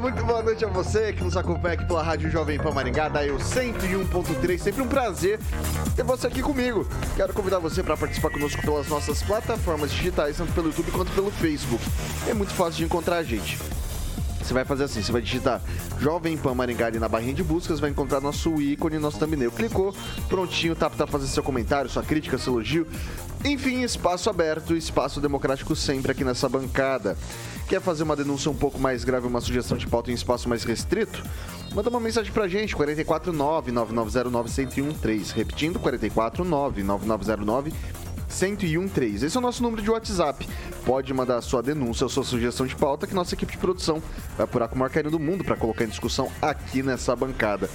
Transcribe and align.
muito 0.00 0.24
boa 0.24 0.42
noite 0.42 0.64
a 0.64 0.68
você 0.68 1.12
que 1.12 1.22
nos 1.22 1.36
acompanha 1.36 1.74
aqui 1.74 1.84
pela 1.84 2.02
Rádio 2.02 2.30
Jovem 2.30 2.58
Pan 2.58 2.72
Maringá, 2.72 3.08
daí 3.08 3.30
o 3.30 3.38
101.3. 3.38 4.58
Sempre 4.58 4.82
um 4.82 4.88
prazer 4.88 5.38
ter 5.94 6.02
você 6.02 6.26
aqui 6.26 6.42
comigo. 6.42 6.86
Quero 7.14 7.32
convidar 7.32 7.58
você 7.58 7.82
para 7.82 7.96
participar 7.96 8.30
conosco 8.30 8.60
pelas 8.62 8.88
nossas 8.88 9.22
plataformas 9.22 9.90
digitais, 9.90 10.36
tanto 10.36 10.52
pelo 10.52 10.68
YouTube 10.68 10.90
quanto 10.90 11.12
pelo 11.12 11.30
Facebook. 11.30 11.82
É 12.28 12.34
muito 12.34 12.52
fácil 12.52 12.78
de 12.78 12.84
encontrar 12.84 13.16
a 13.16 13.22
gente. 13.22 13.58
Você 14.46 14.54
vai 14.54 14.64
fazer 14.64 14.84
assim, 14.84 15.02
você 15.02 15.10
vai 15.10 15.20
digitar 15.20 15.60
Jovem 15.98 16.36
Pan 16.36 16.54
Maringá 16.54 16.86
ali 16.86 17.00
na 17.00 17.08
barrinha 17.08 17.34
de 17.34 17.42
buscas, 17.42 17.80
vai 17.80 17.90
encontrar 17.90 18.20
nosso 18.20 18.62
ícone, 18.62 18.96
nosso 18.96 19.18
thumbnail. 19.18 19.50
Clicou, 19.50 19.92
prontinho, 20.28 20.76
tá 20.76 20.88
para 20.88 21.04
fazer 21.04 21.26
seu 21.26 21.42
comentário, 21.42 21.90
sua 21.90 22.04
crítica, 22.04 22.38
seu 22.38 22.52
elogio. 22.52 22.86
Enfim, 23.44 23.82
espaço 23.82 24.30
aberto, 24.30 24.76
espaço 24.76 25.20
democrático 25.20 25.74
sempre 25.74 26.12
aqui 26.12 26.22
nessa 26.22 26.48
bancada. 26.48 27.18
Quer 27.68 27.80
fazer 27.80 28.04
uma 28.04 28.14
denúncia 28.14 28.48
um 28.48 28.54
pouco 28.54 28.78
mais 28.78 29.02
grave, 29.02 29.26
uma 29.26 29.40
sugestão 29.40 29.76
de 29.76 29.88
pauta 29.88 30.12
em 30.12 30.14
espaço 30.14 30.48
mais 30.48 30.62
restrito? 30.62 31.24
Manda 31.74 31.90
uma 31.90 31.98
mensagem 31.98 32.30
pra 32.30 32.46
gente, 32.46 32.76
449-9909-1013. 32.76 35.32
Repetindo, 35.34 35.80
449-9909 35.80 37.72
1013. 38.28 39.26
Esse 39.26 39.36
é 39.36 39.38
o 39.38 39.42
nosso 39.42 39.62
número 39.62 39.82
de 39.82 39.90
WhatsApp. 39.90 40.48
Pode 40.84 41.12
mandar 41.12 41.40
sua 41.42 41.62
denúncia 41.62 42.04
ou 42.04 42.10
sua 42.10 42.24
sugestão 42.24 42.66
de 42.66 42.74
pauta 42.74 43.06
que 43.06 43.14
nossa 43.14 43.34
equipe 43.34 43.52
de 43.52 43.58
produção 43.58 44.02
vai 44.36 44.44
apurar 44.44 44.68
com 44.68 44.74
o 44.74 44.78
maior 44.78 44.90
carinho 44.90 45.10
do 45.10 45.18
mundo 45.18 45.44
para 45.44 45.56
colocar 45.56 45.84
em 45.84 45.88
discussão 45.88 46.30
aqui 46.40 46.82
nessa 46.82 47.14
bancada. 47.14 47.68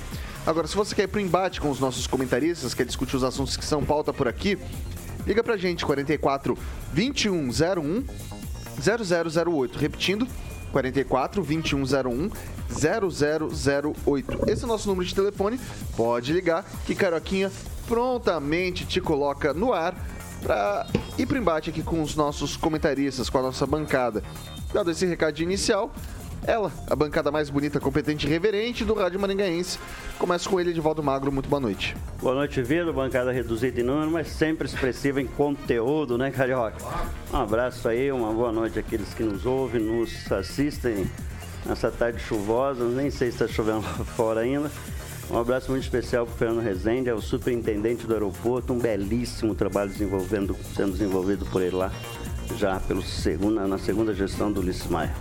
Agora, 0.46 0.68
se 0.68 0.76
você 0.76 0.96
quer 0.96 1.04
ir 1.04 1.08
pro 1.08 1.20
embate 1.20 1.62
com 1.62 1.70
os 1.70 1.80
nossos 1.80 2.08
comentaristas, 2.08 2.74
quer 2.74 2.86
discutir 2.86 3.16
os 3.16 3.24
assuntos 3.24 3.56
que 3.56 3.64
são 3.64 3.84
pauta 3.84 4.12
por 4.12 4.28
aqui, 4.28 4.58
liga 5.26 5.44
pra 5.44 5.56
gente, 5.56 5.86
44 5.86 6.58
2101 6.94 8.06
0008. 8.82 9.78
Repetindo, 9.78 10.28
44 10.72 11.44
2101 11.44 12.30
0008. 12.72 14.50
Esse 14.50 14.64
é 14.64 14.66
o 14.66 14.68
nosso 14.68 14.88
número 14.88 15.08
de 15.08 15.14
telefone. 15.14 15.60
Pode 15.96 16.34
ligar 16.34 16.66
que 16.86 16.96
Caroquinha 16.96 17.52
prontamente 17.88 18.86
te 18.86 19.02
coloca 19.02 19.54
no 19.54 19.74
ar 19.74 19.94
para 20.42 20.88
ir 21.18 21.26
para 21.26 21.38
embate 21.38 21.70
aqui 21.70 21.84
com 21.84 22.02
os 22.02 22.16
nossos 22.16 22.58
comentaristas, 22.58 23.30
com 23.30 23.38
a 23.38 23.42
nossa 23.42 23.66
bancada. 23.66 24.24
Dado 24.74 24.92
esse 24.92 25.06
recado 25.06 25.40
inicial, 25.40 25.94
ela, 26.46 26.72
a 26.90 26.96
bancada 26.96 27.32
mais 27.32 27.50
bonita, 27.50 27.80
competente 27.80 28.26
e 28.26 28.30
reverente 28.30 28.84
do 28.84 28.94
Rádio 28.94 29.20
Maringaense. 29.20 29.78
Começa 30.18 30.50
com 30.50 30.60
ele, 30.60 30.72
Edivaldo 30.72 31.04
Magro. 31.04 31.32
Muito 31.32 31.48
boa 31.48 31.60
noite. 31.60 31.96
Boa 32.20 32.34
noite, 32.34 32.62
Vitor. 32.62 32.92
Bancada 32.92 33.32
reduzida 33.32 33.80
em 33.80 33.84
número, 33.84 34.10
mas 34.10 34.28
sempre 34.28 34.68
expressiva 34.68 35.22
em 35.22 35.28
conteúdo, 35.28 36.18
né, 36.18 36.32
Carioca? 36.32 36.78
Um 37.32 37.38
abraço 37.38 37.88
aí, 37.88 38.12
uma 38.12 38.34
boa 38.34 38.52
noite 38.52 38.80
àqueles 38.80 39.14
que 39.14 39.24
nos 39.24 39.46
ouvem, 39.46 39.82
nos 39.82 40.32
assistem 40.32 41.10
nessa 41.66 41.92
tarde 41.92 42.20
chuvosa. 42.20 42.86
Nem 42.86 43.12
sei 43.12 43.30
se 43.30 43.44
está 43.44 43.48
chovendo 43.48 43.84
fora 44.16 44.42
ainda. 44.42 44.72
Um 45.32 45.38
abraço 45.38 45.72
muito 45.72 45.84
especial 45.84 46.26
para 46.26 46.36
o 46.36 46.38
Fernando 46.38 46.62
Rezende, 46.62 47.10
é 47.10 47.14
o 47.14 47.22
superintendente 47.22 48.06
do 48.06 48.14
aeroporto. 48.14 48.74
Um 48.74 48.78
belíssimo 48.78 49.56
trabalho 49.56 49.90
desenvolvendo, 49.90 50.56
sendo 50.76 50.92
desenvolvido 50.92 51.46
por 51.46 51.62
ele 51.62 51.76
lá, 51.76 51.90
já 52.58 52.82
pelo 52.82 53.02
segunda, 53.02 53.66
na 53.66 53.78
segunda 53.78 54.14
gestão 54.14 54.52
do 54.52 54.60
Ulisses 54.60 54.88
Maia 54.88 55.16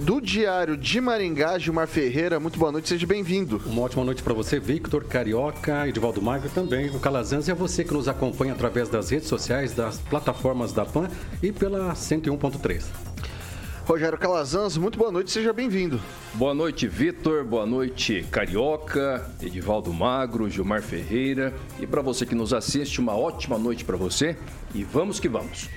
do 0.00 0.20
Diário 0.20 0.76
de 0.76 1.00
Maringá, 1.00 1.58
Gilmar 1.58 1.88
Ferreira. 1.88 2.38
Muito 2.38 2.58
boa 2.58 2.70
noite, 2.70 2.88
seja 2.88 3.06
bem-vindo. 3.06 3.60
Uma 3.66 3.82
ótima 3.82 4.04
noite 4.04 4.22
para 4.22 4.32
você, 4.32 4.60
Victor, 4.60 5.04
Carioca, 5.04 5.88
Edivaldo 5.88 6.22
Magro 6.22 6.48
também, 6.48 6.88
o 6.88 7.00
Calazans 7.00 7.48
e 7.48 7.50
a 7.50 7.54
você 7.54 7.84
que 7.84 7.92
nos 7.92 8.08
acompanha 8.08 8.52
através 8.52 8.88
das 8.88 9.10
redes 9.10 9.28
sociais, 9.28 9.74
das 9.74 9.98
plataformas 9.98 10.72
da 10.72 10.86
PAN 10.86 11.08
e 11.42 11.50
pela 11.50 11.92
101.3. 11.92 13.07
Rogério 13.88 14.18
Calazans, 14.18 14.76
muito 14.76 14.98
boa 14.98 15.10
noite, 15.10 15.30
seja 15.30 15.50
bem-vindo. 15.50 15.98
Boa 16.34 16.52
noite, 16.52 16.86
Vitor. 16.86 17.42
Boa 17.42 17.64
noite, 17.64 18.22
Carioca, 18.30 19.26
Edivaldo 19.40 19.90
Magro, 19.94 20.50
Gilmar 20.50 20.82
Ferreira. 20.82 21.54
E 21.80 21.86
para 21.86 22.02
você 22.02 22.26
que 22.26 22.34
nos 22.34 22.52
assiste, 22.52 23.00
uma 23.00 23.16
ótima 23.16 23.56
noite 23.56 23.86
para 23.86 23.96
você. 23.96 24.36
E 24.74 24.84
vamos 24.84 25.18
que 25.18 25.26
vamos. 25.26 25.70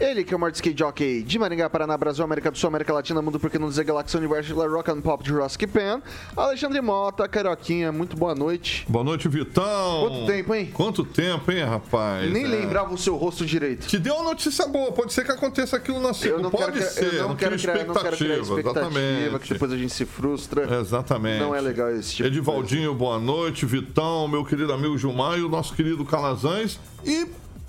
Ele 0.00 0.24
que 0.24 0.32
é 0.32 0.36
o 0.36 0.40
maior 0.40 0.52
skate 0.52 0.78
jockey 0.78 1.22
de 1.22 1.38
Maringá, 1.38 1.68
Paraná, 1.68 1.96
Brasil, 1.96 2.24
América 2.24 2.50
do 2.50 2.58
Sul, 2.58 2.68
América 2.68 2.92
Latina, 2.92 3.20
Mundo 3.22 3.38
Porque 3.38 3.58
Não 3.58 3.68
Dizer 3.68 3.84
Galáxia, 3.84 4.18
Universo, 4.18 4.54
Rock 4.54 4.90
and 4.90 5.00
Pop, 5.00 5.26
Jurassic 5.26 5.66
Pan. 5.66 6.02
Alexandre 6.36 6.80
Mota, 6.80 7.28
Carioquinha, 7.28 7.92
muito 7.92 8.16
boa 8.16 8.34
noite. 8.34 8.86
Boa 8.88 9.04
noite, 9.04 9.28
Vitão. 9.28 10.08
Quanto 10.08 10.26
tempo, 10.26 10.54
hein? 10.54 10.70
Quanto 10.72 11.04
tempo, 11.04 11.52
hein, 11.52 11.64
rapaz? 11.64 12.30
Nem 12.30 12.44
é. 12.44 12.48
lembrava 12.48 12.92
o 12.92 12.98
seu 12.98 13.16
rosto 13.16 13.44
direito. 13.44 13.86
Te 13.86 13.98
deu 13.98 14.14
uma 14.14 14.24
notícia 14.24 14.66
boa, 14.66 14.92
pode 14.92 15.12
ser 15.12 15.24
que 15.24 15.32
aconteça 15.32 15.76
aquilo 15.76 16.00
na 16.00 16.14
segunda. 16.14 16.50
Pode 16.50 16.72
quero, 16.72 16.90
ser, 16.90 17.14
eu 17.14 17.22
não, 17.22 17.28
não 17.30 17.36
quero 17.36 17.56
criar, 17.56 17.56
expectativa, 17.56 17.94
não 17.94 18.02
quero 18.02 18.16
criar 18.16 18.38
expectativa, 18.38 18.80
exatamente. 18.80 19.38
que 19.40 19.52
depois 19.52 19.72
a 19.72 19.76
gente 19.76 19.92
se 19.92 20.04
frustra. 20.04 20.80
Exatamente. 20.80 21.40
Não 21.40 21.54
é 21.54 21.60
legal 21.60 21.90
esse 21.90 22.16
tipo 22.16 22.28
Edivaldinho, 22.28 22.94
boa 22.94 23.18
noite, 23.18 23.66
Vitão, 23.66 24.28
meu 24.28 24.44
querido 24.44 24.72
amigo 24.72 24.96
Gilmar 24.96 25.38
e 25.38 25.42
o 25.42 25.48
nosso 25.48 25.74
querido 25.74 26.04
Calazans. 26.04 26.78
E 27.04 27.26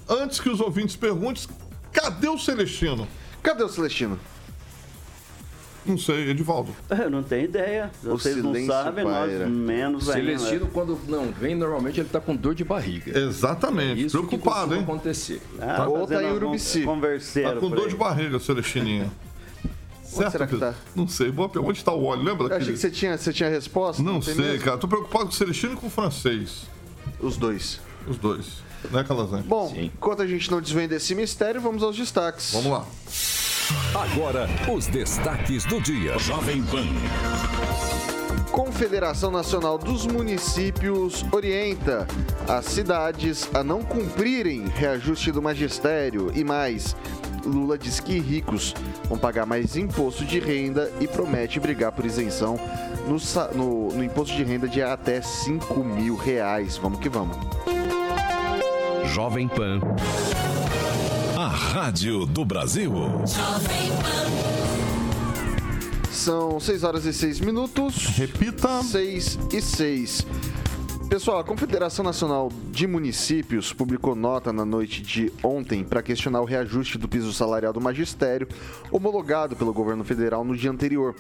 antes 0.09 0.40
que 0.40 0.50
os 0.50 0.59
ouvintes 0.59 0.96
perguntem, 0.96 1.47
Cadê 1.97 2.30
o 2.30 2.38
Celestino? 2.38 3.08
Cadê 3.41 3.63
o 3.63 3.68
Celestino? 3.69 4.19
Não 5.84 5.97
sei, 5.97 6.30
Edivaldo. 6.30 6.75
Eu 6.90 7.09
não 7.09 7.24
tenho 7.24 7.46
ideia. 7.46 7.90
O 8.03 8.09
Vocês 8.09 8.38
não 8.38 8.53
sabem, 8.66 9.03
paira. 9.03 9.47
nós 9.47 9.50
menos 9.50 10.06
Celestino, 10.06 10.52
ainda. 10.52 10.66
quando 10.68 11.00
não 11.08 11.31
vem, 11.31 11.56
normalmente 11.56 12.00
ele 12.00 12.09
tá 12.09 12.19
com 12.19 12.35
dor 12.35 12.53
de 12.53 12.63
barriga. 12.63 13.18
Exatamente. 13.18 14.03
É 14.03 14.06
isso 14.06 14.18
Preocupado, 14.18 14.75
hein? 14.75 14.81
acontecer. 14.81 15.41
Ah, 15.59 15.75
tá 15.78 15.88
ou 15.88 16.06
tá 16.06 16.22
em 16.22 16.31
Urubici. 16.34 16.85
Tá 17.41 17.56
com 17.56 17.69
dor 17.69 17.88
de 17.88 17.96
barriga, 17.96 18.38
Celestininha. 18.40 19.09
Onde 20.14 20.31
será 20.31 20.46
que 20.46 20.58
tá? 20.58 20.75
Não 20.96 21.08
sei. 21.08 21.31
Boa 21.31 21.50
pergunta. 21.50 21.72
Onde 21.72 21.79
está 21.79 21.94
o 21.94 22.03
óleo? 22.03 22.22
Lembra? 22.22 22.47
Eu 22.47 22.58
achei 22.58 22.74
que 22.74 22.79
você 22.79 22.91
tinha, 22.91 23.18
você 23.18 23.34
tinha 23.34 23.50
resposta. 23.50 24.03
Não, 24.03 24.14
não 24.14 24.22
sei, 24.22 24.35
mesmo? 24.35 24.64
cara. 24.64 24.78
Tô 24.78 24.88
preocupado 24.88 25.25
com 25.25 25.31
o 25.31 25.35
Celestino 25.35 25.74
e 25.74 25.75
com 25.78 25.88
o 25.88 25.90
francês. 25.90 26.66
Os 27.19 27.38
dois. 27.38 27.79
Os 28.08 28.18
dois. 28.18 28.66
Né, 28.92 29.04
Calazan? 29.04 29.42
Bom, 29.42 29.70
Sim. 29.70 29.92
enquanto 29.96 30.22
a 30.22 30.28
gente 30.28 30.50
não 30.50 30.62
desvenda 30.62 30.96
esse 30.96 31.14
mistério, 31.16 31.60
vamos 31.60 31.84
aos 31.84 31.96
destaques. 31.96 32.52
Vamos 32.54 32.72
lá. 32.72 32.86
Agora, 33.94 34.48
os 34.72 34.88
destaques 34.88 35.66
do 35.66 35.82
dia. 35.82 36.18
Jovem 36.20 36.64
Pan. 36.64 36.86
Confederação 38.52 39.29
Nacional 39.29 39.78
dos 39.78 40.08
Municípios 40.08 41.26
orienta 41.32 42.08
as 42.47 42.66
cidades 42.66 43.50
a 43.53 43.64
não 43.64 43.84
cumprirem 43.84 44.66
reajuste 44.68 45.32
do 45.32 45.41
magistério 45.41 46.32
e 46.34 46.44
mais. 46.44 46.96
Lula 47.46 47.78
diz 47.78 48.00
que 48.00 48.20
ricos 48.20 48.73
vão 49.08 49.18
pagar 49.18 49.46
mais 49.46 49.76
imposto 49.78 50.26
de 50.26 50.40
renda 50.40 50.91
e 51.00 51.08
promete 51.08 51.59
brigar 51.59 51.91
por 51.91 52.06
isenção 52.06 52.59
no, 53.08 53.18
no, 53.56 53.88
no 53.94 54.03
imposto 54.03 54.35
de 54.35 54.44
renda 54.44 54.68
de 54.68 54.82
até 54.82 55.22
5 55.22 55.84
mil 55.84 56.16
reais. 56.16 56.78
Vamos 56.78 57.00
que 57.00 57.09
vamos. 57.09 57.38
Jovem 59.08 59.48
Pan. 59.48 59.80
A 61.38 61.48
Rádio 61.48 62.26
do 62.26 62.44
Brasil. 62.44 62.92
Jovem 63.26 63.90
Pan. 64.02 64.28
São 66.12 66.59
6 66.59 66.84
horas 66.84 67.06
e 67.06 67.14
6 67.14 67.40
minutos. 67.40 68.06
Repita. 68.18 68.84
6 68.84 69.40
e 69.54 69.62
6. 69.62 70.28
Pessoal, 71.09 71.40
a 71.40 71.44
Confederação 71.44 72.04
Nacional 72.04 72.52
de 72.70 72.86
Municípios 72.86 73.72
publicou 73.72 74.14
nota 74.14 74.52
na 74.52 74.66
noite 74.66 75.02
de 75.02 75.32
ontem 75.42 75.86
para 75.86 76.04
questionar 76.04 76.42
o 76.42 76.46
reajuste 76.46 76.98
do 76.98 77.08
piso 77.08 77.32
salarial 77.32 77.72
do 77.72 77.80
magistério, 77.80 78.48
homologado 78.92 79.56
pelo 79.56 79.74
governo 79.74 80.04
federal 80.04 80.44
no 80.44 80.56
dia 80.56 80.70
anterior. 80.70 81.16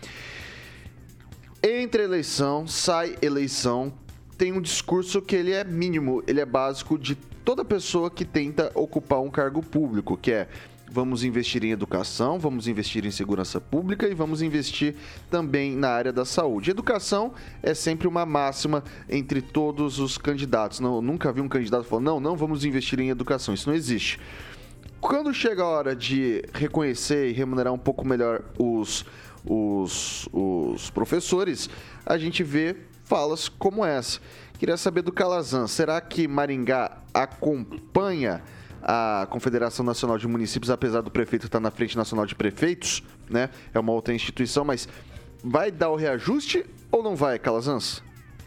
Entre 1.66 2.02
eleição, 2.02 2.66
sai 2.66 3.16
eleição, 3.22 3.90
tem 4.36 4.52
um 4.52 4.60
discurso 4.60 5.22
que 5.22 5.34
ele 5.34 5.50
é 5.50 5.64
mínimo, 5.64 6.22
ele 6.26 6.38
é 6.38 6.44
básico 6.44 6.98
de 6.98 7.14
toda 7.14 7.64
pessoa 7.64 8.10
que 8.10 8.22
tenta 8.22 8.70
ocupar 8.74 9.22
um 9.22 9.30
cargo 9.30 9.62
público, 9.62 10.14
que 10.14 10.30
é 10.30 10.46
vamos 10.92 11.24
investir 11.24 11.64
em 11.64 11.70
educação, 11.70 12.38
vamos 12.38 12.68
investir 12.68 13.06
em 13.06 13.10
segurança 13.10 13.62
pública 13.62 14.06
e 14.06 14.12
vamos 14.12 14.42
investir 14.42 14.94
também 15.30 15.74
na 15.74 15.88
área 15.88 16.12
da 16.12 16.26
saúde. 16.26 16.70
Educação 16.70 17.32
é 17.62 17.72
sempre 17.72 18.06
uma 18.06 18.26
máxima 18.26 18.84
entre 19.08 19.40
todos 19.40 19.98
os 19.98 20.18
candidatos. 20.18 20.80
Não, 20.80 21.00
nunca 21.00 21.32
vi 21.32 21.40
um 21.40 21.48
candidato 21.48 21.84
falando, 21.84 22.04
não, 22.04 22.20
não 22.20 22.36
vamos 22.36 22.66
investir 22.66 23.00
em 23.00 23.08
educação. 23.08 23.54
Isso 23.54 23.70
não 23.70 23.74
existe. 23.74 24.20
Quando 25.00 25.32
chega 25.32 25.62
a 25.62 25.66
hora 25.66 25.96
de 25.96 26.44
reconhecer 26.52 27.30
e 27.30 27.32
remunerar 27.32 27.72
um 27.72 27.78
pouco 27.78 28.06
melhor 28.06 28.42
os 28.58 29.06
os, 29.44 30.28
os 30.32 30.90
professores, 30.90 31.68
a 32.04 32.16
gente 32.16 32.42
vê 32.42 32.76
falas 33.04 33.48
como 33.48 33.84
essa. 33.84 34.20
Queria 34.58 34.76
saber 34.76 35.02
do 35.02 35.12
Calazan, 35.12 35.66
será 35.66 36.00
que 36.00 36.26
Maringá 36.26 36.98
acompanha 37.12 38.42
a 38.82 39.26
Confederação 39.30 39.84
Nacional 39.84 40.18
de 40.18 40.28
Municípios, 40.28 40.70
apesar 40.70 41.00
do 41.00 41.10
prefeito 41.10 41.46
estar 41.46 41.60
na 41.60 41.70
Frente 41.70 41.96
Nacional 41.96 42.26
de 42.26 42.34
Prefeitos, 42.34 43.02
né? 43.30 43.48
É 43.72 43.78
uma 43.78 43.92
outra 43.92 44.12
instituição, 44.14 44.64
mas 44.64 44.86
vai 45.42 45.70
dar 45.70 45.90
o 45.90 45.96
reajuste 45.96 46.66
ou 46.92 47.02
não 47.02 47.16
vai, 47.16 47.38
Calazans? 47.38 48.02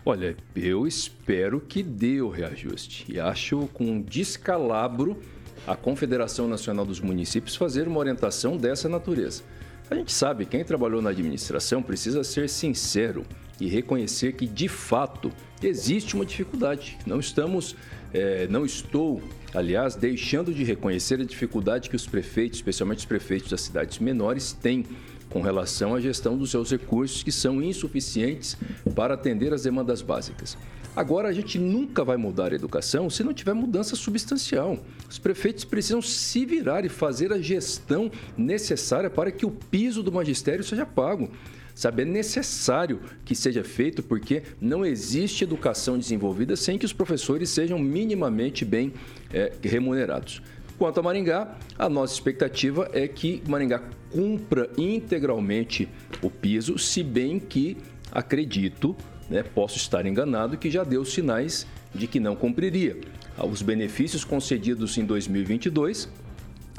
Olha, 0.05 0.37
eu 0.55 0.87
espero 0.87 1.59
que 1.59 1.83
dê 1.83 2.21
o 2.21 2.29
reajuste 2.29 3.05
e 3.11 3.19
acho 3.19 3.67
com 3.73 3.99
descalabro 3.99 5.17
a 5.65 5.75
Confederação 5.75 6.47
Nacional 6.47 6.85
dos 6.85 7.01
Municípios 7.01 7.55
fazer 7.55 7.87
uma 7.87 7.99
orientação 7.99 8.55
dessa 8.55 8.87
natureza. 8.87 9.43
A 9.89 9.95
gente 9.95 10.11
sabe, 10.11 10.45
quem 10.45 10.65
trabalhou 10.65 11.01
na 11.01 11.11
administração 11.11 11.81
precisa 11.81 12.21
ser 12.21 12.49
sincero 12.49 13.25
e 13.59 13.67
reconhecer 13.67 14.33
que, 14.33 14.45
de 14.45 14.67
fato, 14.67 15.31
existe 15.63 16.13
uma 16.13 16.25
dificuldade. 16.25 16.97
Não 17.05 17.21
estamos, 17.21 17.73
é, 18.13 18.47
não 18.47 18.65
estou, 18.65 19.21
aliás, 19.53 19.95
deixando 19.95 20.53
de 20.53 20.63
reconhecer 20.65 21.21
a 21.21 21.23
dificuldade 21.23 21.89
que 21.89 21.95
os 21.95 22.05
prefeitos, 22.05 22.59
especialmente 22.59 22.99
os 22.99 23.05
prefeitos 23.05 23.49
das 23.49 23.61
cidades 23.61 23.99
menores, 23.99 24.51
têm 24.51 24.85
com 25.29 25.41
relação 25.41 25.95
à 25.95 26.01
gestão 26.01 26.37
dos 26.37 26.51
seus 26.51 26.69
recursos 26.69 27.23
que 27.23 27.31
são 27.31 27.61
insuficientes 27.61 28.57
para 28.93 29.13
atender 29.13 29.53
as 29.53 29.63
demandas 29.63 30.01
básicas. 30.01 30.57
Agora, 30.97 31.27
a 31.27 31.31
gente 31.31 31.59
nunca 31.59 32.03
vai 32.03 32.17
mudar 32.17 32.51
a 32.51 32.55
educação 32.55 33.07
se 33.07 33.23
não 33.23 33.31
tiver 33.31 33.53
mudança 33.53 33.95
substancial. 33.95 34.79
Os 35.07 35.19
prefeitos 35.19 35.63
precisam 35.63 36.01
se 36.01 36.43
virar 36.43 36.85
e 36.85 36.89
fazer 36.89 37.31
a 37.31 37.39
gestão 37.39 38.09
necessária 38.35 39.07
para 39.07 39.29
que 39.29 39.45
o 39.45 39.51
piso 39.51 40.01
do 40.01 40.11
magistério 40.11 40.63
seja 40.63 40.87
pago. 40.87 41.29
Sabe, 41.75 42.01
é 42.01 42.05
necessário 42.05 42.99
que 43.23 43.35
seja 43.35 43.63
feito 43.63 44.01
porque 44.01 44.41
não 44.59 44.83
existe 44.83 45.43
educação 45.43 45.99
desenvolvida 45.99 46.55
sem 46.55 46.79
que 46.79 46.85
os 46.87 46.93
professores 46.93 47.51
sejam 47.51 47.77
minimamente 47.77 48.65
bem 48.65 48.91
é, 49.31 49.53
remunerados. 49.61 50.41
Quanto 50.79 50.99
a 50.99 51.03
Maringá, 51.03 51.59
a 51.77 51.87
nossa 51.87 52.15
expectativa 52.15 52.89
é 52.91 53.07
que 53.07 53.43
Maringá 53.47 53.83
cumpra 54.09 54.71
integralmente 54.75 55.87
o 56.23 56.31
piso, 56.31 56.79
se 56.79 57.03
bem 57.03 57.37
que 57.37 57.77
acredito 58.11 58.95
né, 59.29 59.43
posso 59.43 59.77
estar 59.77 60.05
enganado, 60.05 60.57
que 60.57 60.69
já 60.69 60.83
deu 60.83 61.03
sinais 61.03 61.65
de 61.93 62.07
que 62.07 62.19
não 62.19 62.35
cumpriria. 62.35 62.97
Os 63.37 63.61
benefícios 63.61 64.23
concedidos 64.23 64.97
em 64.97 65.05
2022 65.05 66.09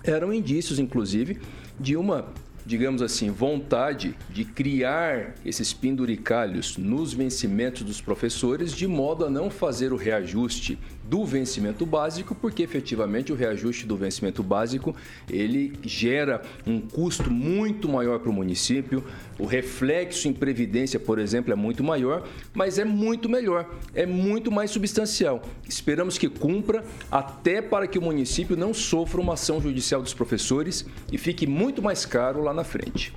eram 0.04 0.32
indícios, 0.32 0.78
inclusive, 0.78 1.38
de 1.78 1.96
uma, 1.96 2.26
digamos 2.66 3.02
assim, 3.02 3.30
vontade 3.30 4.16
de 4.30 4.44
criar 4.44 5.34
esses 5.44 5.72
penduricalhos 5.72 6.76
nos 6.76 7.12
vencimentos 7.12 7.82
dos 7.82 8.00
professores, 8.00 8.72
de 8.72 8.86
modo 8.86 9.24
a 9.24 9.30
não 9.30 9.50
fazer 9.50 9.92
o 9.92 9.96
reajuste 9.96 10.78
do 11.08 11.24
vencimento 11.24 11.86
básico, 11.86 12.34
porque 12.34 12.62
efetivamente 12.62 13.32
o 13.32 13.34
reajuste 13.34 13.86
do 13.86 13.96
vencimento 13.96 14.42
básico 14.42 14.94
ele 15.28 15.72
gera 15.82 16.42
um 16.66 16.80
custo 16.80 17.30
muito 17.30 17.88
maior 17.88 18.18
para 18.18 18.30
o 18.30 18.32
município, 18.32 19.02
o 19.38 19.46
reflexo 19.46 20.28
em 20.28 20.32
previdência, 20.32 21.00
por 21.00 21.18
exemplo, 21.18 21.52
é 21.52 21.56
muito 21.56 21.82
maior, 21.82 22.28
mas 22.52 22.78
é 22.78 22.84
muito 22.84 23.28
melhor, 23.28 23.68
é 23.94 24.04
muito 24.04 24.52
mais 24.52 24.70
substancial. 24.70 25.42
Esperamos 25.66 26.18
que 26.18 26.28
cumpra 26.28 26.84
até 27.10 27.62
para 27.62 27.86
que 27.86 27.98
o 27.98 28.02
município 28.02 28.56
não 28.56 28.74
sofra 28.74 29.20
uma 29.20 29.32
ação 29.32 29.60
judicial 29.60 30.02
dos 30.02 30.12
professores 30.12 30.84
e 31.10 31.16
fique 31.16 31.46
muito 31.46 31.80
mais 31.82 32.04
caro 32.04 32.42
lá 32.42 32.52
na 32.52 32.64
frente. 32.64 33.14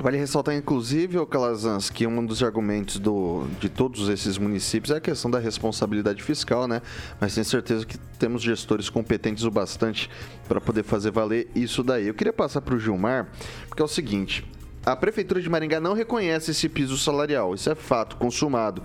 Vale 0.00 0.16
ressaltar, 0.16 0.54
inclusive, 0.54 1.24
Calazans, 1.26 1.90
que 1.90 2.06
um 2.06 2.24
dos 2.24 2.40
argumentos 2.40 3.00
do, 3.00 3.48
de 3.58 3.68
todos 3.68 4.08
esses 4.08 4.38
municípios 4.38 4.92
é 4.92 4.98
a 4.98 5.00
questão 5.00 5.28
da 5.28 5.40
responsabilidade 5.40 6.22
fiscal, 6.22 6.68
né? 6.68 6.80
Mas 7.20 7.34
tenho 7.34 7.44
certeza 7.44 7.84
que 7.84 7.98
temos 8.16 8.42
gestores 8.42 8.88
competentes 8.88 9.42
o 9.42 9.50
bastante 9.50 10.08
para 10.46 10.60
poder 10.60 10.84
fazer 10.84 11.10
valer 11.10 11.50
isso 11.52 11.82
daí. 11.82 12.06
Eu 12.06 12.14
queria 12.14 12.32
passar 12.32 12.60
para 12.60 12.76
o 12.76 12.78
Gilmar, 12.78 13.26
porque 13.68 13.82
é 13.82 13.84
o 13.84 13.88
seguinte: 13.88 14.46
a 14.86 14.94
Prefeitura 14.94 15.40
de 15.40 15.50
Maringá 15.50 15.80
não 15.80 15.94
reconhece 15.94 16.52
esse 16.52 16.68
piso 16.68 16.96
salarial, 16.96 17.54
isso 17.54 17.68
é 17.68 17.74
fato, 17.74 18.16
consumado, 18.16 18.82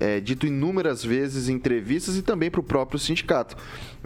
é, 0.00 0.20
dito 0.20 0.46
inúmeras 0.46 1.04
vezes 1.04 1.48
em 1.48 1.54
entrevistas 1.54 2.16
e 2.16 2.22
também 2.22 2.50
para 2.50 2.60
o 2.60 2.64
próprio 2.64 2.98
sindicato 2.98 3.56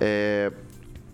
É, 0.00 0.52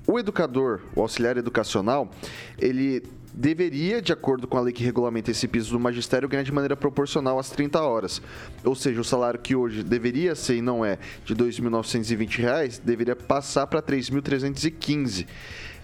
o 0.06 0.18
educador, 0.18 0.80
o 0.94 1.00
auxiliar 1.00 1.36
educacional, 1.36 2.10
ele 2.58 3.02
deveria, 3.36 4.00
de 4.00 4.12
acordo 4.12 4.46
com 4.46 4.56
a 4.56 4.60
lei 4.62 4.72
que 4.72 4.82
regulamenta 4.82 5.30
esse 5.30 5.46
piso 5.46 5.72
do 5.72 5.78
magistério, 5.78 6.28
ganhar 6.28 6.42
de 6.42 6.52
maneira 6.52 6.74
proporcional 6.74 7.38
às 7.38 7.50
30 7.50 7.82
horas. 7.82 8.22
Ou 8.64 8.74
seja, 8.74 9.00
o 9.00 9.04
salário 9.04 9.38
que 9.38 9.54
hoje 9.54 9.82
deveria 9.82 10.34
ser 10.34 10.56
e 10.56 10.62
não 10.62 10.84
é 10.84 10.98
de 11.24 11.34
R$ 11.34 11.40
2.920, 11.40 12.80
deveria 12.82 13.14
passar 13.14 13.66
para 13.66 13.80
R$ 13.80 13.86
3.315. 13.86 15.26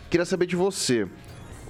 Queria 0.09 0.25
saber 0.25 0.47
de 0.47 0.57
você, 0.57 1.07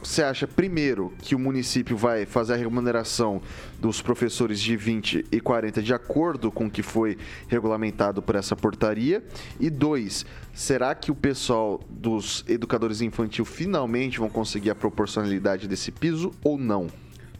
você 0.03 0.23
acha, 0.23 0.49
primeiro, 0.49 1.13
que 1.21 1.35
o 1.35 1.39
município 1.39 1.97
vai 1.97 2.27
fazer 2.27 2.55
a 2.55 2.57
remuneração 2.57 3.41
dos 3.79 4.03
professores 4.03 4.61
de 4.61 4.77
20 4.77 5.27
e 5.31 5.41
40 5.41 5.81
de 5.81 5.95
acordo 5.95 6.51
com 6.51 6.67
o 6.67 6.71
que 6.71 6.83
foi 6.83 7.17
regulamentado 7.47 8.21
por 8.21 8.35
essa 8.35 8.57
portaria? 8.57 9.23
E 9.61 9.71
dois, 9.71 10.27
será 10.53 10.95
que 10.95 11.13
o 11.13 11.15
pessoal 11.15 11.81
dos 11.89 12.45
educadores 12.49 13.01
infantil 13.01 13.45
finalmente 13.45 14.19
vão 14.19 14.29
conseguir 14.29 14.71
a 14.71 14.75
proporcionalidade 14.75 15.69
desse 15.69 15.93
piso 15.93 16.33
ou 16.43 16.59
não? 16.59 16.89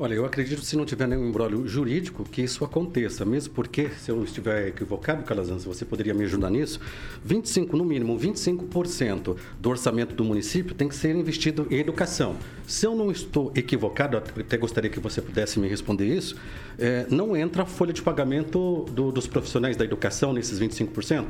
Olha, 0.03 0.15
eu 0.15 0.25
acredito 0.25 0.59
que 0.59 0.67
se 0.67 0.77
não 0.77 0.85
tiver 0.85 1.07
nenhum 1.07 1.29
embrólio 1.29 1.65
jurídico, 1.69 2.25
que 2.25 2.43
isso 2.43 2.65
aconteça, 2.65 3.25
mesmo 3.25 3.55
porque, 3.55 3.89
se 3.91 4.11
eu 4.11 4.25
estiver 4.25 4.67
equivocado, 4.67 5.23
Calazans, 5.23 5.65
você 5.65 5.85
poderia 5.85 6.13
me 6.13 6.25
ajudar 6.25 6.51
nisso, 6.51 6.81
25, 7.25 7.77
no 7.77 7.85
mínimo, 7.85 8.19
25% 8.19 9.37
do 9.61 9.71
orçamento 9.71 10.13
do 10.13 10.25
município 10.25 10.75
tem 10.75 10.89
que 10.89 10.97
ser 10.97 11.15
investido 11.15 11.69
em 11.71 11.79
educação. 11.79 12.35
Se 12.67 12.85
eu 12.85 12.97
não 12.97 13.13
estou 13.13 13.53
equivocado, 13.55 14.17
até 14.17 14.57
gostaria 14.57 14.91
que 14.91 14.99
você 14.99 15.23
pudesse 15.23 15.61
me 15.61 15.69
responder 15.69 16.07
isso, 16.07 16.35
é, 16.81 17.07
não 17.09 17.37
entra 17.37 17.63
a 17.63 17.67
folha 17.67 17.93
de 17.93 18.03
pagamento 18.03 18.85
do, 18.91 19.13
dos 19.13 19.29
profissionais 19.29 19.77
da 19.77 19.85
educação 19.85 20.33
nesses 20.33 20.59
25%? 20.59 21.27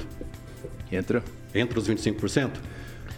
Entra. 0.91 1.23
Entra 1.55 1.79
os 1.79 1.87
25%? 1.87 2.53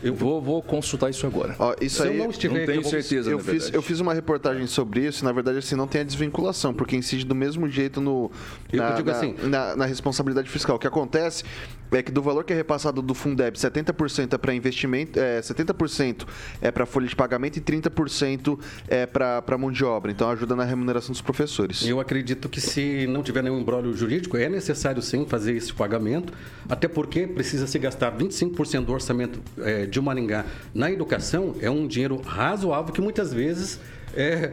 Eu 0.05 0.15
vou, 0.15 0.41
vou 0.41 0.63
consultar 0.63 1.11
isso 1.11 1.27
agora. 1.27 1.57
Ó, 1.59 1.75
isso 1.81 2.03
Se 2.03 2.09
aí, 2.09 2.17
eu 2.17 2.25
não, 2.25 2.31
estiver, 2.31 2.59
não 2.59 2.67
tenho 2.67 2.81
eu 2.81 2.85
certeza, 2.85 3.31
eu 3.31 3.39
fiz, 3.39 3.73
eu 3.73 3.83
fiz 3.83 4.01
uma 4.01 4.13
reportagem 4.13 4.67
sobre 4.67 5.07
isso 5.07 5.23
e, 5.23 5.25
na 5.25 5.33
verdade, 5.33 5.59
assim, 5.59 5.75
não 5.75 5.87
tem 5.87 6.03
a 6.03 6.05
desvinculação, 6.05 6.75
porque 6.75 6.97
incide 6.97 7.25
do 7.25 7.35
mesmo 7.35 7.69
jeito 7.69 8.01
no, 8.01 8.31
na, 8.73 9.01
na, 9.03 9.13
assim. 9.13 9.35
na, 9.43 9.77
na 9.77 9.85
responsabilidade 9.87 10.49
fiscal. 10.49 10.77
O 10.77 10.79
que 10.79 10.87
acontece 10.87 11.45
é 11.93 12.03
que 12.03 12.11
do 12.11 12.23
valor 12.23 12.45
que 12.45 12.53
é 12.53 12.57
repassado 12.57 13.01
do 13.01 13.15
Fundeb, 13.15 13.57
70% 13.57 14.33
é 14.33 14.39
para 14.39 14.55
investimento, 14.55 15.19
é, 15.19 15.41
70% 15.41 16.27
é 16.61 16.71
para 16.71 16.87
folha 16.87 17.07
de 17.07 17.15
pagamento 17.15 17.57
e 17.57 17.61
30% 17.61 18.59
é 18.89 19.07
para 19.07 19.59
mão 19.59 19.71
de 19.71 19.85
obra. 19.85 20.11
Então 20.11 20.29
ajuda 20.31 20.57
na 20.57 20.65
remuneração 20.65 21.13
dos 21.13 21.21
professores. 21.21 21.87
Eu 21.87 22.01
acredito 22.01 22.49
que 22.49 22.61
se 22.61 23.07
não 23.07 23.23
tiver 23.23 23.43
nenhum 23.43 23.61
embrólio 23.61 23.95
jurídico, 23.95 24.37
é 24.37 24.49
necessário 24.49 25.03
sim 25.03 25.25
fazer 25.27 25.55
esse 25.57 25.73
pagamento, 25.73 26.33
até 26.69 26.89
porque 26.89 27.27
precisa 27.27 27.67
se 27.67 27.79
gastar 27.79 28.17
25% 28.17 28.85
do 28.85 28.93
orçamento 28.93 29.41
é, 29.59 29.87
de 29.87 30.01
Maringá 30.01 30.45
na 30.75 30.91
educação, 30.91 31.55
é 31.61 31.71
um 31.71 31.87
dinheiro 31.87 32.21
razoável 32.21 32.93
que 32.93 33.01
muitas 33.01 33.33
vezes 33.33 33.81
é 34.15 34.53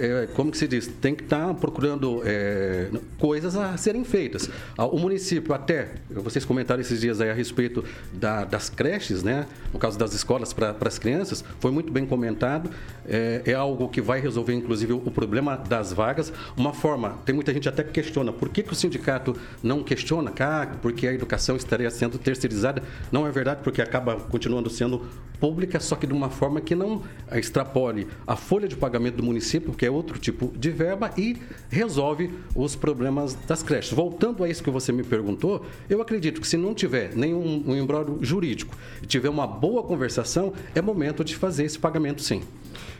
é, 0.00 0.28
como 0.34 0.50
que 0.50 0.56
se 0.56 0.66
diz, 0.66 0.86
tem 0.86 1.14
que 1.14 1.24
estar 1.24 1.48
tá 1.48 1.54
procurando 1.54 2.22
é, 2.24 2.88
coisas 3.18 3.54
a 3.56 3.76
serem 3.76 4.02
feitas. 4.04 4.48
Ah, 4.76 4.86
o 4.86 4.98
município 4.98 5.52
até, 5.52 5.88
vocês 6.10 6.44
comentaram 6.44 6.80
esses 6.80 7.00
dias 7.00 7.20
aí 7.20 7.30
a 7.30 7.34
respeito 7.34 7.84
da, 8.12 8.44
das 8.44 8.70
creches, 8.70 9.22
né? 9.22 9.46
No 9.72 9.78
caso 9.78 9.98
das 9.98 10.14
escolas 10.14 10.52
para 10.52 10.74
as 10.80 10.98
crianças, 10.98 11.44
foi 11.58 11.70
muito 11.70 11.92
bem 11.92 12.06
comentado. 12.06 12.70
É, 13.06 13.42
é, 13.44 13.54
algo 13.54 13.88
que 13.88 14.00
vai 14.00 14.20
resolver, 14.20 14.54
inclusive, 14.54 14.92
o 14.92 15.10
problema 15.10 15.56
das 15.56 15.92
vagas. 15.92 16.32
Uma 16.56 16.72
forma, 16.72 17.18
tem 17.24 17.34
muita 17.34 17.52
gente 17.52 17.68
até 17.68 17.82
que 17.82 17.90
questiona, 17.92 18.32
por 18.32 18.48
que, 18.48 18.62
que 18.62 18.72
o 18.72 18.76
sindicato 18.76 19.36
não 19.62 19.82
questiona? 19.82 20.32
Ah, 20.40 20.66
porque 20.80 21.06
a 21.06 21.12
educação 21.12 21.56
estaria 21.56 21.90
sendo 21.90 22.18
terceirizada. 22.18 22.82
Não 23.12 23.26
é 23.26 23.30
verdade, 23.30 23.60
porque 23.62 23.82
acaba 23.82 24.16
continuando 24.16 24.70
sendo 24.70 25.06
pública, 25.40 25.80
só 25.80 25.96
que 25.96 26.06
de 26.06 26.12
uma 26.12 26.30
forma 26.30 26.60
que 26.60 26.74
não 26.74 27.02
extrapole 27.32 28.06
a 28.26 28.36
folha 28.36 28.68
de 28.68 28.76
pagamento 28.76 29.16
do 29.16 29.22
município, 29.22 29.72
que 29.72 29.86
é 29.86 29.89
outro 29.90 30.18
tipo 30.18 30.52
de 30.56 30.70
verba, 30.70 31.12
e 31.16 31.36
resolve 31.68 32.30
os 32.54 32.74
problemas 32.74 33.34
das 33.46 33.62
creches. 33.62 33.92
Voltando 33.92 34.44
a 34.44 34.48
isso 34.48 34.62
que 34.62 34.70
você 34.70 34.92
me 34.92 35.02
perguntou, 35.02 35.64
eu 35.88 36.00
acredito 36.00 36.40
que 36.40 36.46
se 36.46 36.56
não 36.56 36.74
tiver 36.74 37.14
nenhum 37.14 37.62
um 37.66 37.76
embrólio 37.76 38.18
jurídico 38.22 38.76
e 39.02 39.06
tiver 39.06 39.28
uma 39.28 39.46
boa 39.46 39.82
conversação, 39.82 40.52
é 40.74 40.80
momento 40.80 41.24
de 41.24 41.36
fazer 41.36 41.64
esse 41.64 41.78
pagamento 41.78 42.22
sim. 42.22 42.42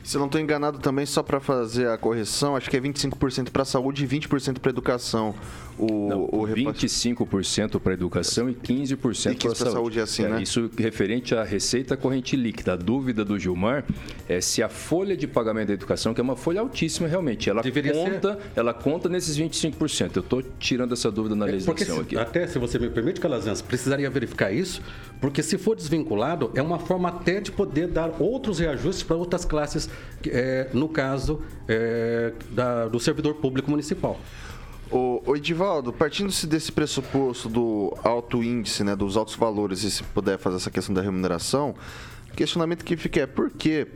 Se 0.02 0.16
eu 0.16 0.20
não 0.20 0.26
estou 0.26 0.40
enganado 0.40 0.78
também, 0.78 1.04
só 1.04 1.22
para 1.22 1.40
fazer 1.40 1.88
a 1.88 1.98
correção, 1.98 2.56
acho 2.56 2.70
que 2.70 2.76
é 2.76 2.80
25% 2.80 3.50
para 3.50 3.62
a 3.62 3.64
saúde 3.64 4.04
e 4.04 4.08
20% 4.08 4.58
para 4.58 4.70
a 4.70 4.72
educação. 4.72 5.34
O, 5.78 6.08
não, 6.08 6.24
o 6.24 6.46
25% 6.46 7.78
para 7.78 7.92
a 7.92 7.94
educação 7.94 8.48
e 8.48 8.54
15% 8.54 8.96
para 8.96 9.52
a 9.52 9.54
saúde. 9.54 9.72
saúde 9.72 9.98
é 9.98 10.02
assim, 10.02 10.24
é, 10.24 10.28
né? 10.28 10.42
Isso 10.42 10.70
referente 10.76 11.34
à 11.34 11.44
receita 11.44 11.96
corrente 11.96 12.34
líquida. 12.34 12.72
A 12.72 12.76
dúvida 12.76 13.24
do 13.24 13.38
Gilmar 13.38 13.84
é 14.28 14.40
se 14.40 14.62
a 14.62 14.68
folha 14.68 15.16
de 15.16 15.26
pagamento 15.26 15.68
da 15.68 15.74
educação, 15.74 16.12
que 16.14 16.20
é 16.20 16.24
uma 16.24 16.36
folha 16.36 16.60
altíssima 16.70 17.08
realmente, 17.08 17.50
ela 17.50 17.62
conta, 17.62 18.34
ser... 18.34 18.52
ela 18.56 18.72
conta 18.72 19.08
nesses 19.08 19.36
25%. 19.36 20.16
Eu 20.16 20.20
estou 20.20 20.42
tirando 20.58 20.92
essa 20.92 21.10
dúvida 21.10 21.34
na 21.34 21.48
é, 21.48 21.52
legislação 21.52 21.96
se, 21.96 22.00
aqui. 22.00 22.16
Até 22.16 22.46
se 22.46 22.58
você 22.58 22.78
me 22.78 22.88
permite, 22.88 23.20
Calazans, 23.20 23.60
precisaria 23.60 24.08
verificar 24.08 24.52
isso, 24.52 24.80
porque 25.20 25.42
se 25.42 25.58
for 25.58 25.76
desvinculado, 25.76 26.50
é 26.54 26.62
uma 26.62 26.78
forma 26.78 27.08
até 27.08 27.40
de 27.40 27.50
poder 27.50 27.88
dar 27.88 28.10
outros 28.20 28.60
reajustes 28.60 29.02
para 29.02 29.16
outras 29.16 29.44
classes 29.44 29.90
é, 30.26 30.68
no 30.72 30.88
caso 30.88 31.42
é, 31.68 32.32
da, 32.50 32.88
do 32.88 33.00
servidor 33.00 33.34
público 33.34 33.70
municipal. 33.70 34.18
O, 34.90 35.22
o 35.24 35.36
Edivaldo, 35.36 35.92
partindo-se 35.92 36.46
desse 36.46 36.72
pressuposto 36.72 37.48
do 37.48 37.96
alto 38.02 38.42
índice, 38.42 38.82
né, 38.82 38.96
dos 38.96 39.16
altos 39.16 39.36
valores, 39.36 39.84
e 39.84 39.90
se 39.90 40.02
puder 40.02 40.36
fazer 40.36 40.56
essa 40.56 40.70
questão 40.70 40.92
da 40.92 41.00
remuneração, 41.00 41.76
o 42.32 42.34
questionamento 42.34 42.84
que 42.84 42.96
fica 42.96 43.20
é 43.20 43.26
por 43.26 43.50
que, 43.50 43.86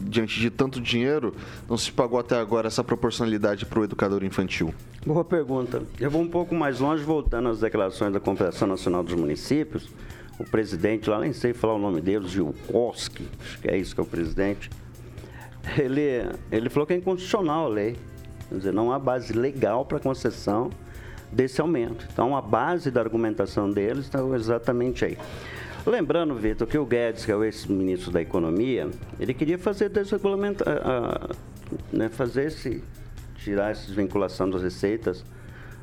diante 0.00 0.40
de 0.40 0.50
tanto 0.50 0.80
dinheiro, 0.80 1.34
não 1.68 1.76
se 1.76 1.92
pagou 1.92 2.18
até 2.18 2.38
agora 2.38 2.68
essa 2.68 2.82
proporcionalidade 2.82 3.66
para 3.66 3.80
o 3.80 3.84
educador 3.84 4.24
infantil? 4.24 4.74
Boa 5.04 5.24
pergunta. 5.24 5.82
Eu 5.98 6.10
vou 6.10 6.22
um 6.22 6.28
pouco 6.28 6.54
mais 6.54 6.80
longe, 6.80 7.02
voltando 7.02 7.48
às 7.48 7.60
declarações 7.60 8.12
da 8.12 8.20
Confederação 8.20 8.68
Nacional 8.68 9.02
dos 9.02 9.14
Municípios. 9.14 9.88
O 10.38 10.44
presidente 10.44 11.10
lá, 11.10 11.20
nem 11.20 11.32
sei 11.32 11.52
falar 11.52 11.74
o 11.74 11.78
nome 11.78 12.00
dele, 12.00 12.26
Gil 12.26 12.54
Koski, 12.66 13.28
acho 13.42 13.58
que 13.60 13.68
é 13.68 13.76
isso 13.76 13.94
que 13.94 14.00
é 14.00 14.04
o 14.04 14.06
presidente 14.06 14.70
ele, 15.78 16.28
ele 16.50 16.68
falou 16.68 16.86
que 16.86 16.94
é 16.94 16.96
inconstitucional 16.96 17.66
a 17.66 17.68
lei. 17.68 17.96
Quer 18.48 18.56
dizer, 18.56 18.72
não 18.72 18.92
há 18.92 18.98
base 18.98 19.32
legal 19.32 19.84
para 19.84 20.00
concessão 20.00 20.70
desse 21.30 21.60
aumento. 21.60 22.06
Então, 22.12 22.36
a 22.36 22.40
base 22.40 22.90
da 22.90 23.00
argumentação 23.00 23.70
deles 23.70 24.06
está 24.06 24.20
exatamente 24.34 25.04
aí. 25.04 25.18
Lembrando, 25.86 26.34
Vitor, 26.34 26.66
que 26.66 26.76
o 26.76 26.84
Guedes, 26.84 27.24
que 27.24 27.32
é 27.32 27.36
o 27.36 27.42
ex-ministro 27.42 28.10
da 28.10 28.20
Economia, 28.20 28.90
ele 29.18 29.32
queria 29.32 29.58
fazer 29.58 29.88
desregulamento, 29.88 30.64
né, 31.92 32.08
fazer 32.08 32.46
esse, 32.46 32.84
tirar 33.36 33.70
essa 33.70 33.86
desvinculação 33.86 34.48
das 34.48 34.62
receitas 34.62 35.24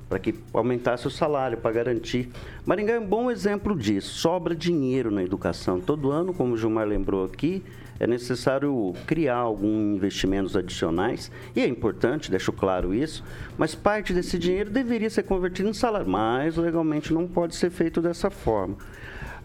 para 0.07 0.19
que 0.19 0.35
aumentasse 0.53 1.05
o 1.05 1.09
salário, 1.09 1.57
para 1.57 1.71
garantir. 1.71 2.29
Maringá 2.65 2.93
é 2.93 2.99
um 2.99 3.05
bom 3.05 3.29
exemplo 3.29 3.75
disso. 3.75 4.15
Sobra 4.19 4.55
dinheiro 4.55 5.11
na 5.11 5.21
educação. 5.21 5.81
Todo 5.81 6.11
ano, 6.11 6.33
como 6.33 6.53
o 6.53 6.57
Gilmar 6.57 6.87
lembrou 6.87 7.25
aqui, 7.25 7.61
é 7.99 8.07
necessário 8.07 8.93
criar 9.05 9.37
alguns 9.37 9.97
investimentos 9.97 10.55
adicionais, 10.55 11.31
e 11.55 11.61
é 11.61 11.67
importante, 11.67 12.29
deixo 12.29 12.53
claro 12.53 12.93
isso, 12.93 13.23
mas 13.57 13.73
parte 13.73 14.13
desse 14.13 14.37
dinheiro 14.37 14.69
deveria 14.69 15.09
ser 15.09 15.23
convertido 15.23 15.69
em 15.69 15.73
salário, 15.73 16.07
mas 16.07 16.55
legalmente 16.55 17.11
não 17.11 17.27
pode 17.27 17.55
ser 17.55 17.71
feito 17.71 17.99
dessa 17.99 18.29
forma. 18.29 18.77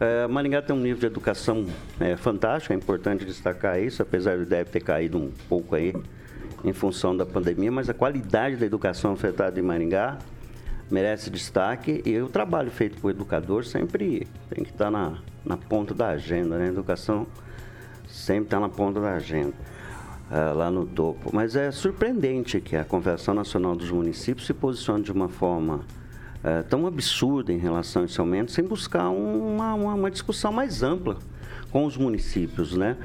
É, 0.03 0.27
Maringá 0.27 0.61
tem 0.61 0.75
um 0.75 0.81
nível 0.81 0.99
de 0.99 1.07
educação 1.07 1.65
é, 2.01 2.17
fantástico, 2.17 2.73
é 2.73 2.77
importante 2.77 3.25
destacar 3.25 3.81
isso, 3.81 4.03
apesar 4.03 4.37
de 4.37 4.45
deve 4.45 4.69
ter 4.69 4.81
caído 4.81 5.17
um 5.17 5.31
pouco 5.49 5.77
aí 5.77 5.95
em 6.65 6.73
função 6.73 7.17
da 7.17 7.25
pandemia, 7.25 7.71
mas 7.71 7.89
a 7.89 7.95
qualidade 7.95 8.57
da 8.57 8.67
educação 8.67 9.13
afetada 9.13 9.61
em 9.61 9.63
Maringá 9.63 10.19
merece 10.91 11.31
destaque 11.31 12.03
e 12.05 12.21
o 12.21 12.29
trabalho 12.29 12.71
feito 12.71 13.01
por 13.01 13.13
educador 13.13 13.65
sempre 13.65 14.27
tem 14.51 14.65
que 14.65 14.71
estar 14.71 14.91
na, 14.91 15.19
na 15.45 15.57
ponta 15.57 15.95
da 15.95 16.09
agenda, 16.09 16.59
né? 16.59 16.67
Educação 16.67 17.27
Sempre 18.13 18.45
está 18.45 18.61
na 18.61 18.69
ponta 18.69 19.01
da 19.01 19.15
agenda, 19.15 19.55
uh, 20.31 20.55
lá 20.55 20.71
no 20.71 20.85
topo. 20.85 21.31
Mas 21.33 21.57
é 21.57 21.71
surpreendente 21.71 22.61
que 22.61 22.77
a 22.77 22.85
Confederação 22.85 23.33
Nacional 23.33 23.75
dos 23.75 23.91
Municípios 23.91 24.47
se 24.47 24.53
posicione 24.53 25.03
de 25.03 25.11
uma 25.11 25.31
forma 25.31 25.81
uh, 26.45 26.63
tão 26.69 26.87
absurda 26.87 27.53
em 27.53 27.59
relação 27.59 28.03
a 28.03 28.05
esse 28.05 28.21
aumento, 28.21 28.53
sem 28.53 28.65
buscar 28.65 29.09
uma, 29.09 29.75
uma, 29.75 29.95
uma 29.95 30.11
discussão 30.11 30.53
mais 30.53 30.83
ampla 30.83 31.19
com 31.71 31.87
os 31.87 31.97
municípios, 31.97 32.77
né? 32.77 32.97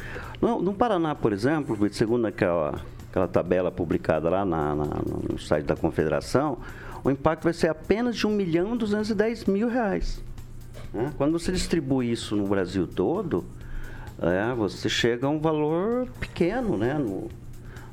No, 0.41 0.61
no 0.61 0.73
Paraná, 0.73 1.15
por 1.15 1.31
exemplo, 1.31 1.77
segundo 1.91 2.25
aquela, 2.25 2.81
aquela 3.09 3.27
tabela 3.27 3.71
publicada 3.71 4.29
lá 4.29 4.45
na, 4.45 4.75
na, 4.75 4.85
no 5.29 5.39
site 5.39 5.65
da 5.65 5.75
Confederação, 5.75 6.57
o 7.03 7.09
impacto 7.09 7.45
vai 7.45 7.53
ser 7.53 7.69
apenas 7.69 8.15
de 8.15 8.27
1 8.27 8.29
milhão 8.29 8.75
e 8.75 8.77
210 8.77 9.45
mil 9.45 9.69
reais. 9.69 10.21
Né? 10.93 11.11
Quando 11.17 11.39
você 11.39 11.51
distribui 11.51 12.11
isso 12.11 12.35
no 12.35 12.45
Brasil 12.47 12.85
todo, 12.85 13.45
é, 14.19 14.53
você 14.53 14.89
chega 14.89 15.27
a 15.27 15.29
um 15.29 15.39
valor 15.39 16.07
pequeno, 16.19 16.77
né? 16.77 16.95
No, 16.95 17.29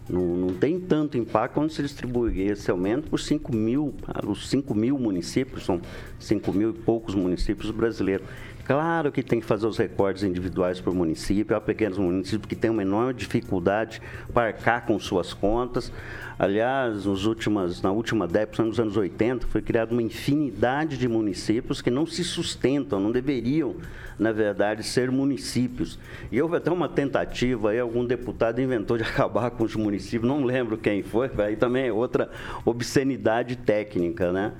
não, 0.08 0.36
não, 0.36 0.48
tem 0.54 0.78
tanto 0.78 1.16
impacto 1.16 1.54
quando 1.54 1.70
se 1.70 1.82
distribui 1.82 2.42
esse 2.42 2.70
aumento 2.70 3.08
por 3.08 3.18
5 3.18 3.54
mil, 3.54 3.94
os 4.26 4.48
5 4.50 4.74
mil 4.74 4.98
municípios, 4.98 5.64
são 5.64 5.80
5 6.18 6.52
mil 6.52 6.70
e 6.70 6.72
poucos 6.74 7.14
municípios 7.14 7.70
brasileiros. 7.70 8.26
Claro 8.64 9.12
que 9.12 9.22
tem 9.22 9.40
que 9.40 9.46
fazer 9.46 9.66
os 9.66 9.76
recortes 9.76 10.22
individuais 10.22 10.80
por 10.80 10.94
município. 10.94 11.54
Há 11.54 11.60
pequenos 11.60 11.98
municípios 11.98 12.46
que 12.46 12.56
têm 12.56 12.70
uma 12.70 12.80
enorme 12.80 13.12
dificuldade 13.12 14.00
para 14.32 14.46
arcar 14.46 14.86
com 14.86 14.98
suas 14.98 15.34
contas. 15.34 15.92
Aliás, 16.38 17.04
nos 17.04 17.26
últimas, 17.26 17.82
na 17.82 17.92
última 17.92 18.26
década, 18.26 18.64
nos 18.64 18.80
anos 18.80 18.96
80, 18.96 19.46
foi 19.48 19.60
criada 19.60 19.92
uma 19.92 20.02
infinidade 20.02 20.96
de 20.96 21.06
municípios 21.06 21.82
que 21.82 21.90
não 21.90 22.06
se 22.06 22.24
sustentam, 22.24 22.98
não 22.98 23.12
deveriam, 23.12 23.76
na 24.18 24.32
verdade, 24.32 24.82
ser 24.82 25.10
municípios. 25.10 25.98
E 26.32 26.40
houve 26.40 26.56
até 26.56 26.72
uma 26.72 26.88
tentativa, 26.88 27.70
aí 27.70 27.78
algum 27.78 28.04
deputado 28.04 28.62
inventou 28.62 28.96
de 28.96 29.04
acabar 29.04 29.50
com 29.50 29.62
os 29.62 29.76
municípios, 29.76 30.26
não 30.26 30.42
lembro 30.42 30.78
quem 30.78 31.02
foi, 31.02 31.30
aí 31.38 31.54
também 31.54 31.88
é 31.88 31.92
outra 31.92 32.30
obscenidade 32.64 33.56
técnica, 33.56 34.32
né? 34.32 34.52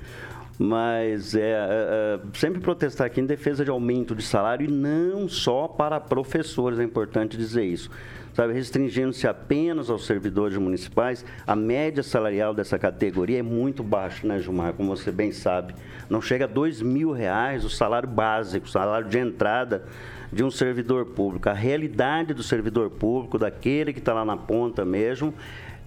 Mas 0.58 1.34
é, 1.34 1.40
é, 1.40 1.44
é, 1.50 2.20
sempre 2.34 2.60
protestar 2.60 3.06
aqui 3.06 3.20
em 3.20 3.26
defesa 3.26 3.64
de 3.64 3.70
aumento 3.70 4.14
de 4.14 4.22
salário 4.22 4.68
e 4.68 4.70
não 4.70 5.28
só 5.28 5.66
para 5.66 6.00
professores, 6.00 6.78
é 6.78 6.84
importante 6.84 7.36
dizer 7.36 7.64
isso. 7.64 7.90
Sabe, 8.32 8.52
restringindo-se 8.52 9.28
apenas 9.28 9.88
aos 9.88 10.06
servidores 10.06 10.56
municipais, 10.56 11.24
a 11.46 11.54
média 11.54 12.02
salarial 12.02 12.52
dessa 12.52 12.76
categoria 12.76 13.38
é 13.38 13.42
muito 13.42 13.80
baixa, 13.80 14.26
né, 14.26 14.40
Gilmar? 14.40 14.72
Como 14.72 14.96
você 14.96 15.12
bem 15.12 15.30
sabe. 15.30 15.72
Não 16.10 16.20
chega 16.20 16.44
a 16.44 16.48
dois 16.48 16.82
mil 16.82 17.12
reais 17.12 17.64
o 17.64 17.70
salário 17.70 18.08
básico, 18.08 18.66
o 18.66 18.68
salário 18.68 19.08
de 19.08 19.18
entrada 19.18 19.84
de 20.32 20.42
um 20.42 20.50
servidor 20.50 21.06
público. 21.06 21.48
A 21.48 21.52
realidade 21.52 22.34
do 22.34 22.42
servidor 22.42 22.90
público, 22.90 23.38
daquele 23.38 23.92
que 23.92 23.98
está 23.98 24.12
lá 24.12 24.24
na 24.24 24.36
ponta 24.36 24.84
mesmo, 24.84 25.34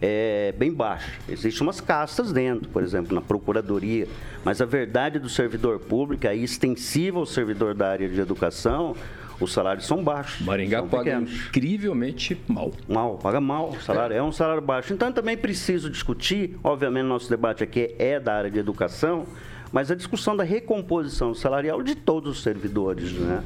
é 0.01 0.53
bem 0.57 0.71
baixa. 0.71 1.11
Existem 1.27 1.65
umas 1.65 1.81
castas 1.81 2.31
dentro, 2.31 2.69
por 2.69 2.83
exemplo, 2.83 3.15
na 3.15 3.21
procuradoria, 3.21 4.07
mas 4.43 4.61
a 4.61 4.65
verdade 4.65 5.19
do 5.19 5.29
servidor 5.29 5.79
público, 5.79 6.27
aí 6.27 6.43
extensiva 6.43 7.17
ao 7.17 7.25
servidor 7.25 7.73
da 7.73 7.89
área 7.89 8.07
de 8.07 8.19
educação, 8.19 8.95
os 9.39 9.53
salários 9.53 9.85
são 9.85 10.03
baixos. 10.03 10.45
Maringá 10.45 10.81
paga 10.83 11.03
pequenos. 11.03 11.47
incrivelmente 11.47 12.39
mal. 12.47 12.71
Mal, 12.87 13.17
paga 13.17 13.39
mal. 13.39 13.69
O 13.69 13.81
salário 13.81 14.13
é. 14.13 14.17
é 14.17 14.23
um 14.23 14.31
salário 14.31 14.61
baixo. 14.61 14.93
Então 14.93 15.11
também 15.11 15.37
preciso 15.37 15.89
discutir, 15.89 16.57
obviamente 16.63 17.05
nosso 17.05 17.29
debate 17.29 17.63
aqui 17.63 17.95
é 17.99 18.19
da 18.19 18.33
área 18.33 18.49
de 18.49 18.57
educação, 18.57 19.25
mas 19.71 19.91
a 19.91 19.95
discussão 19.95 20.35
da 20.35 20.43
recomposição 20.43 21.33
salarial 21.33 21.83
de 21.83 21.95
todos 21.95 22.37
os 22.37 22.43
servidores, 22.43 23.11
né? 23.13 23.43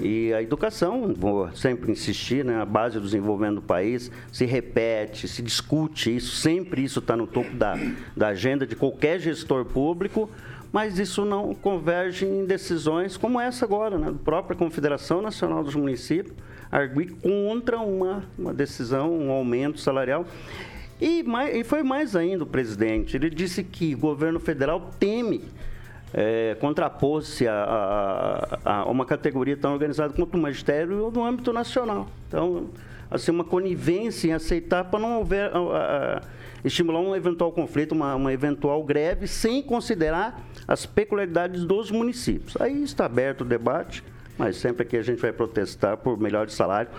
E 0.00 0.32
a 0.32 0.42
educação, 0.42 1.12
vou 1.14 1.52
sempre 1.52 1.92
insistir, 1.92 2.44
né, 2.44 2.60
a 2.60 2.64
base 2.64 2.98
do 2.98 3.04
desenvolvimento 3.04 3.56
do 3.56 3.62
país, 3.62 4.10
se 4.32 4.46
repete, 4.46 5.28
se 5.28 5.42
discute 5.42 6.16
isso, 6.16 6.36
sempre 6.36 6.82
isso 6.82 7.00
está 7.00 7.16
no 7.16 7.26
topo 7.26 7.54
da, 7.54 7.76
da 8.16 8.28
agenda 8.28 8.66
de 8.66 8.74
qualquer 8.74 9.20
gestor 9.20 9.64
público, 9.64 10.30
mas 10.72 10.98
isso 10.98 11.24
não 11.24 11.54
converge 11.54 12.24
em 12.24 12.46
decisões 12.46 13.18
como 13.18 13.38
essa 13.38 13.66
agora, 13.66 13.98
né, 13.98 14.06
da 14.06 14.18
própria 14.18 14.56
Confederação 14.56 15.20
Nacional 15.20 15.62
dos 15.62 15.74
Municípios, 15.74 16.34
arguir 16.70 17.12
contra 17.22 17.78
uma, 17.78 18.24
uma 18.38 18.54
decisão, 18.54 19.12
um 19.12 19.30
aumento 19.30 19.78
salarial. 19.78 20.24
E, 20.98 21.22
mais, 21.22 21.54
e 21.54 21.64
foi 21.64 21.82
mais 21.82 22.16
ainda 22.16 22.44
o 22.44 22.46
presidente, 22.46 23.16
ele 23.16 23.28
disse 23.28 23.62
que 23.62 23.94
o 23.94 23.98
governo 23.98 24.40
federal 24.40 24.90
teme 24.98 25.44
é, 26.14 26.56
contrapôs-se 26.60 27.48
a, 27.48 28.58
a, 28.64 28.80
a, 28.80 28.84
uma 28.84 29.06
categoria 29.06 29.56
tão 29.56 29.72
organizada 29.72 30.12
quanto 30.12 30.36
o 30.36 30.40
magistério 30.40 31.10
no 31.10 31.24
âmbito 31.24 31.52
nacional. 31.52 32.08
Então, 32.28 32.66
assim, 33.10 33.30
uma 33.30 33.44
conivência 33.44 34.28
em 34.28 34.32
aceitar 34.32 34.84
para 34.84 35.00
não 35.00 35.20
haver, 35.20 35.50
a, 35.54 36.22
estimular 36.64 37.00
um 37.00 37.16
eventual 37.16 37.50
conflito, 37.52 37.92
uma, 37.92 38.14
uma 38.14 38.32
eventual 38.32 38.82
greve, 38.84 39.26
sem 39.26 39.62
considerar 39.62 40.40
as 40.66 40.86
peculiaridades 40.86 41.64
dos 41.64 41.90
municípios. 41.90 42.60
Aí 42.60 42.82
está 42.82 43.06
aberto 43.06 43.40
o 43.40 43.44
debate, 43.44 44.04
mas 44.38 44.56
sempre 44.56 44.84
que 44.84 44.96
a 44.96 45.02
gente 45.02 45.20
vai 45.20 45.32
protestar 45.32 45.96
por 45.96 46.18
melhor 46.18 46.46
de 46.46 46.52
salário, 46.52 46.90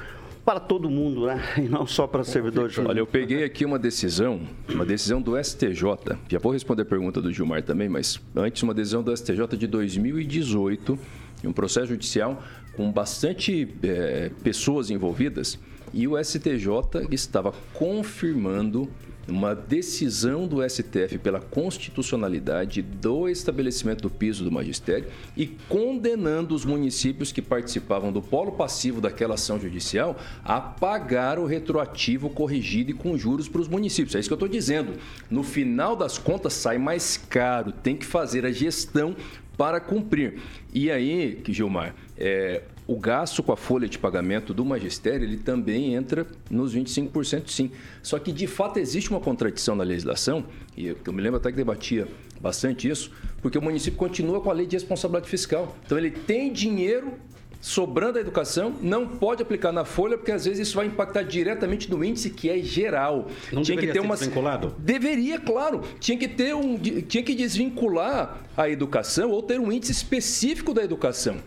para 0.46 0.60
todo 0.60 0.90
mundo, 0.90 1.26
né? 1.28 1.42
E 1.58 1.70
não 1.70 1.88
só 1.88 2.06
para 2.06 2.24
servidores. 2.24 2.78
Olha, 2.78 3.00
eu 3.00 3.08
peguei 3.08 3.44
aqui 3.44 3.66
uma 3.66 3.80
decisão, 3.80 4.42
uma 4.70 4.86
decisão 4.86 5.22
do 5.22 5.42
STJ. 5.42 6.18
Já 6.30 6.40
vou 6.40 6.52
responder 6.52 6.82
a 6.82 6.86
pergunta 6.86 7.22
do 7.22 7.32
Gilmar 7.32 7.64
também, 7.64 7.90
mas 7.90 8.20
antes 8.36 8.62
uma 8.64 8.74
decisão 8.74 9.02
do 9.02 9.16
STJ 9.16 9.58
de 9.58 9.68
2018, 9.68 11.00
um 11.46 11.54
processo 11.54 11.88
judicial 11.88 12.42
com 12.76 12.92
bastante 12.92 13.68
é, 13.84 14.32
pessoas 14.44 14.90
envolvidas, 14.90 15.60
e 15.94 16.08
o 16.08 16.22
STJ 16.22 17.08
estava 17.12 17.54
confirmando 17.74 18.90
uma 19.28 19.56
decisão 19.56 20.48
do 20.48 20.68
STF 20.68 21.18
pela 21.18 21.40
constitucionalidade 21.40 22.82
do 22.82 23.30
estabelecimento 23.30 24.02
do 24.02 24.10
piso 24.10 24.44
do 24.44 24.52
magistério 24.52 25.08
e 25.36 25.48
condenando 25.70 26.54
os 26.54 26.66
municípios 26.66 27.32
que 27.32 27.42
participavam 27.42 28.12
do 28.12 28.22
polo 28.22 28.52
passivo 28.54 29.00
daquela 29.00 29.36
ação 29.36 29.60
judicial 29.60 30.20
a 30.44 30.60
pagar 30.60 31.40
o 31.40 31.46
retroativo 31.46 32.30
corrigido 32.30 32.92
e 32.92 32.94
com 32.94 33.18
juros 33.18 33.48
para 33.48 33.62
os 33.62 33.68
municípios. 33.68 34.16
É 34.16 34.20
isso 34.20 34.30
que 34.30 34.34
eu 34.34 34.36
estou 34.36 34.50
dizendo. 34.50 34.94
No 35.30 35.44
final 35.44 35.96
das 35.96 36.18
contas, 36.18 36.54
sai 36.54 36.78
mais 36.78 37.18
caro, 37.18 37.72
tem 37.72 37.96
que 37.96 38.06
fazer 38.06 38.46
a 38.46 38.52
gestão 38.52 39.16
para 39.58 39.80
cumprir. 39.80 40.40
E 40.74 40.92
aí, 40.92 41.42
Gilmar, 41.48 41.96
é, 42.18 42.64
o 42.88 42.98
gasto 42.98 43.42
com 43.42 43.52
a 43.52 43.58
folha 43.58 43.88
de 43.88 43.98
pagamento 43.98 44.54
do 44.54 44.66
magistério 44.66 45.26
ele 45.26 45.38
também 45.38 45.94
entra 45.94 46.28
nos 46.50 46.76
25% 46.76 47.50
sim. 47.50 47.72
Só 48.02 48.20
que 48.20 48.32
de 48.32 48.48
fato 48.48 48.78
existe 48.78 49.10
uma 49.10 49.20
contradição 49.20 49.76
na 49.76 49.84
legislação, 49.84 50.46
e 50.76 50.88
eu 50.88 51.14
me 51.14 51.22
lembro 51.22 51.38
até 51.38 51.50
que 51.50 51.58
debatia 51.58 52.08
bastante 52.42 52.90
isso, 52.90 53.12
porque 53.42 53.58
o 53.58 53.62
município 53.62 53.98
continua 53.98 54.42
com 54.42 54.50
a 54.50 54.54
lei 54.54 54.66
de 54.66 54.76
responsabilidade 54.76 55.30
fiscal. 55.30 55.76
Então 55.86 55.98
ele 55.98 56.12
tem 56.12 56.52
dinheiro 56.52 57.14
sobrando 57.62 58.18
a 58.18 58.22
educação, 58.22 58.76
não 58.82 59.08
pode 59.08 59.42
aplicar 59.42 59.72
na 59.72 59.86
folha, 59.86 60.18
porque 60.18 60.34
às 60.34 60.44
vezes 60.44 60.68
isso 60.68 60.76
vai 60.76 60.86
impactar 60.86 61.24
diretamente 61.24 61.90
no 61.90 62.04
índice 62.04 62.30
que 62.30 62.50
é 62.50 62.58
geral. 62.60 63.30
Não 63.54 63.62
tinha 63.62 63.78
que 63.78 63.88
ter 63.88 64.02
uma 64.02 64.18
desvinculado? 64.18 64.76
Deveria, 64.78 65.40
claro. 65.40 65.82
Tinha 65.98 66.18
que 66.18 66.28
ter 66.28 66.54
um 66.54 66.78
tinha 66.78 67.24
que 67.24 67.34
desvincular 67.34 68.44
a 68.58 68.70
educação 68.70 69.32
ou 69.32 69.42
ter 69.42 69.62
um 69.62 69.72
índice 69.72 69.94
específico 69.94 70.74
da 70.74 70.84
educação 70.84 71.38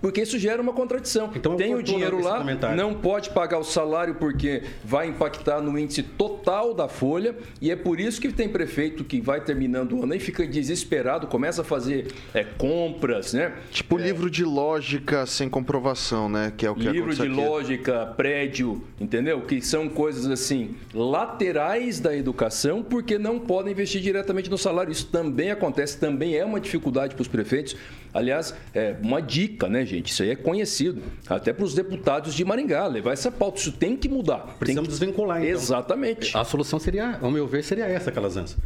porque 0.00 0.22
isso 0.22 0.38
gera 0.38 0.60
uma 0.60 0.72
contradição. 0.72 1.30
Então, 1.34 1.56
Tem 1.56 1.74
o 1.74 1.82
dinheiro 1.82 2.22
lá, 2.22 2.44
não 2.74 2.94
pode 2.94 3.30
pagar 3.30 3.58
o 3.58 3.64
salário 3.64 4.14
porque 4.14 4.62
vai 4.84 5.08
impactar 5.08 5.60
no 5.60 5.78
índice 5.78 6.02
total 6.02 6.74
da 6.74 6.88
folha, 6.88 7.34
e 7.60 7.70
é 7.70 7.76
por 7.76 8.00
isso 8.00 8.20
que 8.20 8.32
tem 8.32 8.48
prefeito 8.48 9.04
que 9.04 9.20
vai 9.20 9.40
terminando 9.40 9.92
o 9.92 10.02
ano 10.02 10.14
e 10.14 10.20
fica 10.20 10.46
desesperado, 10.46 11.26
começa 11.26 11.62
a 11.62 11.64
fazer 11.64 12.08
é, 12.34 12.44
compras, 12.44 13.32
né? 13.32 13.52
Tipo 13.70 13.98
é, 13.98 14.02
livro 14.02 14.30
de 14.30 14.44
lógica 14.44 15.26
sem 15.26 15.48
comprovação, 15.48 16.28
né? 16.28 16.52
Que 16.56 16.66
é 16.66 16.70
o 16.70 16.74
que 16.74 16.88
Livro 16.88 17.14
de 17.14 17.22
aqui. 17.22 17.30
lógica, 17.30 18.06
prédio, 18.16 18.82
entendeu? 19.00 19.40
Que 19.42 19.60
são 19.60 19.88
coisas 19.88 20.26
assim, 20.26 20.74
laterais 20.94 22.00
da 22.00 22.16
educação, 22.16 22.82
porque 22.82 23.18
não 23.18 23.38
podem 23.38 23.72
investir 23.72 24.00
diretamente 24.00 24.50
no 24.50 24.58
salário. 24.58 24.90
Isso 24.90 25.06
também 25.06 25.50
acontece, 25.50 25.98
também 25.98 26.36
é 26.36 26.44
uma 26.44 26.60
dificuldade 26.60 27.14
para 27.14 27.22
os 27.22 27.28
prefeitos. 27.28 27.76
Aliás, 28.12 28.54
é 28.74 28.96
uma 29.02 29.20
dica, 29.20 29.68
né, 29.68 29.84
gente? 29.88 30.12
Isso 30.12 30.22
aí 30.22 30.30
é 30.30 30.36
conhecido. 30.36 31.02
Até 31.28 31.52
para 31.52 31.64
os 31.64 31.74
deputados 31.74 32.34
de 32.34 32.44
Maringá, 32.44 32.86
levar 32.86 33.12
essa 33.12 33.30
pauta. 33.30 33.58
Isso 33.58 33.72
tem 33.72 33.96
que 33.96 34.08
mudar. 34.08 34.56
Precisamos 34.58 34.88
que... 34.88 34.98
desvincular, 34.98 35.38
então. 35.38 35.50
Exatamente. 35.50 36.36
A 36.36 36.44
solução 36.44 36.78
seria, 36.78 37.18
ao 37.20 37.30
meu 37.30 37.46
ver, 37.46 37.64
seria 37.64 37.86
essa, 37.86 38.12
Calazans. 38.12 38.56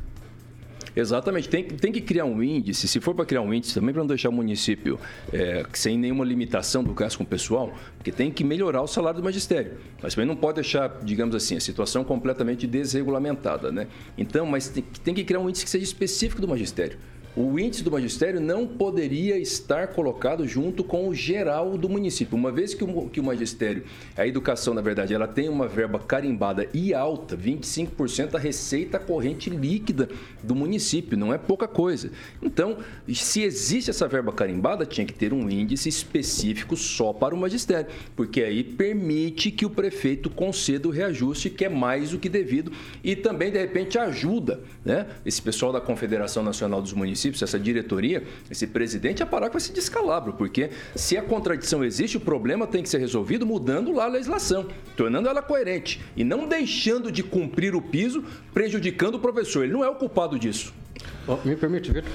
Exatamente, 0.94 1.48
tem, 1.48 1.64
tem 1.64 1.90
que 1.90 2.02
criar 2.02 2.26
um 2.26 2.42
índice, 2.42 2.86
se 2.86 3.00
for 3.00 3.14
para 3.14 3.24
criar 3.24 3.40
um 3.40 3.52
índice 3.52 3.72
também 3.72 3.94
para 3.94 4.02
não 4.02 4.06
deixar 4.06 4.28
o 4.28 4.32
município 4.32 5.00
é, 5.32 5.64
sem 5.72 5.96
nenhuma 5.96 6.22
limitação 6.24 6.84
do 6.84 6.92
gasto 6.92 7.16
com 7.16 7.24
o 7.24 7.26
pessoal, 7.26 7.72
porque 7.96 8.12
tem 8.12 8.30
que 8.30 8.44
melhorar 8.44 8.82
o 8.82 8.86
salário 8.86 9.18
do 9.18 9.24
magistério. 9.24 9.78
Mas 10.02 10.14
também 10.14 10.28
não 10.28 10.36
pode 10.36 10.56
deixar, 10.56 11.00
digamos 11.02 11.34
assim, 11.34 11.56
a 11.56 11.60
situação 11.60 12.04
completamente 12.04 12.66
desregulamentada, 12.66 13.72
né? 13.72 13.86
Então, 14.18 14.44
mas 14.44 14.68
tem, 14.68 14.84
tem 15.02 15.14
que 15.14 15.24
criar 15.24 15.40
um 15.40 15.48
índice 15.48 15.64
que 15.64 15.70
seja 15.70 15.84
específico 15.84 16.42
do 16.42 16.48
magistério 16.48 16.98
o 17.34 17.58
índice 17.58 17.82
do 17.82 17.90
magistério 17.90 18.40
não 18.40 18.66
poderia 18.66 19.38
estar 19.38 19.88
colocado 19.88 20.46
junto 20.46 20.84
com 20.84 21.08
o 21.08 21.14
geral 21.14 21.78
do 21.78 21.88
município. 21.88 22.36
Uma 22.36 22.52
vez 22.52 22.74
que 22.74 22.84
o, 22.84 23.08
que 23.08 23.20
o 23.20 23.24
magistério, 23.24 23.84
a 24.14 24.26
educação, 24.26 24.74
na 24.74 24.82
verdade, 24.82 25.14
ela 25.14 25.26
tem 25.26 25.48
uma 25.48 25.66
verba 25.66 25.98
carimbada 25.98 26.68
e 26.74 26.92
alta, 26.92 27.34
25% 27.34 28.32
da 28.32 28.38
receita 28.38 28.98
corrente 28.98 29.48
líquida 29.48 30.10
do 30.42 30.54
município, 30.54 31.16
não 31.16 31.32
é 31.32 31.38
pouca 31.38 31.66
coisa. 31.66 32.10
Então, 32.42 32.76
se 33.14 33.42
existe 33.42 33.88
essa 33.88 34.06
verba 34.06 34.32
carimbada, 34.32 34.84
tinha 34.84 35.06
que 35.06 35.14
ter 35.14 35.32
um 35.32 35.48
índice 35.48 35.88
específico 35.88 36.76
só 36.76 37.14
para 37.14 37.34
o 37.34 37.38
magistério, 37.38 37.90
porque 38.14 38.42
aí 38.42 38.62
permite 38.62 39.50
que 39.50 39.64
o 39.64 39.70
prefeito 39.70 40.28
conceda 40.28 40.86
o 40.86 40.90
reajuste, 40.90 41.48
que 41.48 41.64
é 41.64 41.68
mais 41.70 42.10
do 42.10 42.18
que 42.18 42.28
devido, 42.28 42.72
e 43.02 43.16
também, 43.16 43.50
de 43.50 43.58
repente, 43.58 43.98
ajuda 43.98 44.60
né, 44.84 45.06
esse 45.24 45.40
pessoal 45.40 45.72
da 45.72 45.80
Confederação 45.80 46.42
Nacional 46.42 46.82
dos 46.82 46.92
Municípios, 46.92 47.21
essa 47.28 47.58
diretoria, 47.58 48.24
esse 48.50 48.66
presidente, 48.66 49.22
a 49.22 49.26
parar 49.26 49.50
com 49.50 49.58
esse 49.58 49.72
descalabro, 49.72 50.32
porque 50.32 50.70
se 50.96 51.16
a 51.16 51.22
contradição 51.22 51.84
existe, 51.84 52.16
o 52.16 52.20
problema 52.20 52.66
tem 52.66 52.82
que 52.82 52.88
ser 52.88 52.98
resolvido 52.98 53.46
mudando 53.46 53.92
lá 53.92 54.04
a 54.04 54.08
legislação, 54.08 54.66
tornando 54.96 55.28
ela 55.28 55.42
coerente 55.42 56.00
e 56.16 56.24
não 56.24 56.48
deixando 56.48 57.12
de 57.12 57.22
cumprir 57.22 57.74
o 57.74 57.82
piso, 57.82 58.24
prejudicando 58.52 59.16
o 59.16 59.20
professor. 59.20 59.64
Ele 59.64 59.72
não 59.72 59.84
é 59.84 59.88
o 59.88 59.94
culpado 59.94 60.38
disso. 60.38 60.81
Oh, 61.26 61.36
me 61.44 61.54
permite, 61.54 61.92
Vitor? 61.92 62.10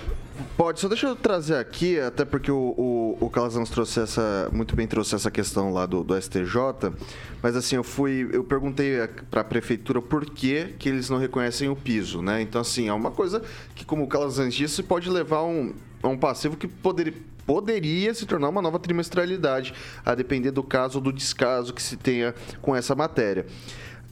Pode, 0.55 0.79
só 0.79 0.87
deixa 0.87 1.07
eu 1.07 1.15
trazer 1.15 1.55
aqui, 1.55 1.99
até 1.99 2.23
porque 2.23 2.51
o, 2.51 2.73
o, 2.77 3.17
o 3.25 3.29
Calazans 3.29 3.69
trouxe 3.69 4.01
essa, 4.01 4.49
muito 4.51 4.75
bem 4.75 4.85
trouxe 4.85 5.15
essa 5.15 5.31
questão 5.31 5.73
lá 5.73 5.85
do, 5.85 6.03
do 6.03 6.19
STJ, 6.19 6.93
mas 7.41 7.55
assim, 7.55 7.75
eu 7.75 7.83
fui, 7.83 8.29
eu 8.31 8.43
perguntei 8.43 9.07
para 9.31 9.41
a 9.41 9.43
prefeitura 9.43 10.01
por 10.01 10.25
que, 10.25 10.75
que 10.77 10.89
eles 10.89 11.09
não 11.09 11.17
reconhecem 11.17 11.69
o 11.69 11.75
piso, 11.75 12.21
né? 12.21 12.41
Então, 12.41 12.61
assim, 12.61 12.87
é 12.87 12.93
uma 12.93 13.09
coisa 13.09 13.41
que, 13.73 13.83
como 13.83 14.03
o 14.03 14.07
Calazans 14.07 14.53
disse, 14.53 14.83
pode 14.83 15.09
levar 15.09 15.37
a 15.37 15.45
um, 15.45 15.73
a 16.03 16.07
um 16.07 16.17
passivo 16.17 16.55
que 16.55 16.67
poderia 16.67 17.13
poderia 17.47 18.13
se 18.13 18.25
tornar 18.25 18.49
uma 18.49 18.61
nova 18.61 18.77
trimestralidade, 18.77 19.73
a 20.05 20.13
depender 20.13 20.51
do 20.51 20.61
caso 20.61 20.97
ou 20.97 21.01
do 21.01 21.13
descaso 21.13 21.73
que 21.73 21.81
se 21.81 21.95
tenha 21.95 22.35
com 22.61 22.75
essa 22.75 22.93
matéria. 22.93 23.45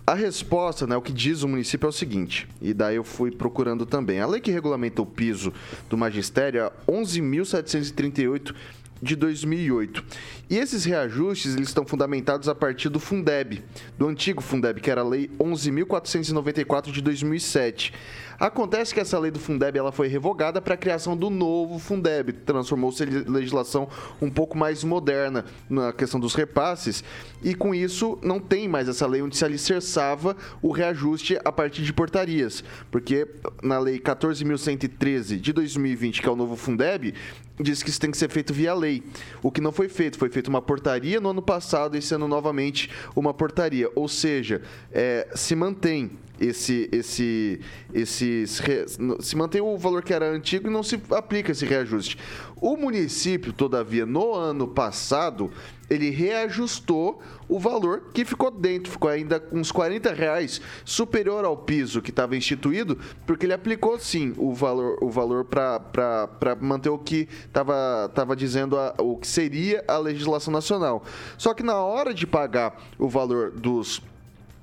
A 0.07 0.13
resposta, 0.13 0.85
né, 0.85 0.95
o 0.95 1.01
que 1.01 1.11
diz 1.11 1.41
o 1.41 1.47
município 1.47 1.87
é 1.87 1.89
o 1.89 1.91
seguinte, 1.91 2.47
e 2.61 2.75
daí 2.75 2.95
eu 2.95 3.03
fui 3.03 3.31
procurando 3.31 3.87
também. 3.87 4.19
A 4.19 4.27
lei 4.27 4.39
que 4.39 4.51
regulamenta 4.51 5.01
o 5.01 5.05
piso 5.05 5.51
do 5.89 5.97
magistério 5.97 6.61
é 6.61 6.71
11.738 6.87 8.53
de 9.01 9.15
2008. 9.15 10.03
E 10.47 10.57
esses 10.57 10.85
reajustes 10.85 11.55
eles 11.55 11.69
estão 11.69 11.85
fundamentados 11.85 12.47
a 12.47 12.53
partir 12.53 12.89
do 12.89 12.99
Fundeb, 12.99 13.63
do 13.97 14.07
antigo 14.07 14.43
Fundeb, 14.43 14.79
que 14.79 14.91
era 14.91 15.01
a 15.01 15.03
Lei 15.03 15.27
11.494 15.39 16.91
de 16.91 17.01
2007. 17.01 17.91
Acontece 18.39 18.93
que 18.93 18.99
essa 18.99 19.17
lei 19.17 19.31
do 19.31 19.39
Fundeb 19.39 19.77
ela 19.77 19.91
foi 19.91 20.07
revogada 20.07 20.61
para 20.61 20.73
a 20.73 20.77
criação 20.77 21.15
do 21.15 21.29
novo 21.29 21.79
Fundeb, 21.79 22.33
transformou-se 22.33 23.03
em 23.03 23.07
legislação 23.31 23.87
um 24.21 24.29
pouco 24.29 24.57
mais 24.57 24.83
moderna 24.83 25.45
na 25.69 25.93
questão 25.93 26.19
dos 26.19 26.35
repasses, 26.35 27.03
e 27.41 27.55
com 27.55 27.73
isso 27.73 28.19
não 28.21 28.39
tem 28.39 28.67
mais 28.67 28.89
essa 28.89 29.07
lei 29.07 29.21
onde 29.21 29.37
se 29.37 29.45
alicerçava 29.45 30.35
o 30.61 30.71
reajuste 30.71 31.39
a 31.45 31.51
partir 31.51 31.81
de 31.83 31.93
portarias, 31.93 32.63
porque 32.91 33.25
na 33.63 33.79
lei 33.79 33.99
14.113 33.99 35.39
de 35.39 35.53
2020, 35.53 36.21
que 36.21 36.27
é 36.27 36.31
o 36.31 36.35
novo 36.35 36.57
Fundeb, 36.57 37.13
diz 37.57 37.81
que 37.81 37.89
isso 37.89 38.01
tem 38.01 38.11
que 38.11 38.17
ser 38.17 38.29
feito 38.29 38.53
via 38.53 38.73
lei. 38.73 39.01
O 39.41 39.49
que 39.49 39.61
não 39.61 39.71
foi 39.71 39.87
feito, 39.87 40.17
foi 40.17 40.29
feita 40.35 40.49
uma 40.49 40.61
portaria 40.61 41.21
no 41.21 41.29
ano 41.29 41.41
passado, 41.41 41.95
esse 41.95 42.13
ano 42.13 42.27
novamente 42.27 42.89
uma 43.15 43.33
portaria. 43.33 43.89
Ou 43.95 44.09
seja, 44.09 44.61
é, 44.91 45.29
se 45.33 45.55
mantém 45.55 46.11
esse, 46.37 46.89
esse, 46.91 47.61
esse 47.93 48.45
se 48.45 49.35
mantém 49.37 49.61
o 49.61 49.77
valor 49.77 50.03
que 50.03 50.13
era 50.13 50.29
antigo 50.29 50.67
e 50.67 50.69
não 50.69 50.83
se 50.83 51.01
aplica 51.11 51.53
esse 51.53 51.65
reajuste. 51.65 52.17
O 52.57 52.75
município, 52.75 53.53
todavia, 53.53 54.05
no 54.05 54.33
ano 54.33 54.67
passado, 54.67 55.49
ele 55.89 56.09
reajustou 56.09 57.21
o 57.47 57.59
valor 57.59 58.09
que 58.13 58.25
ficou 58.25 58.49
dentro, 58.49 58.91
ficou 58.91 59.09
ainda 59.09 59.43
uns 59.51 59.71
40 59.71 60.13
reais 60.13 60.61
superior 60.83 61.45
ao 61.45 61.55
piso 61.55 62.01
que 62.01 62.09
estava 62.09 62.35
instituído, 62.35 62.97
porque 63.25 63.45
ele 63.45 63.53
aplicou 63.53 63.99
sim 63.99 64.33
o 64.37 64.53
valor, 64.53 64.97
o 65.01 65.09
valor 65.09 65.45
para 65.45 66.57
manter 66.59 66.89
o 66.89 66.97
que 66.97 67.27
estava 67.45 68.09
tava 68.13 68.35
dizendo 68.35 68.77
a, 68.77 68.95
o 68.99 69.17
que 69.17 69.27
seria 69.27 69.83
a 69.87 69.97
legislação 69.97 70.51
nacional. 70.51 71.03
Só 71.37 71.53
que 71.53 71.63
na 71.63 71.77
hora 71.77 72.13
de 72.13 72.25
pagar 72.25 72.81
o 72.97 73.07
valor 73.07 73.51
dos 73.51 74.01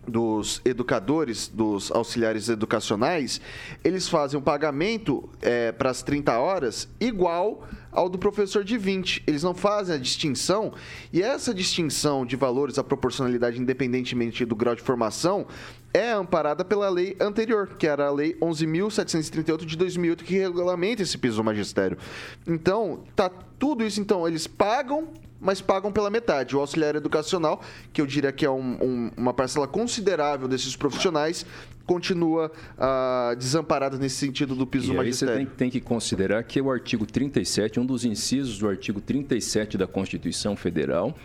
dos 0.07 0.61
educadores, 0.65 1.49
dos 1.49 1.91
auxiliares 1.93 2.49
educacionais, 2.49 3.41
eles 3.85 4.09
fazem 4.09 4.39
um 4.39 4.43
pagamento 4.43 5.29
é, 5.41 5.71
para 5.71 5.91
as 5.91 6.03
30 6.03 6.37
horas 6.39 6.89
igual 7.01 7.63
ao 7.93 8.09
do 8.09 8.19
professor 8.19 8.65
de 8.65 8.77
20. 8.77 9.23
Eles 9.27 9.43
não 9.43 9.55
fazem 9.55 9.95
a 9.95 9.99
distinção, 9.99 10.73
e 11.13 11.23
essa 11.23 11.55
distinção 11.55 12.27
de 12.27 12.35
valores, 12.35 12.79
a 12.79 12.85
proporcionalidade, 12.85 13.61
independentemente 13.61 14.45
do 14.45 14.57
grau 14.57 14.75
de 14.75 14.83
formação, 14.83 15.47
é 15.95 16.11
amparada 16.11 16.65
pela 16.65 16.89
lei 16.89 17.15
anterior, 17.21 17.69
que 17.79 17.87
era 17.87 18.07
a 18.07 18.11
lei 18.11 18.35
11.738 18.41 19.67
de 19.67 19.77
2008, 19.77 20.25
que 20.25 20.39
regulamenta 20.39 21.03
esse 21.03 21.19
piso 21.19 21.37
do 21.37 21.45
magistério. 21.45 21.99
Então, 22.47 23.05
tá 23.15 23.31
tudo 23.59 23.85
isso, 23.85 24.01
então, 24.01 24.27
eles 24.27 24.47
pagam 24.47 25.09
mas 25.43 25.61
pagam 25.61 25.91
pela 25.91 26.09
metade. 26.09 26.57
O 26.57 26.61
auxiliar 26.61 26.95
educacional, 26.95 27.61
que 27.93 28.01
eu 28.01 28.07
diria 28.07 28.31
que 28.31 28.47
é 28.47 28.51
um, 28.51 28.79
um, 28.81 29.11
uma 29.17 29.35
parcela 29.35 29.67
considerável 29.67 30.47
desses 30.47 30.77
profissionais, 30.77 31.45
continua 31.87 32.51
uh, 32.79 33.37
desamparado 33.37 33.99
nesse 33.99 34.17
sentido 34.17 34.55
do 34.55 34.67
piso 34.67 34.93
e 34.93 34.97
magistério. 34.97 35.35
Aí 35.35 35.41
você 35.41 35.47
tem, 35.47 35.57
tem, 35.57 35.71
que 35.71 35.81
considerar 35.81 36.43
que 36.45 36.61
o 36.61 36.71
artigo 36.71 37.07
37, 37.07 37.81
um 37.81 37.87
dos 37.87 38.05
incisos 38.05 38.59
do 38.59 38.69
artigo 38.69 39.01
37 39.01 39.77
da 39.77 39.87
Constituição 39.87 40.57
Federal, 40.57 41.17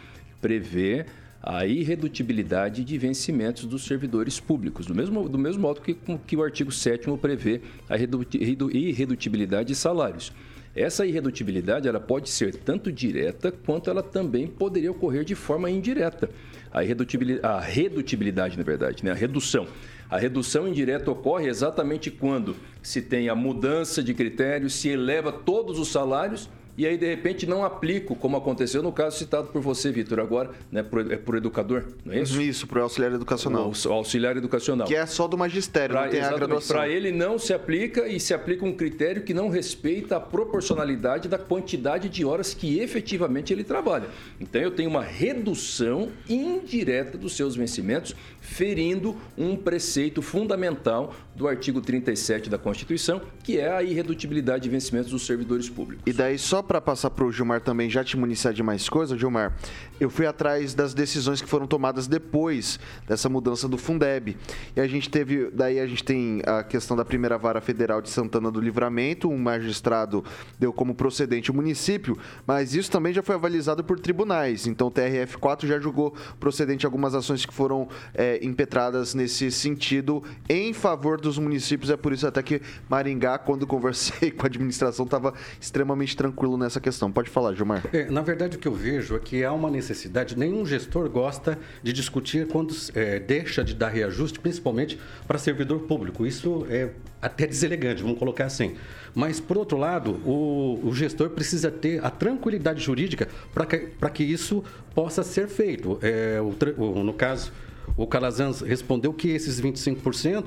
prevê 0.42 1.06
a 1.42 1.66
irredutibilidade 1.66 2.84
de 2.84 2.98
vencimentos 2.98 3.66
dos 3.66 3.86
servidores 3.86 4.40
públicos, 4.40 4.86
do 4.86 4.94
mesmo, 4.94 5.30
do 5.30 5.38
mesmo 5.38 5.62
modo 5.62 5.82
que, 5.82 5.98
que 6.26 6.36
o 6.36 6.44
artigo 6.44 6.72
7 6.72 7.08
prevê 7.22 7.62
a 7.90 7.96
irredutibilidade 7.98 9.70
de 9.70 9.76
salários. 9.76 10.34
Essa 10.76 11.06
irredutibilidade 11.06 11.88
ela 11.88 12.00
pode 12.00 12.30
ser 12.30 12.54
tanto 12.54 12.92
direta 12.92 13.52
quanto 13.52 13.90
ela 13.90 14.04
também 14.04 14.46
poderia 14.46 14.92
ocorrer 14.92 15.24
de 15.24 15.34
forma 15.34 15.72
indireta. 15.72 16.30
A, 16.72 16.84
irredutibilidade, 16.84 17.48
a 17.48 17.60
redutibilidade, 17.60 18.58
na 18.58 18.64
verdade, 18.64 19.04
né? 19.04 19.12
a 19.12 19.16
redução. 19.16 19.66
A 20.10 20.18
redução 20.18 20.68
indireta 20.68 21.12
ocorre 21.12 21.48
exatamente 21.48 22.10
quando 22.10 22.56
se 22.82 23.02
tem 23.02 23.28
a 23.28 23.36
mudança 23.36 24.02
de 24.02 24.14
critérios, 24.14 24.74
se 24.74 24.90
eleva 24.90 25.32
todos 25.32 25.78
os 25.80 25.90
salários 25.90 26.50
e 26.78 26.86
aí 26.86 26.98
de 26.98 27.08
repente 27.08 27.46
não 27.46 27.64
aplico, 27.64 28.16
como 28.16 28.38
aconteceu 28.38 28.84
no 28.84 28.92
caso 28.92 29.18
citado 29.18 29.48
por 29.48 29.62
você, 29.62 29.92
Vitor, 29.92 30.20
agora, 30.20 30.52
né, 30.72 30.84
por, 30.84 31.12
é 31.12 31.18
por 31.18 31.36
educador, 31.36 31.86
não 32.06 32.14
é 32.14 32.22
isso? 32.22 32.42
Isso, 32.42 32.68
por 32.68 32.78
auxiliar 32.80 33.12
educacional. 33.12 33.72
O, 33.72 33.88
o 33.90 33.94
auxiliar 33.94 34.38
educacional. 34.38 34.88
Que 34.88 34.96
é 34.96 35.06
só 35.06 35.28
do 35.28 35.38
magistério, 35.38 35.96
pra, 35.96 36.04
não 36.04 36.12
tem 36.12 36.22
a 36.22 36.32
graduação. 36.32 36.76
Para 36.76 36.88
ele 36.88 37.12
não 37.12 37.40
se 37.40 37.54
aplica 37.54 38.08
e 38.08 38.20
se 38.20 38.34
aplica 38.34 38.66
um 38.66 38.74
critério 38.74 39.24
que 39.24 39.34
não 39.34 39.50
respeita 39.50 40.18
a 40.18 40.20
proporcionalidade 40.20 41.28
da 41.28 41.38
quantidade 41.38 42.10
de 42.10 42.24
horas 42.24 42.54
que 42.54 42.80
efetivamente 42.80 43.52
ele 43.52 43.64
trabalha. 43.64 44.08
Então 44.40 44.62
eu 44.62 44.72
tenho 44.72 44.90
uma 44.90 45.04
redução 45.04 46.10
indireta 46.30 47.18
dos 47.18 47.36
seus 47.36 47.56
vencimentos, 47.56 48.16
ferindo 48.40 49.16
um 49.38 49.56
preceito 49.56 50.22
fundamental 50.22 51.14
do 51.36 51.48
artigo 51.48 51.82
37 51.82 52.50
da 52.50 52.58
Constituição, 52.58 53.22
que 53.44 53.60
é 53.60 53.72
a 53.72 53.84
irredutibilidade 53.84 54.64
de 54.64 54.70
vencimentos 54.70 55.12
dos 55.12 55.26
servidores 55.26 55.70
públicos. 55.70 56.04
E 56.08 56.14
daí 56.14 56.38
só 56.38 56.62
para 56.68 56.82
passar 56.82 57.10
para 57.10 57.26
o 57.26 57.32
Gilmar 57.32 57.62
também 57.62 57.90
já 57.90 58.04
te 58.04 58.18
municiar 58.18 58.54
de 58.54 58.62
mais 58.62 58.90
coisa, 58.90 59.18
Gilmar, 59.18 59.56
eu 60.00 60.10
fui 60.10 60.26
atrás 60.26 60.74
das 60.74 60.94
decisões 60.94 61.42
que 61.42 61.48
foram 61.48 61.66
tomadas 61.66 62.08
depois 62.08 62.80
dessa 63.08 63.30
mudança 63.30 63.68
do 63.68 63.78
Fundeb. 63.78 64.38
E 64.76 64.82
a 64.82 64.88
gente 64.88 65.10
teve, 65.10 65.50
daí 65.52 65.80
a 65.80 65.88
gente 65.88 66.04
tem 66.04 66.42
a 66.46 66.64
questão 66.64 66.98
da 66.98 67.06
primeira 67.06 67.38
vara 67.38 67.62
federal 67.62 68.02
de 68.02 68.10
Santana 68.10 68.52
do 68.52 68.60
Livramento, 68.60 69.30
um 69.30 69.38
magistrado 69.38 70.24
deu 70.60 70.74
como 70.74 70.94
procedente 70.94 71.50
o 71.50 71.54
município, 71.54 72.18
mas 72.46 72.76
isso 72.76 72.92
também 72.92 73.14
já 73.14 73.24
foi 73.24 73.36
avalizado 73.36 73.84
por 73.84 74.00
tribunais. 74.00 74.68
Então 74.68 74.88
o 74.88 74.92
TRF4 74.92 75.66
já 75.66 75.80
julgou 75.80 76.14
procedente 76.40 76.86
algumas 76.86 77.16
ações 77.16 77.46
que 77.46 77.54
foram 77.54 77.88
é, 78.14 78.44
impetradas 78.46 79.14
nesse 79.14 79.50
sentido 79.52 80.22
em 80.50 80.74
favor 80.74 81.20
dos 81.20 81.38
municípios. 81.38 81.90
É 81.90 81.98
por 81.98 82.12
isso 82.12 82.28
até 82.28 82.44
que 82.44 82.62
Maringá, 82.90 83.38
quando 83.38 83.66
conversei 83.68 84.32
com 84.32 84.46
a 84.46 84.48
administração, 84.48 85.06
estava 85.06 85.34
extremamente 85.62 86.16
tranquilo 86.16 86.57
nessa 86.58 86.80
questão. 86.80 87.12
Pode 87.12 87.30
falar, 87.30 87.54
Gilmar. 87.54 87.84
É, 87.94 88.10
na 88.10 88.22
verdade, 88.22 88.58
o 88.58 88.60
que 88.60 88.68
eu 88.68 88.74
vejo 88.74 89.16
é 89.16 89.20
que 89.20 89.44
há 89.44 89.54
uma 89.54 89.70
necessidade. 89.70 90.38
Nenhum 90.38 90.66
gestor 90.66 91.10
gosta 91.10 91.58
de 91.82 91.94
discutir 91.94 92.48
quando 92.48 92.76
é, 92.94 93.20
deixa 93.20 93.64
de 93.64 93.74
dar 93.74 93.90
reajuste, 93.90 94.40
principalmente 94.40 95.00
para 95.28 95.38
servidor 95.38 95.80
público. 95.82 96.26
Isso 96.26 96.66
é 96.70 96.90
até 97.22 97.48
deselegante, 97.48 98.02
vamos 98.02 98.20
colocar 98.20 98.46
assim. 98.46 98.76
Mas, 99.14 99.40
por 99.40 99.58
outro 99.58 99.78
lado, 99.78 100.12
o, 100.26 100.80
o 100.84 100.94
gestor 100.94 101.30
precisa 101.30 101.72
ter 101.72 102.04
a 102.06 102.10
tranquilidade 102.10 102.84
jurídica 102.84 103.28
para 103.54 103.66
que, 103.66 103.90
que 104.14 104.24
isso 104.24 104.64
possa 104.94 105.24
ser 105.24 105.48
feito. 105.48 105.98
É, 106.02 106.40
o, 106.42 106.56
o, 106.82 107.04
no 107.04 107.14
caso, 107.14 107.52
o 107.96 108.06
Calazans 108.06 108.62
respondeu 108.62 109.14
que 109.14 109.30
esses 109.30 109.60
25% 109.60 110.46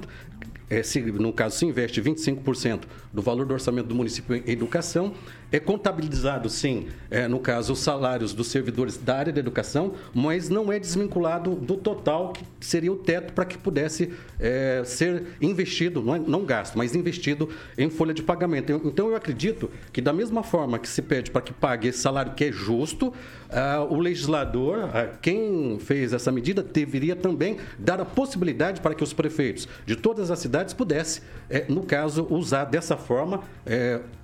é, 0.71 0.85
se, 0.85 1.01
no 1.01 1.33
caso, 1.33 1.59
se 1.59 1.67
investe 1.67 2.01
25% 2.01 2.83
do 3.13 3.21
valor 3.21 3.45
do 3.45 3.53
orçamento 3.53 3.89
do 3.89 3.95
município 3.95 4.37
em 4.37 4.43
educação, 4.47 5.13
é 5.53 5.59
contabilizado, 5.59 6.49
sim, 6.49 6.89
é, 7.11 7.27
no 7.27 7.41
caso, 7.41 7.73
os 7.73 7.81
salários 7.81 8.33
dos 8.33 8.49
servidores 8.49 8.97
da 8.97 9.17
área 9.17 9.33
da 9.33 9.41
educação, 9.41 9.95
mas 10.15 10.49
não 10.49 10.73
é 10.73 10.79
desvinculado 10.79 11.55
do 11.55 11.77
total 11.77 12.33
que 12.33 12.45
seria 12.61 12.93
o 12.93 12.97
teto 12.97 13.33
para 13.33 13.45
que 13.45 13.59
pudesse 13.59 14.13
é, 14.39 14.83
ser 14.85 15.25
investido, 15.41 16.03
não, 16.03 16.15
é, 16.15 16.19
não 16.19 16.45
gasto, 16.45 16.79
mas 16.79 16.95
investido 16.95 17.49
em 17.77 17.91
folha 17.91 18.15
de 18.15 18.23
pagamento. 18.23 18.73
Então, 18.85 19.09
eu 19.09 19.17
acredito 19.17 19.71
que, 19.93 20.01
da 20.01 20.13
mesma 20.13 20.43
forma 20.43 20.79
que 20.79 20.89
se 20.89 21.03
pede 21.03 21.31
para 21.31 21.43
que 21.43 21.53
pague 21.53 21.89
esse 21.89 21.99
salário 21.99 22.33
que 22.35 22.45
é 22.45 22.53
justo, 22.53 23.13
ah, 23.51 23.85
o 23.89 23.99
legislador, 23.99 24.91
ah, 24.95 25.09
quem 25.21 25.79
fez 25.81 26.13
essa 26.13 26.31
medida, 26.31 26.63
deveria 26.63 27.17
também 27.17 27.57
dar 27.79 28.01
a 28.01 28.05
possibilidade 28.05 28.81
para 28.81 28.95
que 28.95 29.03
os 29.03 29.13
prefeitos 29.13 29.67
de 29.85 29.97
todas 29.97 30.31
as 30.31 30.39
cidades 30.39 30.73
pudessem, 30.73 31.23
é, 31.49 31.65
no 31.69 31.83
caso, 31.83 32.27
usar 32.31 32.65
dessa 32.65 32.97
forma. 32.97 33.43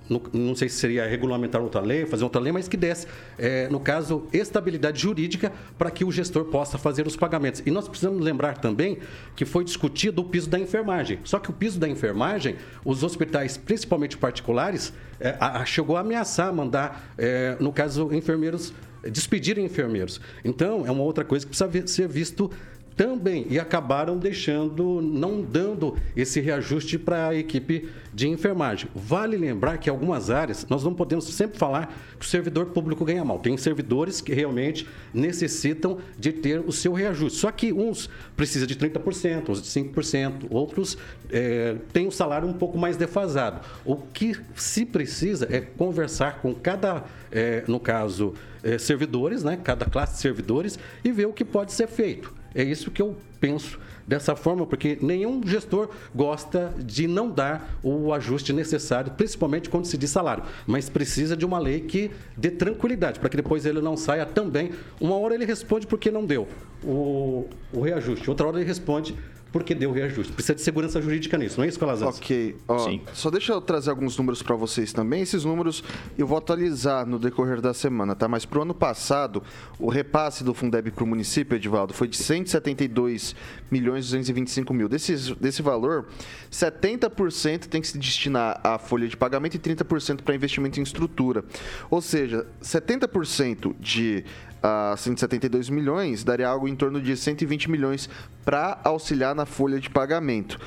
Não 0.09 0.55
sei 0.55 0.69
se 0.69 0.77
seria 0.77 1.05
regulamentar 1.05 1.61
outra 1.61 1.81
lei, 1.81 2.05
fazer 2.05 2.23
outra 2.23 2.39
lei, 2.41 2.51
mas 2.51 2.67
que 2.67 2.77
desse, 2.77 3.07
é, 3.37 3.67
no 3.69 3.79
caso, 3.79 4.25
estabilidade 4.31 4.99
jurídica 4.99 5.51
para 5.77 5.91
que 5.91 6.05
o 6.05 6.11
gestor 6.11 6.45
possa 6.45 6.77
fazer 6.77 7.05
os 7.05 7.15
pagamentos. 7.15 7.61
E 7.65 7.71
nós 7.71 7.87
precisamos 7.87 8.23
lembrar 8.23 8.57
também 8.57 8.97
que 9.35 9.45
foi 9.45 9.63
discutido 9.63 10.21
o 10.21 10.25
piso 10.25 10.49
da 10.49 10.59
enfermagem. 10.59 11.19
Só 11.23 11.39
que 11.39 11.49
o 11.49 11.53
piso 11.53 11.79
da 11.79 11.87
enfermagem, 11.87 12.55
os 12.85 13.03
hospitais, 13.03 13.57
principalmente 13.57 14.17
particulares, 14.17 14.93
é, 15.19 15.35
a, 15.39 15.65
chegou 15.65 15.97
a 15.97 16.01
ameaçar 16.01 16.53
mandar, 16.53 17.13
é, 17.17 17.57
no 17.59 17.71
caso, 17.71 18.13
enfermeiros 18.13 18.73
despedirem 19.03 19.65
enfermeiros. 19.65 20.19
Então, 20.43 20.85
é 20.85 20.91
uma 20.91 21.03
outra 21.03 21.23
coisa 21.23 21.45
que 21.45 21.55
precisa 21.55 21.87
ser 21.87 22.07
visto 22.07 22.51
também 22.97 23.45
e 23.47 23.59
acabaram 23.59 24.17
deixando, 24.17 24.99
não 25.01 25.39
dando 25.39 25.95
esse 26.15 26.41
reajuste 26.41 26.97
para 26.97 27.27
a 27.27 27.35
equipe 27.35 27.87
de 28.11 28.27
enfermagem. 28.27 28.89
Vale 28.95 29.37
lembrar 29.37 29.77
que 29.77 29.87
algumas 29.87 30.31
áreas 30.31 30.65
nós 30.67 30.83
não 30.83 30.95
podemos 30.95 31.25
sempre 31.25 31.59
falar 31.59 31.95
que 32.19 32.25
o 32.25 32.27
servidor 32.27 32.65
público 32.67 33.05
ganha 33.05 33.23
mal. 33.23 33.37
Tem 33.37 33.55
servidores 33.55 34.19
que 34.19 34.33
realmente 34.33 34.87
necessitam 35.13 35.99
de 36.17 36.33
ter 36.33 36.59
o 36.59 36.71
seu 36.71 36.91
reajuste. 36.91 37.37
Só 37.37 37.51
que 37.51 37.71
uns 37.71 38.09
precisam 38.35 38.67
de 38.67 38.75
30%, 38.75 39.49
outros 39.49 39.61
de 39.61 39.69
5%, 39.79 40.47
outros 40.49 40.97
é, 41.31 41.75
têm 41.93 42.07
um 42.07 42.11
salário 42.11 42.47
um 42.47 42.53
pouco 42.53 42.79
mais 42.79 42.97
defasado. 42.97 43.61
O 43.85 43.97
que 43.97 44.35
se 44.55 44.83
precisa 44.83 45.47
é 45.51 45.61
conversar 45.61 46.41
com 46.41 46.55
cada, 46.55 47.03
é, 47.31 47.63
no 47.67 47.79
caso, 47.79 48.33
é, 48.63 48.79
servidores, 48.79 49.43
né, 49.43 49.59
cada 49.63 49.85
classe 49.85 50.15
de 50.15 50.21
servidores, 50.21 50.79
e 51.03 51.11
ver 51.11 51.27
o 51.27 51.33
que 51.33 51.45
pode 51.45 51.71
ser 51.71 51.87
feito. 51.87 52.36
É 52.57 52.63
isso 52.63 52.89
que 52.89 53.03
eu 53.03 53.15
penso 53.39 53.79
dessa 54.07 54.35
forma, 54.35 54.65
porque 54.65 54.97
nenhum 54.99 55.45
gestor 55.45 55.89
gosta 56.15 56.73
de 56.79 57.07
não 57.07 57.29
dar 57.29 57.77
o 57.83 58.11
ajuste 58.11 58.51
necessário, 58.51 59.11
principalmente 59.11 59.69
quando 59.69 59.85
se 59.85 59.95
diz 59.95 60.09
salário. 60.09 60.43
Mas 60.65 60.89
precisa 60.89 61.37
de 61.37 61.45
uma 61.45 61.59
lei 61.59 61.81
que 61.81 62.09
dê 62.35 62.49
tranquilidade, 62.49 63.19
para 63.19 63.29
que 63.29 63.37
depois 63.37 63.63
ele 63.63 63.79
não 63.79 63.95
saia 63.95 64.25
também. 64.25 64.71
Uma 64.99 65.15
hora 65.17 65.35
ele 65.35 65.45
responde 65.45 65.85
porque 65.85 66.09
não 66.09 66.25
deu 66.25 66.47
o, 66.83 67.47
o 67.71 67.81
reajuste, 67.81 68.27
outra 68.27 68.47
hora 68.47 68.57
ele 68.57 68.65
responde 68.65 69.15
porque 69.51 69.73
deu 69.73 69.91
reajuste. 69.91 70.33
Precisa 70.33 70.55
de 70.55 70.61
segurança 70.61 71.01
jurídica 71.01 71.37
nisso, 71.37 71.57
não 71.57 71.65
é 71.65 71.67
isso, 71.67 71.79
Calazans? 71.79 72.17
Ok. 72.17 72.55
Ó, 72.67 72.79
Sim. 72.79 73.01
Só 73.13 73.29
deixa 73.29 73.53
eu 73.53 73.61
trazer 73.61 73.89
alguns 73.89 74.17
números 74.17 74.41
para 74.41 74.55
vocês 74.55 74.93
também. 74.93 75.21
Esses 75.21 75.43
números 75.43 75.83
eu 76.17 76.27
vou 76.27 76.37
atualizar 76.37 77.05
no 77.05 77.19
decorrer 77.19 77.61
da 77.61 77.73
semana, 77.73 78.15
tá? 78.15 78.27
Mas 78.27 78.45
para 78.45 78.59
o 78.59 78.61
ano 78.61 78.73
passado, 78.73 79.43
o 79.79 79.89
repasse 79.89 80.43
do 80.43 80.53
Fundeb 80.53 80.91
para 80.91 81.03
o 81.03 81.07
município, 81.07 81.55
Edivaldo, 81.55 81.93
foi 81.93 82.07
de 82.07 82.17
172 82.17 83.35
milhões 83.71 84.05
225 84.05 84.73
mil. 84.73 84.89
Desse, 84.89 85.35
desse 85.35 85.61
valor, 85.61 86.07
70% 86.51 87.67
tem 87.67 87.81
que 87.81 87.87
se 87.87 87.97
destinar 87.97 88.59
à 88.63 88.77
folha 88.77 89.07
de 89.07 89.17
pagamento 89.17 89.55
e 89.55 89.59
30% 89.59 90.21
para 90.21 90.35
investimento 90.35 90.79
em 90.79 90.83
estrutura. 90.83 91.43
Ou 91.89 92.01
seja, 92.01 92.47
70% 92.61 93.75
de 93.79 94.23
a 94.61 94.95
172 94.97 95.69
milhões, 95.69 96.23
daria 96.23 96.47
algo 96.47 96.67
em 96.67 96.75
torno 96.75 97.01
de 97.01 97.15
120 97.15 97.69
milhões 97.69 98.09
para 98.43 98.79
auxiliar 98.83 99.35
na 99.35 99.45
folha 99.45 99.79
de 99.79 99.89
pagamento. 99.89 100.59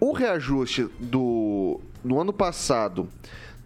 O 0.00 0.12
reajuste 0.12 0.88
do, 1.00 1.80
do 2.04 2.20
ano 2.20 2.32
passado 2.32 3.08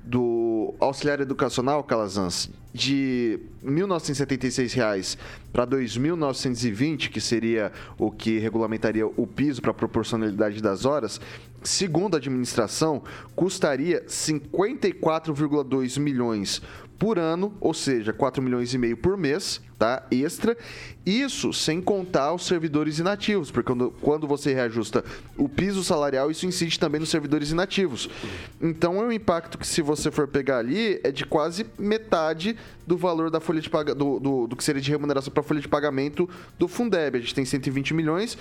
do 0.05 0.75
auxiliar 0.81 1.20
educacional, 1.20 1.85
Calazans, 1.85 2.51
de 2.72 3.38
R$ 3.62 3.70
1.976 3.70 5.18
para 5.53 5.64
R$ 5.64 5.70
2.920, 5.85 7.11
que 7.11 7.20
seria 7.20 7.70
o 7.98 8.11
que 8.11 8.38
regulamentaria 8.38 9.07
o 9.07 9.27
piso 9.27 9.61
para 9.61 9.70
a 9.70 9.75
proporcionalidade 9.75 10.62
das 10.62 10.85
horas, 10.85 11.20
segundo 11.62 12.14
a 12.14 12.18
administração, 12.18 13.03
custaria 13.37 14.03
54,2 14.07 16.01
milhões 16.01 16.62
por 17.03 17.19
ano, 17.19 17.53
ou 17.61 17.75
seja, 17.75 18.12
4 18.12 18.41
milhões 18.41 18.73
e 18.73 18.79
meio 18.79 18.97
por 18.97 19.17
mês, 19.17 19.61
tá? 19.77 20.07
Extra. 20.09 20.57
Isso 21.05 21.53
sem 21.53 21.83
contar 21.83 22.33
os 22.33 22.47
servidores 22.47 23.01
inativos, 23.01 23.51
porque 23.51 23.73
quando, 23.73 23.91
quando 24.01 24.25
você 24.25 24.55
reajusta 24.55 25.05
o 25.37 25.49
piso 25.49 25.83
salarial, 25.83 26.31
isso 26.31 26.47
incide 26.47 26.79
também 26.79 27.01
nos 27.01 27.11
servidores 27.11 27.51
inativos. 27.51 28.09
Então 28.61 29.03
é 29.03 29.05
um 29.05 29.11
impacto 29.11 29.59
que, 29.59 29.67
se 29.67 29.83
você 29.83 30.12
for 30.12 30.29
pegar 30.29 30.59
ali, 30.59 31.01
é 31.03 31.11
de 31.11 31.27
quase 31.27 31.67
metade 31.77 32.57
do 32.87 32.97
valor 32.97 33.33
da 33.33 33.41
folha 33.41 33.61
de 33.61 33.69
paga, 33.69 33.97
do, 33.97 34.21
do, 34.21 34.47
do 34.47 34.55
que 34.55 34.62
seria 34.62 34.81
de 34.81 34.93
remuneração 34.93 35.33
para 35.33 35.43
folha 35.43 35.61
de 35.61 35.67
pagamento 35.67 36.31
do 36.57 36.69
Fundeb. 36.69 37.19
A 37.19 37.21
gente 37.21 37.35
tem 37.35 37.45
120 37.45 37.95
milhões, 37.95 38.38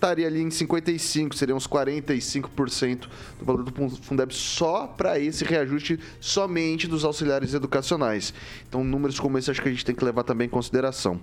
estaria 0.00 0.26
ali 0.26 0.40
em 0.40 0.50
55, 0.50 1.36
seriam 1.36 1.58
uns 1.58 1.68
45% 1.68 3.06
do 3.38 3.44
valor 3.44 3.62
do 3.62 3.96
Fundeb 4.02 4.34
só 4.34 4.86
para 4.86 5.18
esse 5.18 5.44
reajuste 5.44 6.00
somente 6.18 6.88
dos 6.88 7.04
auxiliares 7.04 7.52
educacionais. 7.52 8.32
Então, 8.66 8.82
números 8.82 9.20
como 9.20 9.36
esse 9.36 9.50
acho 9.50 9.60
que 9.60 9.68
a 9.68 9.70
gente 9.70 9.84
tem 9.84 9.94
que 9.94 10.04
levar 10.04 10.24
também 10.24 10.46
em 10.46 10.50
consideração. 10.50 11.20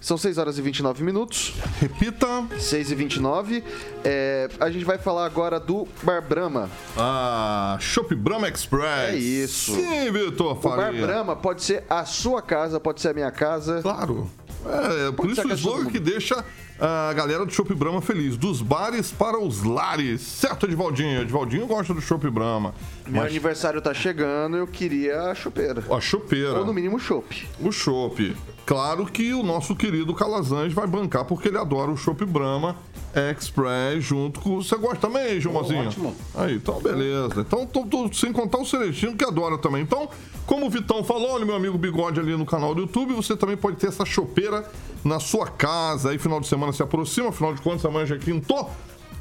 São 0.00 0.18
6 0.18 0.36
horas 0.36 0.58
e 0.58 0.62
29 0.62 1.04
minutos. 1.04 1.54
Repita. 1.78 2.26
6 2.58 2.90
e 2.90 2.94
29. 2.96 3.62
É, 4.02 4.48
a 4.58 4.68
gente 4.68 4.84
vai 4.84 4.98
falar 4.98 5.24
agora 5.24 5.60
do 5.60 5.86
Bar 6.02 6.20
Brahma. 6.20 6.68
Ah, 6.96 7.76
Shop 7.80 8.12
Brahma 8.12 8.48
Express. 8.48 9.14
É 9.14 9.16
isso. 9.16 9.76
Sim, 9.76 10.10
Vitor 10.10 10.60
Faria. 10.60 10.88
O 10.88 10.92
Bar 10.92 11.06
Brahma 11.06 11.36
pode 11.36 11.62
ser 11.62 11.84
a 11.88 12.04
sua 12.04 12.42
casa, 12.42 12.80
pode 12.80 13.00
ser 13.00 13.10
a 13.10 13.14
minha 13.14 13.30
casa. 13.30 13.80
Claro. 13.80 14.28
É, 14.64 15.12
por 15.12 15.30
isso 15.30 15.46
o 15.46 15.52
slogan 15.52 15.90
que 15.90 15.98
deixa 15.98 16.44
a 16.84 17.12
galera 17.12 17.46
do 17.46 17.52
Chopp 17.52 17.72
Brahma 17.74 18.00
feliz. 18.00 18.36
Dos 18.36 18.60
bares 18.60 19.12
para 19.12 19.38
os 19.38 19.62
lares. 19.62 20.20
Certo, 20.20 20.66
Edvaldinho? 20.66 21.20
Edvaldinho 21.20 21.64
gosta 21.66 21.94
do 21.94 22.00
Chopp 22.00 22.28
Brahma. 22.28 22.74
Meu 23.06 23.22
mas... 23.22 23.30
aniversário 23.30 23.80
tá 23.80 23.92
chegando 23.92 24.56
eu 24.56 24.66
queria 24.66 25.22
a 25.22 25.34
chopeira. 25.34 25.82
A 25.90 26.00
chopeira. 26.00 26.58
Ou 26.58 26.66
no 26.66 26.72
mínimo 26.72 26.96
o 26.96 27.00
chopp. 27.00 27.48
O 27.60 27.72
chopp. 27.72 28.34
Claro 28.64 29.06
que 29.06 29.34
o 29.34 29.42
nosso 29.42 29.74
querido 29.74 30.14
Calazans 30.14 30.72
vai 30.72 30.86
bancar 30.86 31.24
porque 31.24 31.48
ele 31.48 31.58
adora 31.58 31.90
o 31.90 31.96
Chopp 31.96 32.24
Brahma 32.24 32.76
Express 33.14 34.02
junto 34.04 34.40
com. 34.40 34.62
Você 34.62 34.76
gosta 34.76 35.08
também, 35.08 35.40
Gilmazinho? 35.40 35.86
Ótimo. 35.88 36.16
Aí, 36.34 36.54
então 36.54 36.80
beleza. 36.80 37.40
Então, 37.40 37.66
tô, 37.66 37.84
tô, 37.84 38.12
sem 38.12 38.32
contar 38.32 38.58
o 38.58 38.64
Celestino 38.64 39.16
que 39.16 39.24
adora 39.24 39.58
também. 39.58 39.82
Então, 39.82 40.08
como 40.46 40.66
o 40.66 40.70
Vitão 40.70 41.02
falou, 41.02 41.32
olha 41.32 41.44
meu 41.44 41.56
amigo 41.56 41.76
Bigode 41.76 42.20
ali 42.20 42.36
no 42.36 42.46
canal 42.46 42.74
do 42.74 42.82
YouTube, 42.82 43.14
você 43.14 43.36
também 43.36 43.56
pode 43.56 43.76
ter 43.76 43.88
essa 43.88 44.04
chopeira 44.04 44.64
na 45.04 45.18
sua 45.18 45.46
casa. 45.46 46.10
Aí, 46.10 46.18
final 46.18 46.40
de 46.40 46.46
semana 46.46 46.72
se 46.72 46.82
aproxima, 46.82 47.28
afinal 47.28 47.54
de 47.54 47.60
contas, 47.60 47.84
amanhã 47.84 48.06
já 48.06 48.16
quintou. 48.16 48.70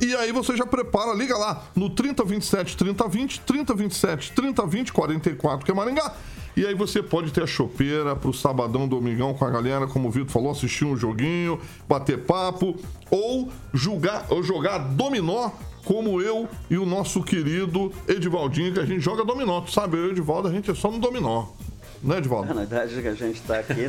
E 0.02 0.16
aí 0.16 0.32
você 0.32 0.58
já 0.58 0.66
prepara, 0.66 1.14
liga 1.14 1.38
lá 1.38 1.64
no 1.76 1.88
3027 1.88 2.76
3020, 2.76 3.42
3027 3.42 4.32
3020 4.32 4.92
44 4.92 5.64
que 5.64 5.72
é 5.72 5.76
Maringá. 5.76 6.16
E 6.58 6.66
aí 6.66 6.74
você 6.74 7.04
pode 7.04 7.32
ter 7.32 7.44
a 7.44 7.48
chopeira 7.48 8.16
pro 8.16 8.34
sabadão, 8.34 8.88
domingão 8.88 9.34
com 9.34 9.46
a 9.46 9.50
galera, 9.50 9.86
como 9.86 10.08
o 10.08 10.12
Vitor 10.12 10.32
falou, 10.32 10.52
assistir 10.52 10.86
um 10.86 10.98
joguinho, 10.98 11.62
bater 11.88 12.18
papo, 12.24 12.76
ou 13.12 13.50
jogar, 13.74 14.26
ou 14.30 14.42
jogar 14.42 14.80
dominó 14.80 15.52
como 15.86 16.20
eu 16.20 16.50
e 16.70 16.78
o 16.78 16.86
nosso 16.86 17.24
querido 17.24 17.92
Edivaldinho, 18.08 18.74
que 18.74 18.80
a 18.80 18.86
gente 18.86 19.00
joga 19.02 19.24
dominó. 19.24 19.62
Tu 19.62 19.72
sabe, 19.72 19.98
eu 19.98 20.06
e 20.06 20.08
o 20.08 20.12
Edivaldo, 20.12 20.48
a 20.48 20.52
gente 20.52 20.70
é 20.70 20.76
só 20.76 20.92
no 20.92 21.00
dominó 21.00 21.46
né, 22.04 22.18
Edvaldo? 22.18 22.48
Na 22.48 22.62
verdade, 22.62 23.02
que 23.02 23.08
a 23.08 23.14
gente 23.14 23.40
está 23.40 23.60
aqui, 23.60 23.88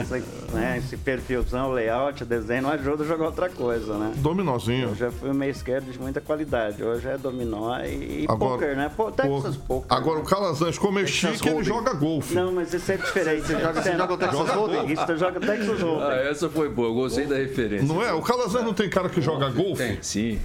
né, 0.53 0.79
esse 0.79 0.96
perfilzão, 0.96 1.72
layout, 1.72 2.25
desenho, 2.25 2.62
não 2.62 2.70
ajuda 2.70 3.05
a 3.05 3.07
jogar 3.07 3.27
outra 3.27 3.48
coisa, 3.48 3.96
né? 3.96 4.12
Dominózinho. 4.16 4.90
Eu 4.90 4.94
já 4.94 5.11
fui 5.11 5.31
um 5.31 5.35
meio 5.35 5.51
esquerdo 5.51 5.90
de 5.90 5.98
muita 5.98 6.20
qualidade. 6.20 6.83
Hoje 6.83 7.09
é 7.09 7.16
dominó 7.16 7.79
e, 7.81 8.27
agora, 8.29 8.53
poker, 8.53 8.77
né? 8.77 8.90
Pô, 8.94 9.11
Texas 9.11 9.57
poker. 9.57 9.96
Agora, 9.96 10.16
né? 10.16 10.22
o 10.22 10.27
Calazans, 10.27 10.79
como 10.79 10.98
é 10.98 11.07
chique, 11.07 11.48
ele 11.48 11.64
joga 11.64 11.94
golfe. 11.94 12.35
Não, 12.35 12.53
mas 12.53 12.72
isso 12.72 12.92
é 12.92 12.96
diferente. 12.96 13.46
Você 13.46 13.59
joga, 13.59 13.83
você 13.83 13.96
joga 13.96 14.14
o 14.14 14.18
Texas 14.18 14.51
Hold'em? 14.51 14.92
Isso, 14.92 15.07
você 15.07 15.16
joga 15.16 15.40
Texas 15.40 15.81
Hold'em. 15.81 16.09
Ah, 16.09 16.31
essa 16.31 16.48
foi 16.48 16.68
boa. 16.68 16.88
Eu 16.88 16.94
gostei 16.94 17.27
da 17.27 17.37
referência. 17.37 17.87
Não 17.87 18.03
é? 18.03 18.12
O 18.12 18.22
Calazans 18.22 18.64
não 18.64 18.75
tem 18.75 18.88
cara 18.88 19.09
que 19.09 19.20
joga 19.20 19.51
golfe? 19.51 19.83
Tem, 19.83 19.98
sim. 20.03 20.38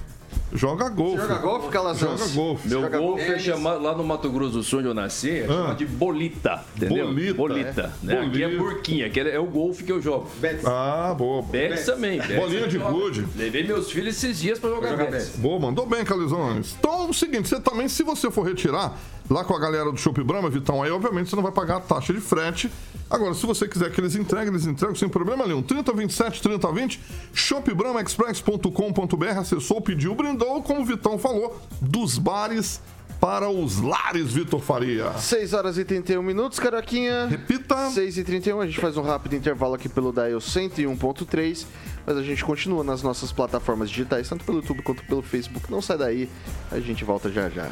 Joga 0.58 0.90
golfe. 0.90 1.22
Joga 1.22 1.36
golfe, 1.36 1.70
Calazans? 1.70 2.20
Joga 2.20 2.34
golfe. 2.34 2.68
Meu 2.68 2.82
Joga 2.82 2.98
golfe 2.98 3.32
é 3.32 3.40
chamado, 3.40 3.82
lá 3.82 3.96
no 3.96 4.04
Mato 4.04 4.30
Grosso 4.30 4.54
do 4.54 4.64
Sul, 4.64 4.80
onde 4.80 4.88
eu 4.88 4.94
nasci, 4.94 5.42
é 5.42 5.48
chamado 5.48 5.78
de 5.78 5.86
bolita, 5.86 6.64
entendeu? 6.76 7.06
Bolita, 7.06 7.34
bolita 7.34 7.94
é. 8.04 8.06
né? 8.06 8.20
Aqui 8.22 8.44
é 8.44 8.48
Bolita. 8.48 8.64
burquinha, 8.64 9.10
que 9.10 9.20
é 9.20 9.40
o 9.40 9.46
golfe 9.46 9.84
que 9.84 9.92
eu 9.92 10.02
jogo. 10.02 10.28
Ah, 10.66 11.14
boa. 11.18 11.44
Betis 11.44 11.86
também. 11.86 12.20
Betis 12.20 12.36
Bolinha 12.36 12.68
de 12.68 12.78
gude. 12.78 13.28
Levei 13.36 13.64
meus 13.64 13.92
filhos 13.92 14.16
esses 14.16 14.40
dias 14.40 14.60
pra 14.60 14.70
jogar 14.70 14.96
Betis. 14.96 15.36
Boa, 15.38 15.60
mandou 15.60 15.86
bem, 15.86 16.04
Calizões. 16.04 16.76
Então 16.80 17.04
é 17.04 17.10
o 17.10 17.14
seguinte, 17.14 17.48
você 17.48 17.60
também, 17.60 17.88
se 17.88 18.02
você 18.04 18.32
for 18.32 18.44
retirar 18.48 18.98
lá 19.30 19.44
com 19.44 19.56
a 19.56 19.60
galera 19.60 19.92
do 19.92 19.98
Shop 19.98 20.24
Brahma, 20.24 20.50
Vitão, 20.50 20.82
aí 20.82 20.90
obviamente 20.92 21.30
você 21.30 21.36
não 21.36 21.44
vai 21.44 21.52
pagar 21.52 21.78
a 21.78 21.82
taxa 21.82 22.14
de 22.14 22.22
frete. 22.22 22.72
Agora, 23.10 23.34
se 23.34 23.46
você 23.46 23.68
quiser 23.68 23.92
que 23.92 24.00
eles 24.02 24.16
entreguem, 24.16 24.50
eles 24.50 24.66
entregam 24.66 24.96
sem 24.96 25.08
problema 25.08 25.46
nenhum. 25.46 25.62
3027 25.62 26.42
3020, 26.42 27.00
shopbramaexpress.com.br, 27.34 29.26
acessou, 29.40 29.80
pediu, 29.82 30.14
brindou, 30.14 30.62
como 30.62 30.82
o 30.82 30.86
Vitão 30.86 31.18
falou, 31.18 31.58
dos 31.82 32.18
bares 32.18 32.82
para 33.20 33.50
os 33.50 33.80
lares, 33.80 34.34
Vitor 34.34 34.60
Faria. 34.60 35.12
6 35.14 35.54
horas 35.54 35.78
e 35.78 35.86
31 35.86 36.22
minutos, 36.22 36.60
Caroquinha. 36.60 37.26
Repita. 37.28 37.90
6 37.90 38.18
e 38.18 38.24
31 38.24 38.62
a 38.62 38.66
gente 38.66 38.80
faz 38.80 38.96
um 38.98 39.02
rápido 39.02 39.36
intervalo 39.36 39.74
aqui 39.74 39.90
pelo 39.90 40.12
Dial 40.12 40.40
101.3, 40.40 41.66
mas 42.06 42.18
a 42.18 42.22
gente 42.22 42.44
continua 42.46 42.84
nas 42.84 43.02
nossas 43.02 43.32
plataformas 43.32 43.90
digitais, 43.90 44.30
tanto 44.30 44.46
pelo 44.46 44.60
YouTube 44.60 44.82
quanto 44.84 45.04
pelo 45.06 45.22
Facebook. 45.22 45.72
Não 45.72 45.82
sai 45.82 45.98
daí, 45.98 46.30
a 46.72 46.80
gente 46.80 47.04
volta 47.04 47.32
já 47.32 47.50
já. 47.50 47.72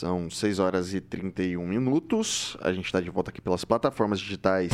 São 0.00 0.30
6 0.30 0.58
horas 0.60 0.94
e 0.94 1.00
31 1.02 1.62
minutos. 1.66 2.56
A 2.62 2.72
gente 2.72 2.86
está 2.86 3.02
de 3.02 3.10
volta 3.10 3.28
aqui 3.28 3.38
pelas 3.38 3.66
plataformas 3.66 4.18
digitais 4.18 4.72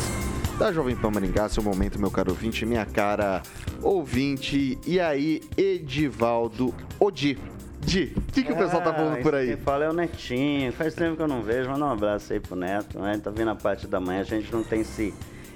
da 0.57 0.73
Jovem 0.73 0.95
Pan 0.95 1.11
Maringá. 1.11 1.49
Seu 1.49 1.65
momento, 1.65 1.99
meu 1.99 2.13
caro 2.13 2.31
ouvinte, 2.31 2.65
minha 2.65 2.87
cara 2.87 3.43
ouvinte. 3.83 4.79
E 4.87 5.01
aí, 5.01 5.41
Edivaldo 5.57 6.73
Odi. 7.01 7.37
Di, 7.81 8.13
o 8.17 8.33
que, 8.33 8.45
que 8.45 8.53
o 8.53 8.57
pessoal 8.57 8.81
tá 8.81 8.95
falando 8.95 9.21
por 9.21 9.35
aí? 9.35 9.49
Quem 9.49 9.57
fala 9.57 9.87
é 9.87 9.91
o 9.91 9.93
Netinho. 9.93 10.73
Faz 10.73 10.95
tempo 10.95 11.17
que 11.17 11.23
eu 11.23 11.27
não 11.27 11.43
vejo. 11.43 11.71
Manda 11.71 11.87
um 11.87 11.91
abraço 11.91 12.33
aí 12.33 12.39
pro 12.39 12.55
Neto. 12.55 13.01
Né? 13.01 13.19
Tá 13.19 13.29
vindo 13.29 13.51
a 13.51 13.57
parte 13.57 13.89
da 13.89 13.99
manhã, 13.99 14.21
a 14.21 14.23
gente 14.23 14.53
não 14.53 14.63
tem 14.63 14.85
se 14.85 15.13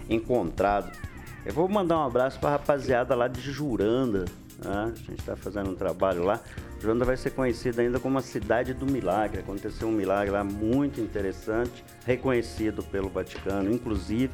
encontrado. 0.09 0.91
Eu 1.47 1.55
vou 1.55 1.69
mandar 1.69 1.97
um 1.97 2.07
abraço 2.07 2.41
pra 2.41 2.51
rapaziada 2.51 3.15
lá 3.15 3.29
de 3.29 3.41
Juranda. 3.41 4.25
né? 4.65 4.93
A 4.93 5.11
gente 5.11 5.23
tá 5.23 5.37
fazendo 5.37 5.71
um 5.71 5.77
trabalho 5.77 6.25
lá. 6.25 6.41
Juranda 6.81 7.05
vai 7.05 7.17
ser 7.17 7.31
conhecida 7.31 7.83
ainda 7.83 8.01
como 8.01 8.17
a 8.17 8.23
cidade 8.23 8.73
do 8.73 8.87
milagre. 8.87 9.41
Aconteceu 9.41 9.87
um 9.87 9.93
milagre 9.93 10.31
lá 10.31 10.43
muito 10.43 10.99
interessante, 10.99 11.85
reconhecido 12.07 12.83
pelo 12.83 13.11
Vaticano, 13.11 13.71
inclusive. 13.71 14.33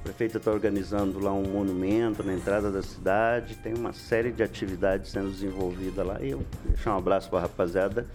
O 0.00 0.02
prefeito 0.02 0.38
está 0.38 0.50
organizando 0.50 1.18
lá 1.18 1.30
um 1.30 1.42
monumento 1.42 2.24
na 2.24 2.32
entrada 2.32 2.72
da 2.72 2.82
cidade, 2.82 3.54
tem 3.56 3.74
uma 3.74 3.92
série 3.92 4.32
de 4.32 4.42
atividades 4.42 5.10
sendo 5.10 5.30
desenvolvida 5.30 6.02
lá. 6.02 6.22
E 6.22 6.30
eu 6.30 6.42
deixar 6.64 6.94
um 6.94 6.98
abraço 6.98 7.28
para 7.28 7.40
a 7.40 7.42
rapaziada, 7.42 8.06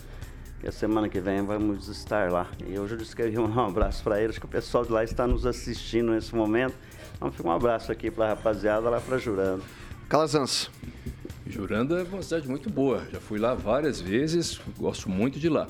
que 0.59 0.67
a 0.67 0.71
semana 0.71 1.07
que 1.07 1.19
vem 1.19 1.45
vamos 1.45 1.87
estar 1.87 2.31
lá. 2.31 2.47
E 2.65 2.77
hoje 2.79 2.95
eu 2.95 2.97
disse 2.97 3.15
que 3.15 3.21
ia 3.21 3.39
mandar 3.39 3.61
um 3.61 3.67
abraço 3.67 4.03
para 4.03 4.19
eles, 4.19 4.39
que 4.39 4.45
o 4.45 4.49
pessoal 4.49 4.83
de 4.83 4.91
lá 4.91 5.03
está 5.03 5.27
nos 5.27 5.45
assistindo 5.45 6.11
nesse 6.11 6.35
momento. 6.35 6.75
Então 7.15 7.31
fica 7.31 7.47
um 7.47 7.51
abraço 7.51 7.91
aqui 7.91 8.09
para 8.09 8.25
a 8.25 8.29
rapaziada 8.29 8.89
lá 8.89 8.99
para 8.99 9.19
Jurando. 9.19 9.63
Calazans. 10.09 10.71
Juranda 11.49 11.99
é 11.99 12.03
uma 12.03 12.21
cidade 12.21 12.47
muito 12.47 12.69
boa. 12.69 13.07
Já 13.11 13.19
fui 13.19 13.39
lá 13.39 13.53
várias 13.53 13.99
vezes, 14.01 14.59
gosto 14.77 15.09
muito 15.09 15.39
de 15.39 15.49
lá. 15.49 15.67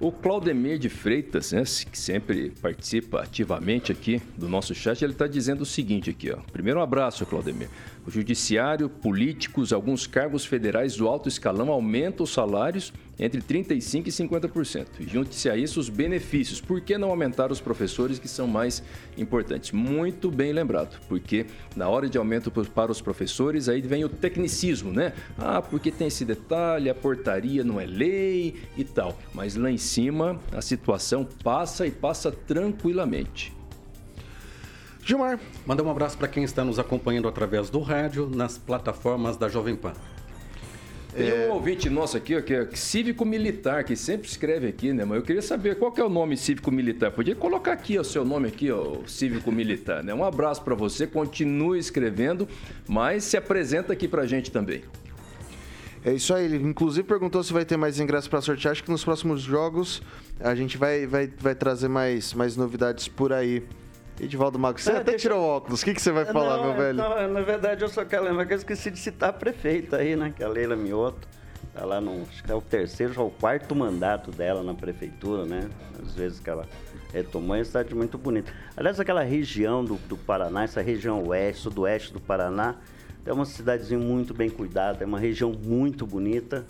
O 0.00 0.10
Claudemir 0.10 0.78
de 0.78 0.88
Freitas, 0.88 1.52
né, 1.52 1.62
que 1.62 1.96
sempre 1.96 2.50
participa 2.60 3.22
ativamente 3.22 3.92
aqui 3.92 4.20
do 4.36 4.48
nosso 4.48 4.74
chat, 4.74 5.00
ele 5.00 5.12
está 5.12 5.28
dizendo 5.28 5.60
o 5.60 5.66
seguinte 5.66 6.10
aqui, 6.10 6.32
ó. 6.32 6.38
Primeiro 6.52 6.80
um 6.80 6.82
abraço, 6.82 7.24
Claudemir. 7.24 7.68
O 8.04 8.10
judiciário, 8.10 8.88
políticos, 8.88 9.72
alguns 9.72 10.08
cargos 10.08 10.44
federais 10.44 10.96
do 10.96 11.06
alto 11.06 11.28
escalão 11.28 11.70
aumentam 11.70 12.24
os 12.24 12.32
salários 12.32 12.92
entre 13.16 13.40
35% 13.40 14.08
e 14.08 14.10
50%. 14.10 14.86
E 14.98 15.06
junte-se 15.06 15.48
a 15.48 15.56
isso 15.56 15.78
os 15.78 15.88
benefícios. 15.88 16.60
Por 16.60 16.80
que 16.80 16.98
não 16.98 17.10
aumentar 17.10 17.52
os 17.52 17.60
professores 17.60 18.18
que 18.18 18.26
são 18.26 18.48
mais 18.48 18.82
importantes? 19.16 19.70
Muito 19.70 20.32
bem 20.32 20.52
lembrado, 20.52 21.00
porque 21.08 21.46
na 21.76 21.88
hora 21.88 22.08
de 22.08 22.18
aumento 22.18 22.50
para 22.50 22.90
os 22.90 23.00
professores, 23.00 23.68
aí 23.68 23.80
vem 23.80 24.04
o 24.04 24.08
tecnicismo, 24.08 24.90
né? 24.90 25.12
Ah, 25.38 25.62
porque 25.62 25.92
tem 25.92 26.08
esse 26.08 26.24
detalhe, 26.24 26.90
a 26.90 26.94
portaria 26.94 27.62
não 27.62 27.80
é 27.80 27.86
lei 27.86 28.56
e 28.76 28.82
tal. 28.82 29.16
Mas 29.32 29.54
lá 29.54 29.70
em 29.70 29.78
cima, 29.78 30.40
a 30.50 30.60
situação 30.60 31.24
passa 31.44 31.86
e 31.86 31.90
passa 31.92 32.32
tranquilamente. 32.32 33.61
Gilmar. 35.04 35.38
Mandar 35.66 35.82
um 35.82 35.90
abraço 35.90 36.16
para 36.16 36.28
quem 36.28 36.44
está 36.44 36.64
nos 36.64 36.78
acompanhando 36.78 37.28
através 37.28 37.68
do 37.68 37.80
rádio, 37.80 38.30
nas 38.32 38.56
plataformas 38.56 39.36
da 39.36 39.48
Jovem 39.48 39.74
Pan. 39.74 39.92
Tem 41.14 41.46
um 41.46 41.52
ouvinte 41.52 41.90
nosso 41.90 42.16
aqui, 42.16 42.34
ó, 42.34 42.40
que 42.40 42.54
é 42.54 42.66
cívico-militar, 42.72 43.84
que 43.84 43.94
sempre 43.94 44.26
escreve 44.26 44.68
aqui, 44.68 44.94
né? 44.94 45.04
Mas 45.04 45.18
eu 45.18 45.22
queria 45.22 45.42
saber 45.42 45.76
qual 45.76 45.92
que 45.92 46.00
é 46.00 46.04
o 46.04 46.08
nome 46.08 46.38
cívico-militar. 46.38 47.10
Podia 47.10 47.34
colocar 47.34 47.72
aqui 47.72 47.98
o 47.98 48.04
seu 48.04 48.24
nome 48.24 48.48
aqui, 48.48 48.70
ó, 48.70 48.96
cívico-militar, 49.06 50.02
né? 50.02 50.14
Um 50.14 50.24
abraço 50.24 50.62
para 50.62 50.74
você, 50.74 51.06
continue 51.06 51.78
escrevendo, 51.78 52.48
mas 52.88 53.24
se 53.24 53.36
apresenta 53.36 53.92
aqui 53.92 54.08
pra 54.08 54.24
gente 54.24 54.50
também. 54.50 54.84
É 56.02 56.14
isso 56.14 56.32
aí, 56.32 56.46
ele 56.46 56.56
inclusive 56.56 57.06
perguntou 57.06 57.42
se 57.44 57.52
vai 57.52 57.64
ter 57.66 57.76
mais 57.76 58.00
ingressos 58.00 58.28
para 58.28 58.40
sortear. 58.40 58.72
Acho 58.72 58.82
que 58.82 58.90
nos 58.90 59.04
próximos 59.04 59.42
jogos 59.42 60.00
a 60.40 60.54
gente 60.54 60.78
vai, 60.78 61.06
vai, 61.06 61.30
vai 61.38 61.54
trazer 61.54 61.88
mais, 61.88 62.32
mais 62.32 62.56
novidades 62.56 63.06
por 63.06 63.34
aí. 63.34 63.62
Edivaldo 64.22 64.58
Mago, 64.58 64.80
você 64.80 64.90
É, 64.90 64.94
até 64.96 65.04
deixa- 65.04 65.18
tirou 65.22 65.40
o 65.40 65.44
óculos. 65.48 65.82
O 65.82 65.84
que, 65.84 65.94
que 65.94 66.00
você 66.00 66.12
vai 66.12 66.24
falar, 66.24 66.58
Não, 66.58 66.64
meu 66.66 66.74
velho? 66.76 67.00
então, 67.00 67.28
na 67.28 67.40
verdade, 67.40 67.82
eu 67.82 67.88
só 67.88 68.04
quero 68.04 68.24
lembrar 68.24 68.46
que 68.46 68.52
eu 68.52 68.56
esqueci 68.58 68.90
de 68.90 68.98
citar 68.98 69.30
a 69.30 69.32
prefeita 69.32 69.96
aí, 69.96 70.14
né? 70.14 70.32
Que 70.34 70.42
é 70.42 70.46
a 70.46 70.48
Leila 70.48 70.76
Mioto. 70.76 71.26
Tá 71.74 71.84
lá 71.84 72.00
no. 72.00 72.22
Acho 72.22 72.44
que 72.44 72.52
é 72.52 72.54
o 72.54 72.60
terceiro, 72.60 73.12
já 73.12 73.22
o 73.22 73.30
quarto 73.30 73.74
mandato 73.74 74.30
dela 74.30 74.62
na 74.62 74.74
prefeitura, 74.74 75.44
né? 75.44 75.68
Às 76.00 76.14
vezes 76.14 76.38
que 76.38 76.48
ela 76.50 76.68
retomou, 77.12 77.56
é 77.56 77.58
uma 77.60 77.64
cidade 77.64 77.94
muito 77.94 78.16
bonita. 78.18 78.52
Aliás, 78.76 79.00
aquela 79.00 79.22
região 79.22 79.84
do, 79.84 79.94
do 80.06 80.16
Paraná, 80.16 80.64
essa 80.64 80.80
região 80.82 81.22
oeste, 81.26 81.62
sudoeste 81.62 82.12
do 82.12 82.20
Paraná, 82.20 82.76
é 83.24 83.32
uma 83.32 83.44
cidadezinha 83.46 83.98
muito 83.98 84.34
bem 84.34 84.50
cuidada, 84.50 85.02
é 85.02 85.06
uma 85.06 85.18
região 85.18 85.50
muito 85.52 86.06
bonita. 86.06 86.64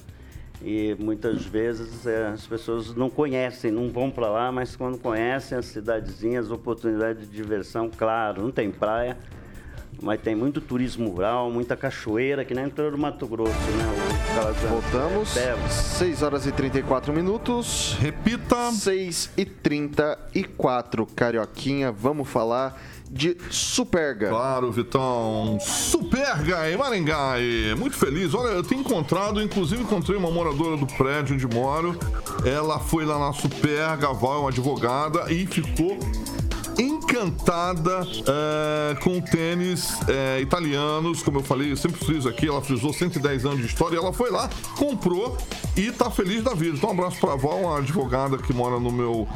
E 0.65 0.97
muitas 0.99 1.45
vezes 1.45 2.07
é, 2.07 2.29
as 2.29 2.47
pessoas 2.47 2.95
não 2.95 3.11
conhecem, 3.11 3.71
não 3.71 3.91
vão 3.91 4.11
para 4.11 4.29
lá, 4.29 4.53
mas 4.53 4.77
quando 4.77 4.97
conhecem 4.99 5.59
as 5.59 5.67
cidadezinhas, 5.67 6.51
oportunidade 6.51 7.27
de 7.27 7.27
diversão, 7.27 7.91
claro, 7.91 8.43
não 8.43 8.51
tem 8.53 8.71
praia, 8.71 9.19
mas 10.01 10.21
tem 10.21 10.35
muito 10.35 10.61
turismo 10.61 11.11
rural, 11.11 11.51
muita 11.51 11.77
cachoeira, 11.77 12.45
que 12.45 12.55
nem 12.55 12.65
entrou 12.65 12.91
do 12.91 12.99
Mato 12.99 13.27
Grosso, 13.27 13.53
né? 13.53 14.13
Voltamos. 14.69 15.37
É, 15.37 15.55
Belo. 15.55 15.69
6 15.69 16.23
horas 16.23 16.47
e 16.47 16.53
34 16.53 17.13
minutos. 17.13 17.97
Repita. 18.01 18.71
6 18.73 19.31
e 19.37 19.45
34, 19.45 21.07
Carioquinha. 21.07 21.93
Vamos 21.93 22.29
falar 22.29 22.81
de 23.13 23.37
Superga. 23.51 24.31
Claro, 24.31 24.73
Vitão. 24.73 25.59
Superga 25.61 26.71
em 26.71 26.77
Maringá. 26.79 27.35
Muito 27.77 27.95
feliz. 27.97 28.33
Olha, 28.33 28.53
eu 28.53 28.63
tenho 28.63 28.81
encontrado, 28.81 29.43
inclusive 29.43 29.83
encontrei 29.83 30.17
uma 30.17 30.31
moradora 30.31 30.79
do 30.79 30.87
prédio 30.87 31.35
onde 31.35 31.47
moro. 31.47 31.99
Ela 32.45 32.79
foi 32.79 33.05
lá 33.05 33.19
na 33.19 33.33
Superga, 33.35 34.07
é 34.07 34.11
uma 34.11 34.49
advogada, 34.49 35.31
e 35.31 35.47
ficou 35.47 35.99
encantada 37.27 38.07
é, 38.27 38.95
com 38.97 39.21
tênis 39.21 39.93
é, 40.09 40.41
italianos, 40.41 41.23
como 41.23 41.39
eu 41.39 41.43
falei, 41.43 41.73
eu 41.73 41.77
sempre 41.77 42.05
friso 42.05 42.29
aqui, 42.29 42.49
ela 42.49 42.61
frisou 42.61 42.93
110 42.93 43.45
anos 43.47 43.59
de 43.61 43.67
história, 43.67 43.97
e 43.97 43.99
ela 43.99 44.13
foi 44.13 44.31
lá, 44.31 44.49
comprou 44.77 45.37
e 45.77 45.91
tá 45.93 46.11
feliz 46.11 46.43
da 46.43 46.55
vida. 46.55 46.77
Então 46.77 46.91
um 46.91 46.93
abraço 46.93 47.19
pra 47.21 47.37
Val, 47.37 47.61
uma 47.61 47.79
advogada 47.79 48.37
que 48.39 48.53
mora 48.53 48.79
no 48.79 48.91
meu, 48.91 49.27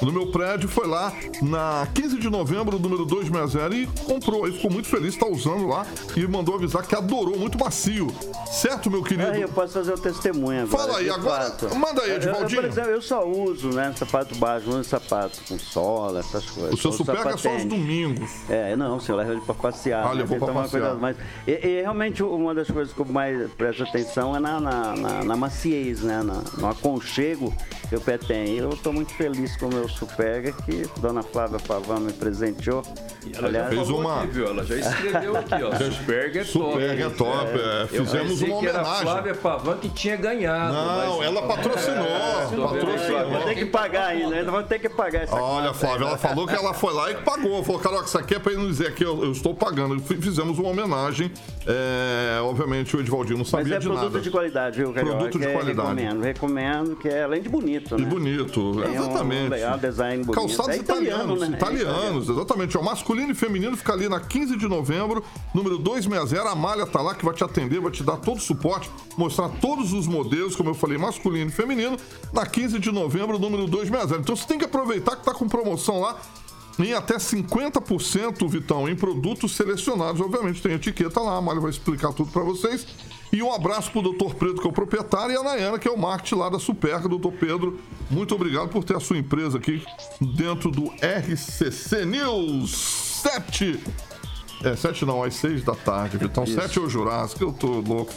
no 0.00 0.12
meu 0.12 0.26
prédio, 0.28 0.68
foi 0.68 0.86
lá 0.86 1.12
na 1.40 1.86
15 1.94 2.18
de 2.18 2.30
novembro, 2.30 2.78
número 2.78 3.04
260, 3.04 3.74
e 3.74 3.86
comprou. 4.04 4.44
Aí 4.44 4.52
ficou 4.52 4.70
muito 4.70 4.88
feliz, 4.88 5.16
tá 5.16 5.26
usando 5.26 5.66
lá 5.66 5.86
e 6.16 6.26
mandou 6.26 6.54
avisar 6.54 6.86
que 6.86 6.94
adorou, 6.94 7.38
muito 7.38 7.58
macio. 7.58 8.08
Certo, 8.50 8.90
meu 8.90 9.02
querido? 9.02 9.30
Aí 9.30 9.42
eu 9.42 9.48
posso 9.48 9.72
fazer 9.74 9.92
o 9.92 9.98
testemunho 9.98 10.62
agora. 10.62 10.82
Fala 10.84 10.98
aí, 10.98 11.10
agora- 11.10 11.44
fato. 11.50 11.74
manda 11.74 12.02
aí, 12.02 12.10
Eu- 12.10 12.14
eu, 12.16 12.22
Edivaldinho. 12.22 12.60
Por 12.62 12.68
exemplo, 12.70 12.90
eu 12.90 13.02
só 13.02 13.26
uso, 13.26 13.68
né, 13.70 13.92
sapato 13.98 14.34
baixo, 14.36 14.68
uso 14.68 14.84
sapato 14.84 15.40
com 15.48 15.58
sola, 15.58 16.20
essas 16.20 16.44
coisas. 16.46 16.72
O 16.74 16.76
seu 16.76 16.90
Uso 16.90 17.04
Pega 17.36 17.42
só 17.42 17.48
os 17.50 17.54
atende. 17.56 17.76
domingos. 17.76 18.30
É, 18.50 18.76
não, 18.76 19.00
leva 19.12 19.32
ele 19.32 19.40
para 19.40 19.54
passear. 19.54 20.04
Ah, 20.06 20.08
né? 20.10 20.14
levou 20.22 20.28
Tem 20.28 20.38
que 20.38 20.44
pra 20.44 20.46
tomar 20.48 20.62
passear. 20.62 20.94
Mas, 21.00 21.16
e, 21.46 21.52
e 21.66 21.80
realmente 21.82 22.22
uma 22.22 22.54
das 22.54 22.68
coisas 22.70 22.92
que 22.94 23.00
eu 23.00 23.06
mais 23.06 23.50
presto 23.52 23.82
atenção 23.84 24.34
é 24.36 24.40
na, 24.40 24.60
na, 24.60 24.96
na- 24.96 25.24
na 25.24 25.36
maciez, 25.36 26.02
né? 26.02 26.22
Na, 26.22 26.42
no 26.58 26.66
aconchego 26.68 27.52
que 27.88 27.96
o 27.96 28.00
pé 28.00 28.16
tem. 28.18 28.56
Eu 28.56 28.70
estou 28.70 28.92
muito 28.92 29.12
feliz 29.14 29.56
com 29.56 29.66
o 29.66 29.74
meu 29.74 29.88
Superga 29.88 30.52
que 30.52 30.86
Dona 31.00 31.22
Flávia 31.22 31.58
Pavão 31.60 32.00
me 32.00 32.12
presenteou. 32.12 32.82
E 33.26 33.36
ela 33.36 33.48
Aliás, 33.48 33.70
já 33.70 33.76
Fez 33.76 33.88
uma- 33.90 34.22
aqui? 34.22 34.42
Ela 34.44 34.64
já 34.64 34.76
escreveu 34.76 35.36
aqui, 35.36 35.54
ó. 35.62 35.70
Superga 35.92 36.40
é 36.40 36.44
top. 36.44 36.52
Superga 36.72 37.04
é 37.06 37.10
top. 37.10 37.50
é. 37.58 37.82
Eu 37.92 38.04
Fizemos 38.04 38.42
uma 38.42 38.58
que 38.60 38.66
era 38.66 38.78
a 38.78 38.82
homenagem. 38.82 39.02
Flávia 39.06 39.34
Pavan 39.34 39.76
que 39.78 39.88
tinha 39.90 40.16
ganhado. 40.16 40.72
Não, 40.72 41.18
mas- 41.18 41.26
ela 41.26 41.42
patrocinou. 41.42 42.06
tô 42.06 42.62
aí, 42.64 42.68
patrocinou. 42.80 43.30
Vou 43.30 43.40
ter 43.42 43.54
que 43.54 43.64
pagar 43.66 44.06
ainda, 44.06 44.34
ainda 44.36 44.50
vou 44.50 44.62
ter 44.62 44.78
que 44.78 44.88
pagar 44.88 45.22
essa 45.22 45.34
Olha, 45.34 45.68
conta 45.68 45.74
Flávia, 45.78 46.04
ela 46.06 46.18
falou 46.18 46.46
que 46.46 46.54
ela 46.54 46.74
foi 46.74 46.92
lá 46.92 47.10
e 47.10 47.14
pagou. 47.22 47.62
Falou, 47.64 47.80
Carol, 47.80 48.02
isso 48.04 48.18
aqui 48.18 48.34
é 48.34 48.38
pra 48.38 48.52
ele 48.52 48.60
não 48.62 48.68
dizer 48.68 48.94
que 48.94 49.04
eu, 49.04 49.24
eu 49.24 49.32
estou 49.32 49.54
pagando. 49.54 49.98
Fizemos 50.00 50.58
uma 50.58 50.68
homenagem. 50.68 51.30
É, 51.66 52.40
obviamente, 52.42 52.96
o 52.96 53.00
Edvaldinho 53.00 53.38
não 53.38 53.44
Mas 53.44 53.50
sabia 53.50 53.76
é 53.76 53.78
de 53.78 53.86
produto 53.86 54.04
nada. 54.04 54.20
de 54.20 54.30
qualidade, 54.30 54.76
viu, 54.78 54.92
Carioca? 54.92 55.16
Produto 55.18 55.38
de 55.38 55.46
É, 55.46 55.52
qualidade. 55.52 55.88
Recomendo, 56.02 56.22
recomendo, 56.22 56.96
que 56.96 57.08
é 57.08 57.22
além 57.24 57.40
de 57.42 57.48
bonito, 57.48 57.96
E 57.96 58.02
né? 58.02 58.08
bonito, 58.08 58.72
Tem 58.82 58.90
um 58.90 58.94
exatamente. 59.04 59.48
legal 59.50 59.78
design 59.78 60.24
bonito. 60.24 60.34
Calçados 60.40 60.74
É 60.74 60.78
italiano, 60.78 61.34
italianos, 61.34 61.40
né? 61.40 61.46
É 61.46 61.56
italianos, 61.56 62.28
exatamente. 62.28 62.76
O 62.76 62.82
masculino 62.82 63.30
e 63.30 63.34
feminino 63.34 63.76
fica 63.76 63.92
ali 63.92 64.08
na 64.08 64.20
15 64.20 64.56
de 64.56 64.66
novembro, 64.68 65.22
número 65.54 65.78
260. 65.78 66.48
A 66.50 66.54
Malha 66.54 66.86
tá 66.86 67.00
lá 67.00 67.14
que 67.14 67.24
vai 67.24 67.34
te 67.34 67.44
atender, 67.44 67.80
vai 67.80 67.92
te 67.92 68.02
dar 68.02 68.16
todo 68.16 68.38
o 68.38 68.40
suporte, 68.40 68.90
mostrar 69.16 69.48
todos 69.48 69.92
os 69.92 70.06
modelos, 70.06 70.56
como 70.56 70.70
eu 70.70 70.74
falei, 70.74 70.98
masculino 70.98 71.48
e 71.50 71.52
feminino, 71.52 71.96
na 72.32 72.44
15 72.44 72.78
de 72.78 72.90
novembro, 72.90 73.38
número 73.38 73.66
260. 73.66 74.20
Então 74.20 74.34
você 74.36 74.46
tem 74.46 74.58
que 74.58 74.64
aproveitar 74.64 75.16
que 75.16 75.24
tá 75.24 75.32
com 75.32 75.46
promoção 75.48 76.00
lá. 76.00 76.16
Em 76.78 76.94
até 76.94 77.16
50%, 77.16 78.48
Vitão, 78.48 78.88
em 78.88 78.96
produtos 78.96 79.54
selecionados. 79.54 80.20
Obviamente 80.20 80.62
tem 80.62 80.72
etiqueta 80.72 81.20
lá, 81.20 81.36
a 81.36 81.40
Malha 81.40 81.60
vai 81.60 81.70
explicar 81.70 82.12
tudo 82.12 82.30
para 82.30 82.42
vocês. 82.42 82.86
E 83.32 83.42
um 83.42 83.52
abraço 83.52 83.90
pro 83.90 84.02
Dr. 84.02 84.34
Pedro, 84.34 84.60
que 84.60 84.66
é 84.66 84.70
o 84.70 84.72
proprietário, 84.72 85.32
e 85.32 85.36
a 85.36 85.42
Nayana, 85.42 85.78
que 85.78 85.88
é 85.88 85.90
o 85.90 85.98
marketing 85.98 86.34
lá 86.34 86.50
da 86.50 86.58
Superca. 86.58 87.08
Doutor 87.08 87.32
Pedro, 87.32 87.78
muito 88.10 88.34
obrigado 88.34 88.68
por 88.68 88.84
ter 88.84 88.96
a 88.96 89.00
sua 89.00 89.16
empresa 89.16 89.56
aqui 89.56 89.82
dentro 90.20 90.70
do 90.70 90.92
RCC 91.00 92.04
News 92.04 92.70
7. 93.22 93.80
É, 94.62 94.76
7 94.76 95.04
não, 95.04 95.22
às 95.22 95.34
6 95.34 95.64
da 95.64 95.74
tarde, 95.74 96.18
Vitão. 96.18 96.46
7 96.46 96.78
é 96.78 96.82
o 96.82 96.88
Jurássico, 96.88 97.42
eu 97.42 97.52
tô 97.52 97.80
louco. 97.80 98.12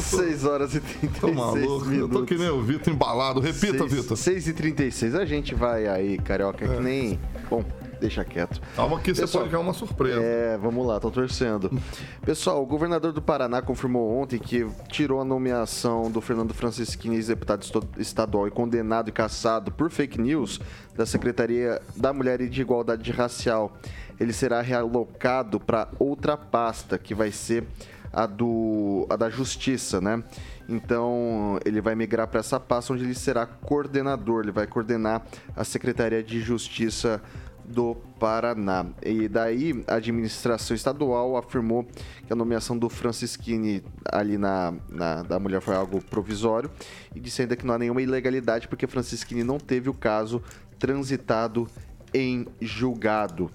6 0.00 0.44
horas 0.44 0.74
e 0.74 0.80
36 0.80 1.20
Tô 1.20 1.32
maluco, 1.32 1.84
eu 1.84 1.90
minutos. 1.90 2.18
tô 2.20 2.24
que 2.24 2.34
nem 2.36 2.48
o 2.48 2.62
Vitor 2.62 2.92
embalado. 2.92 3.40
Repita, 3.40 3.86
Vitor. 3.86 4.16
6 4.16 4.48
e 4.48 4.52
36 4.52 5.14
A 5.14 5.24
gente 5.24 5.54
vai 5.54 5.86
aí, 5.86 6.18
carioca, 6.18 6.66
que 6.66 6.80
nem. 6.80 7.18
Bom, 7.50 7.64
deixa 8.00 8.24
quieto. 8.24 8.60
Calma 8.74 8.98
que 9.00 9.14
você 9.14 9.22
Pessoal, 9.22 9.42
pode 9.44 9.52
ganhar 9.52 9.64
uma 9.64 9.72
surpresa. 9.72 10.20
É, 10.20 10.58
vamos 10.58 10.86
lá, 10.86 10.98
tô 10.98 11.10
torcendo. 11.10 11.70
Pessoal, 12.24 12.62
o 12.62 12.66
governador 12.66 13.12
do 13.12 13.20
Paraná 13.22 13.60
confirmou 13.62 14.18
ontem 14.18 14.38
que 14.38 14.66
tirou 14.88 15.20
a 15.20 15.24
nomeação 15.24 16.10
do 16.10 16.20
Fernando 16.20 16.52
Francischini, 16.54 17.16
ex-deputado 17.16 17.64
estadual 17.98 18.48
e 18.48 18.50
condenado 18.50 19.08
e 19.08 19.12
caçado 19.12 19.70
por 19.70 19.90
fake 19.90 20.20
news 20.20 20.60
da 20.96 21.06
Secretaria 21.06 21.80
da 21.96 22.12
Mulher 22.12 22.40
e 22.40 22.48
de 22.48 22.60
Igualdade 22.60 23.10
Racial. 23.12 23.76
Ele 24.20 24.32
será 24.32 24.60
realocado 24.60 25.58
para 25.58 25.88
outra 25.98 26.36
pasta, 26.36 26.96
que 26.98 27.14
vai 27.14 27.32
ser 27.32 27.64
a, 28.12 28.26
do, 28.26 29.06
a 29.10 29.16
da 29.16 29.30
Justiça, 29.30 30.00
né? 30.00 30.22
Então, 30.68 31.58
ele 31.64 31.80
vai 31.80 31.94
migrar 31.94 32.28
para 32.28 32.40
essa 32.40 32.58
pasta 32.60 32.92
onde 32.92 33.04
ele 33.04 33.14
será 33.14 33.46
coordenador, 33.46 34.42
ele 34.42 34.52
vai 34.52 34.66
coordenar 34.66 35.22
a 35.56 35.64
Secretaria 35.64 36.22
de 36.22 36.40
Justiça 36.40 37.20
do 37.64 37.94
Paraná. 38.18 38.86
E 39.04 39.28
daí 39.28 39.84
a 39.86 39.94
administração 39.94 40.74
estadual 40.74 41.36
afirmou 41.36 41.84
que 42.26 42.32
a 42.32 42.36
nomeação 42.36 42.76
do 42.76 42.88
Francisquini 42.88 43.82
ali 44.10 44.36
na, 44.36 44.74
na- 44.88 45.22
da 45.22 45.38
mulher 45.38 45.60
foi 45.60 45.74
algo 45.76 46.02
provisório 46.02 46.70
e 47.14 47.20
disse 47.20 47.40
ainda 47.42 47.54
que 47.56 47.64
não 47.64 47.74
há 47.74 47.78
nenhuma 47.78 48.02
ilegalidade 48.02 48.66
porque 48.66 48.86
Francisquini 48.86 49.44
não 49.44 49.58
teve 49.58 49.88
o 49.88 49.94
caso 49.94 50.42
transitado 50.78 51.68
em 52.12 52.46
julgado. 52.60 53.48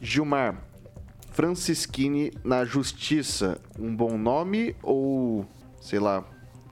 Gilmar, 0.00 0.56
Francisquini 1.36 2.32
na 2.42 2.64
justiça, 2.64 3.60
um 3.78 3.94
bom 3.94 4.16
nome 4.16 4.74
ou 4.82 5.44
sei 5.78 5.98
lá, 5.98 6.24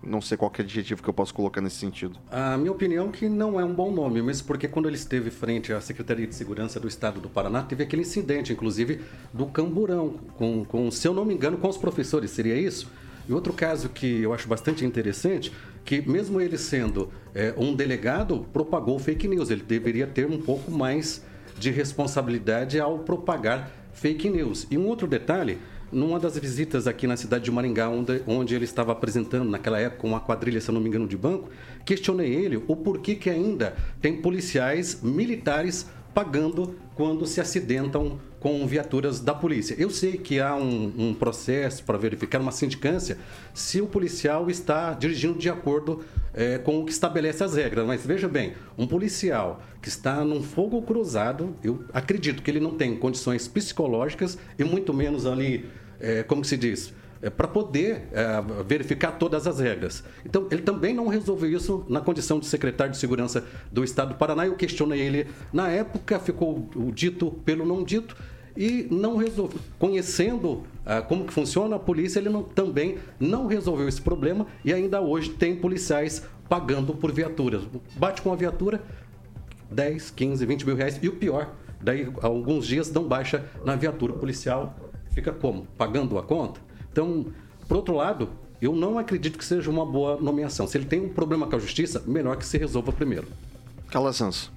não 0.02 0.22
sei 0.22 0.38
qual 0.38 0.50
é 0.56 0.62
o 0.62 0.64
adjetivo 0.64 1.02
que 1.02 1.08
eu 1.08 1.12
posso 1.12 1.34
colocar 1.34 1.60
nesse 1.60 1.76
sentido. 1.76 2.18
A 2.30 2.56
minha 2.56 2.72
opinião 2.72 3.10
é 3.10 3.12
que 3.12 3.28
não 3.28 3.60
é 3.60 3.64
um 3.64 3.74
bom 3.74 3.92
nome, 3.92 4.22
mesmo 4.22 4.46
porque 4.46 4.66
quando 4.66 4.88
ele 4.88 4.96
esteve 4.96 5.30
frente 5.30 5.70
à 5.70 5.82
Secretaria 5.82 6.26
de 6.26 6.34
Segurança 6.34 6.80
do 6.80 6.88
Estado 6.88 7.20
do 7.20 7.28
Paraná, 7.28 7.62
teve 7.62 7.84
aquele 7.84 8.00
incidente, 8.00 8.54
inclusive, 8.54 9.02
do 9.34 9.44
camburão, 9.44 10.14
com, 10.38 10.64
com 10.64 10.90
se 10.90 11.06
eu 11.06 11.12
não 11.12 11.26
me 11.26 11.34
engano, 11.34 11.58
com 11.58 11.68
os 11.68 11.76
professores, 11.76 12.30
seria 12.30 12.56
isso? 12.56 12.90
E 13.28 13.34
outro 13.34 13.52
caso 13.52 13.90
que 13.90 14.22
eu 14.22 14.32
acho 14.32 14.48
bastante 14.48 14.82
interessante, 14.82 15.52
que 15.84 16.00
mesmo 16.08 16.40
ele 16.40 16.56
sendo 16.56 17.10
é, 17.34 17.52
um 17.58 17.74
delegado, 17.74 18.46
propagou 18.50 18.98
fake 18.98 19.28
news. 19.28 19.50
Ele 19.50 19.62
deveria 19.62 20.06
ter 20.06 20.26
um 20.26 20.40
pouco 20.40 20.70
mais 20.70 21.22
de 21.58 21.70
responsabilidade 21.70 22.80
ao 22.80 23.00
propagar 23.00 23.83
fake 23.94 24.28
news. 24.28 24.66
E 24.70 24.76
um 24.76 24.86
outro 24.86 25.06
detalhe, 25.06 25.58
numa 25.90 26.18
das 26.18 26.36
visitas 26.36 26.86
aqui 26.86 27.06
na 27.06 27.16
cidade 27.16 27.44
de 27.44 27.50
Maringá, 27.50 27.88
onde, 27.88 28.22
onde 28.26 28.54
ele 28.54 28.64
estava 28.64 28.92
apresentando 28.92 29.48
naquela 29.48 29.78
época 29.78 30.06
uma 30.06 30.20
quadrilha, 30.20 30.60
se 30.60 30.70
não 30.70 30.80
me 30.80 30.88
engano, 30.88 31.08
de 31.08 31.16
banco, 31.16 31.48
questionei 31.84 32.34
ele 32.34 32.62
o 32.68 32.76
porquê 32.76 33.14
que 33.14 33.30
ainda 33.30 33.74
tem 34.02 34.20
policiais 34.20 35.00
militares 35.02 35.86
pagando 36.12 36.76
quando 36.94 37.26
se 37.26 37.40
acidentam 37.40 38.18
com 38.44 38.66
viaturas 38.66 39.20
da 39.20 39.34
polícia. 39.34 39.74
Eu 39.78 39.88
sei 39.88 40.18
que 40.18 40.38
há 40.38 40.54
um, 40.54 40.92
um 40.98 41.14
processo 41.14 41.82
para 41.82 41.96
verificar 41.96 42.42
uma 42.42 42.52
sindicância 42.52 43.16
se 43.54 43.80
o 43.80 43.86
policial 43.86 44.50
está 44.50 44.92
dirigindo 44.92 45.38
de 45.38 45.48
acordo 45.48 46.04
eh, 46.34 46.58
com 46.58 46.78
o 46.78 46.84
que 46.84 46.92
estabelece 46.92 47.42
as 47.42 47.54
regras. 47.54 47.86
Mas 47.86 48.04
veja 48.04 48.28
bem, 48.28 48.52
um 48.76 48.86
policial 48.86 49.62
que 49.80 49.88
está 49.88 50.22
num 50.22 50.42
fogo 50.42 50.82
cruzado, 50.82 51.56
eu 51.64 51.86
acredito 51.90 52.42
que 52.42 52.50
ele 52.50 52.60
não 52.60 52.72
tem 52.72 52.94
condições 52.94 53.48
psicológicas 53.48 54.36
e 54.58 54.62
muito 54.62 54.92
menos 54.92 55.24
ali, 55.24 55.64
eh, 55.98 56.22
como 56.24 56.44
se 56.44 56.58
diz, 56.58 56.92
para 57.38 57.48
poder 57.48 58.08
eh, 58.12 58.42
verificar 58.68 59.12
todas 59.12 59.46
as 59.46 59.58
regras. 59.58 60.04
Então, 60.22 60.46
ele 60.50 60.60
também 60.60 60.92
não 60.92 61.08
resolveu 61.08 61.50
isso 61.50 61.86
na 61.88 62.02
condição 62.02 62.38
de 62.38 62.44
secretário 62.44 62.92
de 62.92 62.98
Segurança 62.98 63.42
do 63.72 63.82
Estado 63.82 64.08
do 64.10 64.16
Paraná. 64.16 64.46
Eu 64.46 64.54
questionei 64.54 65.00
ele 65.00 65.28
na 65.50 65.70
época, 65.70 66.18
ficou 66.18 66.68
o 66.76 66.92
dito 66.92 67.30
pelo 67.46 67.64
não 67.64 67.82
dito 67.82 68.14
e 68.56 68.86
não 68.90 69.16
resolveu. 69.16 69.58
Conhecendo 69.78 70.62
ah, 70.86 71.02
como 71.02 71.24
que 71.24 71.32
funciona 71.32 71.76
a 71.76 71.78
polícia, 71.78 72.18
ele 72.18 72.28
não- 72.28 72.42
também 72.42 72.98
não 73.18 73.46
resolveu 73.46 73.88
esse 73.88 74.00
problema 74.00 74.46
e 74.64 74.72
ainda 74.72 75.00
hoje 75.00 75.30
tem 75.30 75.56
policiais 75.56 76.22
pagando 76.48 76.94
por 76.94 77.10
viaturas. 77.12 77.62
Bate 77.96 78.22
com 78.22 78.32
a 78.32 78.36
viatura, 78.36 78.82
10, 79.70 80.10
15, 80.10 80.44
20 80.46 80.66
mil 80.66 80.76
reais. 80.76 80.98
E 81.02 81.08
o 81.08 81.16
pior, 81.16 81.54
daí 81.80 82.08
alguns 82.22 82.66
dias 82.66 82.90
dão 82.90 83.04
baixa 83.04 83.44
na 83.64 83.74
viatura 83.76 84.12
policial. 84.12 84.76
Fica 85.12 85.32
como? 85.32 85.66
Pagando 85.78 86.18
a 86.18 86.22
conta? 86.22 86.60
Então, 86.92 87.26
por 87.66 87.76
outro 87.78 87.94
lado, 87.94 88.28
eu 88.60 88.74
não 88.74 88.98
acredito 88.98 89.38
que 89.38 89.44
seja 89.44 89.70
uma 89.70 89.84
boa 89.86 90.16
nomeação. 90.20 90.66
Se 90.66 90.76
ele 90.78 90.84
tem 90.86 91.00
um 91.00 91.08
problema 91.08 91.46
com 91.46 91.56
a 91.56 91.58
justiça, 91.58 92.02
melhor 92.06 92.36
que 92.36 92.46
se 92.46 92.58
resolva 92.58 92.92
primeiro. 92.92 93.26
Calazans. 93.90 94.50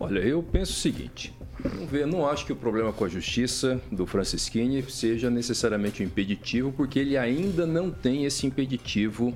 Olha, 0.00 0.18
eu 0.20 0.42
penso 0.42 0.72
o 0.72 0.76
seguinte. 0.76 1.34
Vamos 1.64 1.88
ver, 1.88 2.06
não 2.06 2.28
acho 2.28 2.44
que 2.44 2.52
o 2.52 2.56
problema 2.56 2.92
com 2.92 3.04
a 3.04 3.08
justiça 3.08 3.80
do 3.90 4.04
Francisquini 4.04 4.82
seja 4.88 5.30
necessariamente 5.30 6.02
um 6.02 6.06
impeditivo, 6.06 6.72
porque 6.72 6.98
ele 6.98 7.16
ainda 7.16 7.64
não 7.66 7.88
tem 7.88 8.24
esse 8.24 8.46
impeditivo 8.46 9.32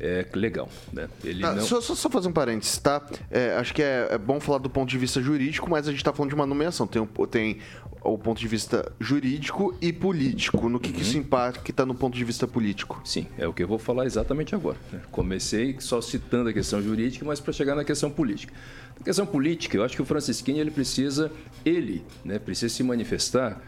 é, 0.00 0.26
legal. 0.34 0.68
Né? 0.92 1.08
Ele 1.24 1.44
Ah, 1.44 1.52
não... 1.54 1.62
só, 1.62 1.80
só- 1.80 1.94
só 1.94 2.08
fazer 2.10 2.28
um 2.28 2.32
parênteses, 2.32 2.78
tá? 2.78 3.04
É, 3.30 3.54
acho 3.56 3.74
que 3.74 3.82
é, 3.82 4.08
é 4.10 4.18
bom 4.18 4.38
falar 4.40 4.58
do 4.58 4.70
ponto 4.70 4.88
de 4.88 4.98
vista 4.98 5.20
jurídico, 5.20 5.68
mas 5.68 5.88
a 5.88 5.90
gente 5.90 6.02
tá 6.04 6.12
falando 6.12 6.30
de 6.30 6.34
uma 6.34 6.46
nomeação. 6.46 6.86
Tem, 6.86 7.00
o- 7.02 7.26
tem 7.26 7.58
o 8.02 8.16
ponto 8.16 8.38
de 8.40 8.46
vista 8.48 8.90
jurídico 9.00 9.76
e 9.82 9.92
político. 9.92 10.68
No 10.68 10.78
que, 10.78 10.92
que 10.92 11.02
isso 11.02 11.14
Uhum. 11.16 11.22
impacta 11.22 11.84
no 11.84 11.94
ponto 11.94 12.16
de 12.16 12.24
vista 12.24 12.46
político? 12.46 13.00
Sim, 13.04 13.26
é 13.36 13.46
o 13.48 13.52
que 13.52 13.62
eu 13.62 13.68
vou 13.68 13.78
falar 13.78 14.06
exatamente 14.06 14.54
agora. 14.54 14.76
né? 14.92 15.00
Comecei 15.10 15.76
só 15.80 16.00
citando 16.00 16.48
a 16.48 16.52
questão 16.52 16.80
jurídica, 16.80 17.24
mas 17.24 17.40
para 17.40 17.52
chegar 17.52 17.74
na 17.74 17.84
questão 17.84 18.10
política. 18.10 18.52
Na 18.98 19.04
questão 19.04 19.26
política, 19.26 19.76
eu 19.76 19.84
acho 19.84 19.94
que 19.96 20.02
o 20.02 20.04
Francisquinho 20.04 20.58
ele 20.60 20.70
precisa, 20.70 21.30
ele, 21.64 22.04
né, 22.24 22.38
precisa 22.38 22.72
se 22.72 22.82
manifestar 22.82 23.60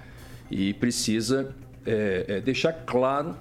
e 0.51 0.75
precisa 0.75 1.55
é, 1.87 2.25
é, 2.29 2.41
deixar 2.41 2.73
claro 2.73 3.37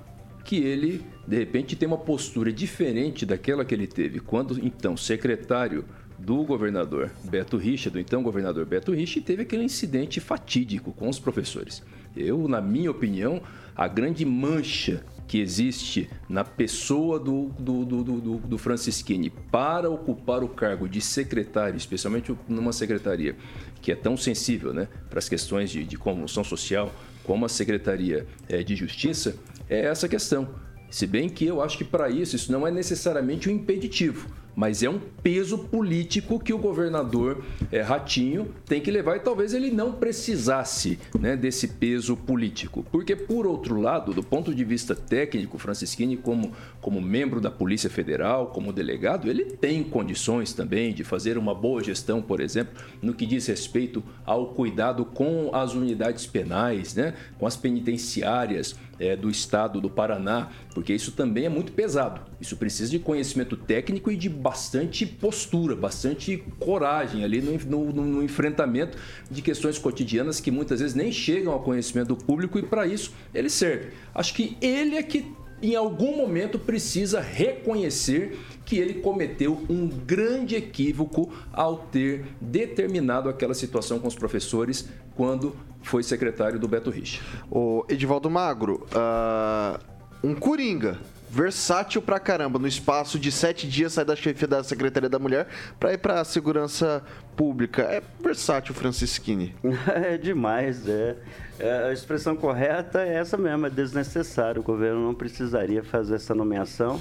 que 0.45 0.57
ele, 0.57 1.03
de 1.29 1.37
repente, 1.37 1.75
tem 1.75 1.87
uma 1.87 1.97
postura 1.97 2.51
diferente 2.51 3.23
daquela 3.23 3.63
que 3.63 3.75
ele 3.75 3.85
teve 3.85 4.19
quando, 4.19 4.59
então, 4.65 4.97
secretário 4.97 5.85
do 6.17 6.43
governador 6.43 7.11
Beto 7.23 7.55
Richa, 7.55 7.87
do 7.87 7.99
então 7.99 8.23
governador 8.23 8.65
Beto 8.65 8.91
Richa, 8.91 9.21
teve 9.21 9.43
aquele 9.43 9.63
incidente 9.63 10.19
fatídico 10.19 10.91
com 10.91 11.07
os 11.07 11.19
professores. 11.19 11.83
Eu, 12.17 12.47
na 12.47 12.59
minha 12.59 12.89
opinião, 12.89 13.43
a 13.75 13.87
grande 13.87 14.25
mancha 14.25 15.05
que 15.27 15.39
existe 15.39 16.09
na 16.27 16.43
pessoa 16.43 17.19
do, 17.19 17.49
do, 17.59 17.85
do, 17.85 18.03
do, 18.03 18.37
do 18.39 18.57
Francisquini 18.57 19.29
para 19.29 19.87
ocupar 19.87 20.43
o 20.43 20.49
cargo 20.49 20.89
de 20.89 20.99
secretário, 20.99 21.77
especialmente 21.77 22.35
numa 22.47 22.73
secretaria 22.73 23.35
que 23.83 23.91
é 23.91 23.95
tão 23.95 24.17
sensível 24.17 24.73
né, 24.73 24.87
para 25.11 25.19
as 25.19 25.29
questões 25.29 25.69
de, 25.69 25.83
de 25.83 25.95
comoção 25.95 26.43
social, 26.43 26.91
como 27.23 27.45
a 27.45 27.49
Secretaria 27.49 28.25
é, 28.47 28.63
de 28.63 28.75
Justiça, 28.75 29.35
é 29.69 29.85
essa 29.85 30.09
questão. 30.09 30.49
Se 30.89 31.05
bem 31.05 31.29
que 31.29 31.45
eu 31.45 31.61
acho 31.61 31.77
que 31.77 31.83
para 31.83 32.09
isso, 32.09 32.35
isso 32.35 32.51
não 32.51 32.65
é 32.65 32.71
necessariamente 32.71 33.49
um 33.49 33.53
impeditivo 33.53 34.27
mas 34.59 34.83
é 34.83 34.89
um 34.89 34.99
peso 35.23 35.57
político 35.57 36.37
que 36.37 36.51
o 36.51 36.57
governador 36.57 37.45
é, 37.71 37.79
Ratinho 37.79 38.53
tem 38.65 38.81
que 38.81 38.91
levar 38.91 39.15
e 39.15 39.21
talvez 39.21 39.53
ele 39.53 39.71
não 39.71 39.93
precisasse 39.93 40.99
né, 41.17 41.37
desse 41.37 41.65
peso 41.65 42.17
político. 42.17 42.85
Porque, 42.91 43.15
por 43.15 43.47
outro 43.47 43.79
lado, 43.79 44.13
do 44.13 44.21
ponto 44.21 44.53
de 44.53 44.65
vista 44.65 44.93
técnico, 44.93 45.57
Francisquini, 45.57 46.17
como, 46.17 46.51
como 46.81 46.99
membro 46.99 47.39
da 47.39 47.49
Polícia 47.49 47.89
Federal, 47.89 48.47
como 48.47 48.73
delegado, 48.73 49.29
ele 49.29 49.45
tem 49.45 49.81
condições 49.81 50.51
também 50.51 50.93
de 50.93 51.05
fazer 51.05 51.37
uma 51.37 51.55
boa 51.55 51.81
gestão, 51.81 52.21
por 52.21 52.41
exemplo, 52.41 52.83
no 53.01 53.13
que 53.13 53.25
diz 53.25 53.47
respeito 53.47 54.03
ao 54.25 54.47
cuidado 54.47 55.05
com 55.05 55.51
as 55.53 55.73
unidades 55.73 56.27
penais, 56.27 56.93
né, 56.93 57.13
com 57.37 57.47
as 57.47 57.55
penitenciárias 57.55 58.75
é, 58.99 59.15
do 59.15 59.29
estado 59.29 59.79
do 59.79 59.89
Paraná, 59.89 60.49
porque 60.73 60.93
isso 60.93 61.13
também 61.13 61.45
é 61.45 61.49
muito 61.49 61.71
pesado. 61.71 62.21
Isso 62.39 62.57
precisa 62.57 62.91
de 62.91 62.99
conhecimento 62.99 63.55
técnico 63.55 64.11
e 64.11 64.17
de 64.17 64.29
bastante 64.49 65.05
postura, 65.05 65.75
bastante 65.75 66.43
coragem 66.59 67.23
ali 67.23 67.39
no, 67.39 67.55
no, 67.59 67.91
no 67.91 68.23
enfrentamento 68.23 68.97
de 69.29 69.43
questões 69.43 69.77
cotidianas 69.77 70.39
que 70.39 70.49
muitas 70.49 70.79
vezes 70.79 70.95
nem 70.95 71.11
chegam 71.11 71.53
ao 71.53 71.59
conhecimento 71.59 72.07
do 72.07 72.15
público 72.15 72.57
e 72.57 72.63
para 72.63 72.87
isso 72.87 73.13
ele 73.31 73.47
serve. 73.47 73.91
Acho 74.13 74.33
que 74.33 74.57
ele 74.59 74.95
é 74.95 75.03
que 75.03 75.31
em 75.61 75.75
algum 75.75 76.17
momento 76.17 76.57
precisa 76.57 77.19
reconhecer 77.19 78.39
que 78.65 78.79
ele 78.79 78.95
cometeu 78.95 79.63
um 79.69 79.87
grande 79.87 80.55
equívoco 80.55 81.31
ao 81.53 81.77
ter 81.77 82.25
determinado 82.41 83.29
aquela 83.29 83.53
situação 83.53 83.99
com 83.99 84.07
os 84.07 84.15
professores 84.15 84.89
quando 85.15 85.55
foi 85.83 86.01
secretário 86.01 86.57
do 86.57 86.67
Beto 86.67 86.89
Richa. 86.89 87.21
O 87.51 87.85
Edivaldo 87.87 88.31
Magro, 88.31 88.87
uh, 88.95 89.79
um 90.23 90.33
coringa 90.33 90.97
versátil 91.29 92.01
pra 92.01 92.19
caramba. 92.19 92.57
No 92.57 92.67
espaço 92.67 93.19
de 93.19 93.31
sete 93.31 93.67
dias 93.67 93.93
sai 93.93 94.05
da 94.05 94.15
chefia 94.15 94.47
da 94.47 94.63
Secretaria 94.63 95.09
da 95.09 95.19
Mulher 95.19 95.47
para 95.79 95.93
ir 95.93 95.97
para 95.97 96.19
a 96.19 96.25
segurança 96.25 97.03
pública. 97.35 97.83
É 97.83 98.01
versátil, 98.21 98.73
Francisquini. 98.73 99.55
É 99.87 100.17
demais, 100.17 100.87
é. 100.87 101.15
é. 101.59 101.89
A 101.89 101.93
expressão 101.93 102.35
correta 102.35 103.01
é 103.01 103.15
essa 103.15 103.37
mesmo, 103.37 103.65
é 103.65 103.69
desnecessário. 103.69 104.61
O 104.61 104.63
governo 104.63 105.01
não 105.01 105.13
precisaria 105.13 105.83
fazer 105.83 106.15
essa 106.15 106.33
nomeação 106.33 106.99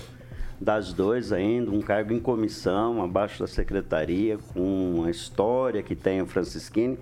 das 0.60 0.92
dois 0.92 1.32
ainda, 1.32 1.70
um 1.70 1.80
cargo 1.80 2.12
em 2.12 2.18
comissão, 2.18 3.02
abaixo 3.02 3.38
da 3.38 3.46
secretaria, 3.46 4.38
com 4.52 5.04
a 5.06 5.10
história 5.10 5.82
que 5.82 5.94
tem 5.94 6.20
o 6.20 6.26
Francisquini. 6.26 6.98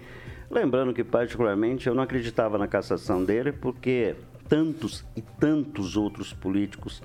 Lembrando 0.51 0.93
que, 0.93 1.03
particularmente, 1.03 1.87
eu 1.89 1.95
não 1.95 2.03
acreditava 2.03 2.59
na 2.59 2.69
cassação 2.69 3.25
dele, 3.25 3.53
porque 3.53 4.15
tantos 4.49 5.05
e 5.17 5.23
tantos 5.23 5.97
outros 5.97 6.33
políticos 6.33 7.03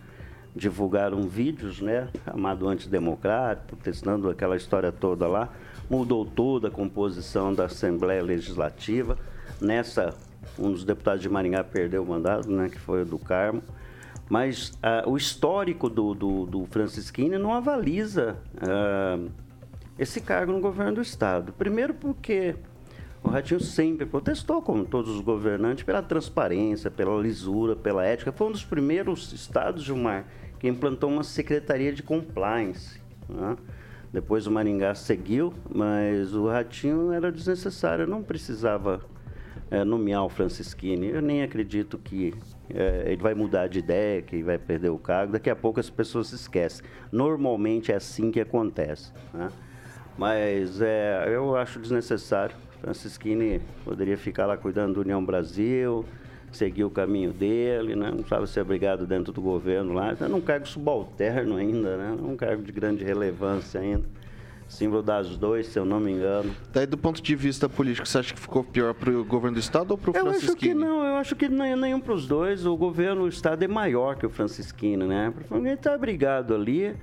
divulgaram 0.56 1.24
vídeos, 1.28 1.82
né? 1.82 2.10
Amado 2.26 2.68
antidemocrático, 2.68 3.76
testando 3.78 4.30
aquela 4.30 4.56
história 4.56 4.92
toda 4.92 5.28
lá. 5.28 5.50
Mudou 5.90 6.26
toda 6.26 6.68
a 6.68 6.72
composição 6.72 7.54
da 7.54 7.66
Assembleia 7.66 8.24
Legislativa. 8.24 9.18
Nessa, 9.60 10.14
um 10.58 10.72
dos 10.72 10.84
deputados 10.84 11.22
de 11.22 11.30
Maringá 11.30 11.64
perdeu 11.64 12.04
o 12.04 12.08
mandato, 12.08 12.50
né? 12.50 12.70
Que 12.70 12.80
foi 12.80 13.04
o 13.04 13.06
do 13.06 13.20
Carmo. 13.20 13.62
Mas 14.30 14.78
ah, 14.82 15.04
o 15.06 15.18
histórico 15.18 15.90
do, 15.90 16.14
do, 16.14 16.46
do 16.46 16.66
Francisquini 16.68 17.38
não 17.38 17.54
avaliza 17.54 18.38
ah, 18.62 19.20
esse 20.00 20.22
cargo 20.22 20.52
no 20.52 20.60
governo 20.60 20.96
do 20.96 21.02
Estado. 21.02 21.52
Primeiro 21.54 21.94
porque 21.94 22.56
o 23.24 23.30
Ratinho 23.30 23.60
sempre 23.60 24.06
protestou, 24.06 24.62
como 24.62 24.84
todos 24.84 25.12
os 25.16 25.22
governantes, 25.22 25.84
pela 25.84 26.02
transparência, 26.02 26.90
pela 26.90 27.22
lisura, 27.22 27.76
pela 27.76 28.04
ética. 28.04 28.32
Foi 28.32 28.48
um 28.48 28.52
dos 28.52 28.64
primeiros 28.66 29.32
estados, 29.32 29.84
Gilmar, 29.84 30.26
que 30.62 30.68
implantou 30.68 31.10
uma 31.10 31.24
secretaria 31.24 31.92
de 31.92 32.04
compliance. 32.04 33.02
Né? 33.28 33.58
Depois 34.14 34.46
o 34.46 34.52
Maringá 34.52 34.94
seguiu, 34.94 35.52
mas 35.74 36.36
o 36.36 36.48
Ratinho 36.48 37.12
era 37.12 37.32
desnecessário, 37.32 38.06
não 38.06 38.22
precisava 38.22 39.02
é, 39.72 39.84
nomear 39.84 40.24
o 40.24 40.30
Francisquini. 40.30 41.08
Eu 41.08 41.20
nem 41.20 41.42
acredito 41.42 41.98
que 41.98 42.36
é, 42.70 43.06
ele 43.08 43.24
vai 43.24 43.34
mudar 43.34 43.70
de 43.70 43.80
ideia, 43.80 44.22
que 44.22 44.44
vai 44.44 44.60
perder 44.60 44.90
o 44.90 45.00
cargo. 45.00 45.34
Daqui 45.34 45.50
a 45.50 45.56
pouco 45.56 45.80
as 45.80 45.90
pessoas 45.90 46.28
se 46.28 46.36
esquecem. 46.36 46.86
Normalmente 47.12 47.92
é 47.92 47.96
assim 47.96 48.30
que 48.30 48.40
acontece. 48.40 49.12
Né? 49.34 49.50
Mas 50.16 50.80
é, 50.80 51.26
eu 51.28 51.56
acho 51.56 51.80
desnecessário. 51.80 52.56
Francisquini 52.82 53.60
poderia 53.84 54.16
ficar 54.16 54.46
lá 54.46 54.56
cuidando 54.56 54.94
do 54.94 55.02
União 55.02 55.26
Brasil, 55.26 56.06
seguir 56.52 56.84
o 56.84 56.90
caminho 56.90 57.32
dele, 57.32 57.96
né? 57.96 58.08
não 58.10 58.18
precisava 58.18 58.48
ser 58.48 58.62
obrigado 58.62 59.06
dentro 59.06 59.32
do 59.32 59.42
governo 59.42 59.94
lá. 59.94 60.16
É 60.20 60.26
um 60.26 60.42
cargo 60.42 60.68
subalterno 60.68 61.56
ainda, 61.56 61.98
né? 61.98 62.18
um 62.22 62.36
cargo 62.36 62.64
de 62.64 62.72
grande 62.72 63.04
relevância 63.04 63.80
ainda. 63.80 64.06
Símbolo 64.68 65.04
das 65.04 65.36
dois, 65.36 65.68
se 65.68 65.78
eu 65.78 65.84
não 65.84 66.00
me 66.00 66.14
engano. 66.14 66.50
Daí, 66.72 66.86
do 66.86 66.98
ponto 66.98 67.22
de 67.22 67.36
vista 67.36 67.68
político, 67.68 68.08
você 68.08 68.20
acha 68.20 68.34
que 68.34 68.40
ficou 68.40 68.64
pior 68.64 68.94
para 68.94 69.12
o 69.12 69.26
governo 69.26 69.56
do 69.56 69.60
Estado 69.60 69.92
ou 69.92 69.98
para 69.98 70.12
o 70.12 70.14
Francisquini? 70.14 70.42
Eu 70.42 70.48
acho 70.48 70.56
que 70.56 70.74
não, 70.74 71.06
eu 71.06 71.16
acho 71.16 71.36
que 71.36 71.50
nenhum 71.50 72.00
para 72.00 72.14
os 72.14 72.26
dois. 72.26 72.66
O 72.66 72.78
governo 72.78 73.24
do 73.24 73.28
Estado 73.28 73.62
é 73.64 73.68
maior 73.68 74.16
que 74.16 74.26
o 74.26 74.30
Francisquini, 74.30 75.06
né? 75.06 75.34
Ninguém 75.52 75.74
está 75.74 75.98
brigado 75.98 76.56
ali. 76.56 76.96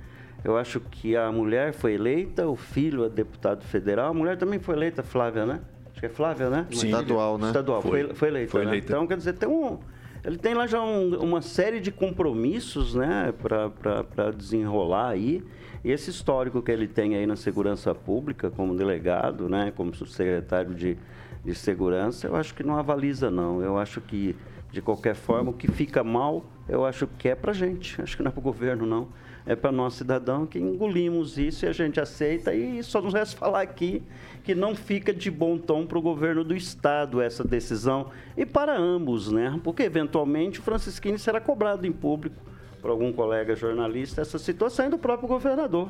Eu 0.43 0.57
acho 0.57 0.79
que 0.79 1.15
a 1.15 1.31
mulher 1.31 1.73
foi 1.73 1.93
eleita, 1.93 2.47
o 2.47 2.55
filho 2.55 3.05
é 3.05 3.09
deputado 3.09 3.63
federal. 3.63 4.09
A 4.09 4.13
mulher 4.15 4.35
também 4.35 4.57
foi 4.57 4.75
eleita, 4.75 5.03
Flávia, 5.03 5.45
né? 5.45 5.59
Acho 5.99 6.01
que 6.01 6.05
é 6.05 6.09
Flávia, 6.09 6.49
né? 6.49 6.65
Sim. 6.71 6.87
Estadual, 6.87 7.37
né? 7.37 7.47
Estadual, 7.47 7.81
foi, 7.81 8.05
foi, 8.05 8.15
foi 8.15 8.27
eleita. 8.29 8.51
Foi 8.51 8.61
né? 8.63 8.71
eleita. 8.71 8.93
Então, 8.93 9.05
quer 9.05 9.17
dizer, 9.17 9.33
tem 9.33 9.49
um, 9.49 9.77
ele 10.23 10.37
tem 10.37 10.53
lá 10.53 10.65
já 10.65 10.81
um, 10.81 11.13
uma 11.19 11.41
série 11.41 11.81
de 11.81 11.91
compromissos, 11.91 12.95
né, 12.95 13.33
para 13.37 14.31
desenrolar 14.31 15.09
aí. 15.09 15.43
E 15.83 15.91
esse 15.91 16.09
histórico 16.09 16.61
que 16.61 16.71
ele 16.71 16.87
tem 16.87 17.15
aí 17.15 17.27
na 17.27 17.35
segurança 17.35 17.93
pública, 17.93 18.49
como 18.49 18.73
delegado, 18.75 19.49
né, 19.49 19.73
como 19.75 19.93
secretário 19.93 20.73
de, 20.73 20.97
de 21.43 21.53
segurança, 21.53 22.27
eu 22.27 22.35
acho 22.37 22.53
que 22.53 22.63
não 22.63 22.77
avaliza, 22.77 23.29
não. 23.29 23.61
Eu 23.61 23.77
acho 23.77 23.99
que, 23.99 24.37
de 24.71 24.81
qualquer 24.81 25.15
forma, 25.15 25.51
o 25.51 25.53
que 25.53 25.69
fica 25.69 26.01
mal, 26.01 26.45
eu 26.69 26.85
acho 26.85 27.07
que 27.17 27.27
é 27.27 27.35
para 27.35 27.51
gente. 27.51 28.01
Acho 28.01 28.15
que 28.15 28.23
não 28.23 28.29
é 28.29 28.31
para 28.31 28.39
o 28.39 28.43
governo, 28.43 28.85
não 28.85 29.09
é 29.45 29.55
para 29.55 29.71
nós 29.71 29.95
cidadão 29.95 30.45
que 30.45 30.59
engolimos 30.59 31.37
isso 31.37 31.65
e 31.65 31.67
a 31.67 31.71
gente 31.71 31.99
aceita 31.99 32.53
e 32.53 32.83
só 32.83 33.01
nos 33.01 33.13
resta 33.13 33.37
falar 33.37 33.61
aqui 33.61 34.03
que 34.43 34.53
não 34.53 34.75
fica 34.75 35.13
de 35.13 35.29
bom 35.29 35.57
tom 35.57 35.85
para 35.85 35.97
o 35.97 36.01
governo 36.01 36.43
do 36.43 36.55
estado 36.55 37.21
essa 37.21 37.43
decisão 37.43 38.11
e 38.37 38.45
para 38.45 38.77
ambos, 38.77 39.31
né? 39.31 39.59
Porque 39.63 39.83
eventualmente 39.83 40.59
o 40.59 40.63
Francisquini 40.63 41.17
será 41.17 41.39
cobrado 41.39 41.85
em 41.85 41.91
público 41.91 42.35
por 42.81 42.91
algum 42.91 43.11
colega 43.11 43.55
jornalista 43.55 44.21
essa 44.21 44.39
situação 44.39 44.87
e 44.87 44.89
do 44.89 44.97
próprio 44.97 45.27
governador 45.27 45.89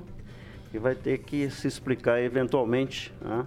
que 0.72 0.78
vai 0.78 0.96
ter 0.96 1.20
que 1.20 1.50
se 1.50 1.68
explicar 1.68 2.22
eventualmente. 2.22 3.12
Né? 3.22 3.46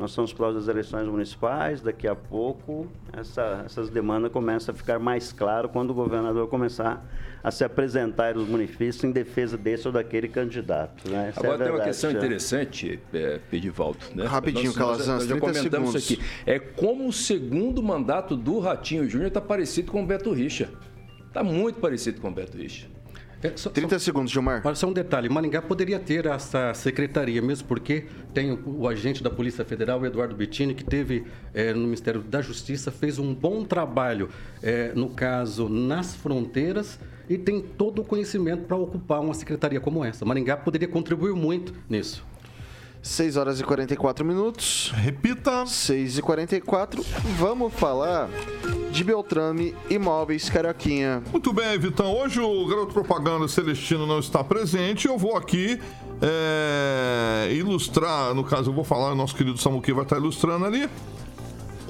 Nós 0.00 0.12
estamos 0.12 0.32
próximos 0.32 0.64
das 0.64 0.74
eleições 0.74 1.06
municipais, 1.06 1.82
daqui 1.82 2.08
a 2.08 2.14
pouco 2.14 2.86
essa, 3.12 3.64
essas 3.66 3.90
demandas 3.90 4.32
começam 4.32 4.74
a 4.74 4.76
ficar 4.76 4.98
mais 4.98 5.30
claras 5.30 5.70
quando 5.70 5.90
o 5.90 5.94
governador 5.94 6.48
começar 6.48 7.06
a 7.44 7.50
se 7.50 7.64
apresentar 7.64 8.34
nos 8.34 8.48
municípios 8.48 9.04
em 9.04 9.10
defesa 9.10 9.58
desse 9.58 9.86
ou 9.86 9.92
daquele 9.92 10.26
candidato. 10.26 11.06
Né? 11.06 11.28
Essa 11.28 11.40
Agora 11.40 11.64
é 11.64 11.66
tem 11.66 11.76
uma 11.76 11.84
questão 11.84 12.10
já. 12.10 12.16
interessante, 12.16 12.98
é, 13.12 13.40
Pedivaldo. 13.50 13.98
Né? 14.14 14.24
Rapidinho, 14.24 14.72
Calazans, 14.72 15.06
nós, 15.06 15.18
nós 15.18 15.28
já 15.28 15.38
comentamos 15.38 15.90
segundos. 15.90 16.10
isso 16.10 16.14
aqui. 16.14 16.22
É 16.46 16.58
como 16.58 17.06
o 17.06 17.12
segundo 17.12 17.82
mandato 17.82 18.34
do 18.34 18.58
Ratinho 18.58 19.06
Júnior 19.06 19.28
está 19.28 19.40
parecido 19.42 19.92
com 19.92 20.02
o 20.02 20.06
Beto 20.06 20.32
Richa. 20.32 20.70
Está 21.26 21.44
muito 21.44 21.78
parecido 21.78 22.22
com 22.22 22.28
o 22.28 22.32
Beto 22.32 22.56
Richa. 22.56 22.86
É, 23.42 23.52
só, 23.56 23.70
30 23.70 23.98
só, 23.98 24.04
segundos, 24.04 24.30
Gilmar. 24.30 24.60
Olha, 24.64 24.74
só 24.74 24.86
um 24.86 24.92
detalhe. 24.92 25.28
Maringá 25.28 25.62
poderia 25.62 25.98
ter 25.98 26.26
essa 26.26 26.74
secretaria, 26.74 27.40
mesmo 27.40 27.66
porque 27.66 28.04
tem 28.34 28.52
o, 28.52 28.80
o 28.80 28.88
agente 28.88 29.22
da 29.22 29.30
Polícia 29.30 29.64
Federal, 29.64 30.04
Eduardo 30.04 30.34
Bettini, 30.34 30.74
que 30.74 30.84
teve 30.84 31.24
é, 31.54 31.72
no 31.72 31.80
Ministério 31.80 32.20
da 32.20 32.42
Justiça, 32.42 32.90
fez 32.90 33.18
um 33.18 33.34
bom 33.34 33.64
trabalho, 33.64 34.28
é, 34.62 34.92
no 34.94 35.08
caso, 35.08 35.68
nas 35.68 36.14
fronteiras 36.14 36.98
e 37.30 37.38
tem 37.38 37.60
todo 37.60 38.02
o 38.02 38.04
conhecimento 38.04 38.64
para 38.64 38.76
ocupar 38.76 39.20
uma 39.20 39.32
secretaria 39.32 39.80
como 39.80 40.04
essa. 40.04 40.24
Maringá 40.24 40.56
poderia 40.56 40.88
contribuir 40.88 41.32
muito 41.32 41.72
nisso. 41.88 42.24
6 43.02 43.36
horas 43.36 43.60
e 43.60 43.64
44 43.64 44.24
minutos. 44.24 44.92
Repita. 44.94 45.64
6 45.64 46.18
e 46.18 46.22
44. 46.22 47.02
Vamos 47.38 47.72
falar 47.72 48.28
de 49.00 49.04
Beltrame 49.04 49.74
Imóveis 49.88 50.50
Carioquinha. 50.50 51.22
Muito 51.32 51.54
bem, 51.54 51.78
Vitão. 51.78 52.14
Hoje 52.14 52.38
o 52.38 52.66
garoto 52.66 52.92
propaganda 52.92 53.48
Celestino 53.48 54.06
não 54.06 54.18
está 54.18 54.44
presente. 54.44 55.08
Eu 55.08 55.16
vou 55.16 55.38
aqui 55.38 55.80
é, 56.20 57.50
ilustrar, 57.54 58.34
no 58.34 58.44
caso 58.44 58.68
eu 58.68 58.74
vou 58.74 58.84
falar, 58.84 59.12
o 59.12 59.14
nosso 59.14 59.34
querido 59.34 59.56
Samuque 59.56 59.90
vai 59.90 60.02
estar 60.02 60.18
ilustrando 60.18 60.66
ali 60.66 60.86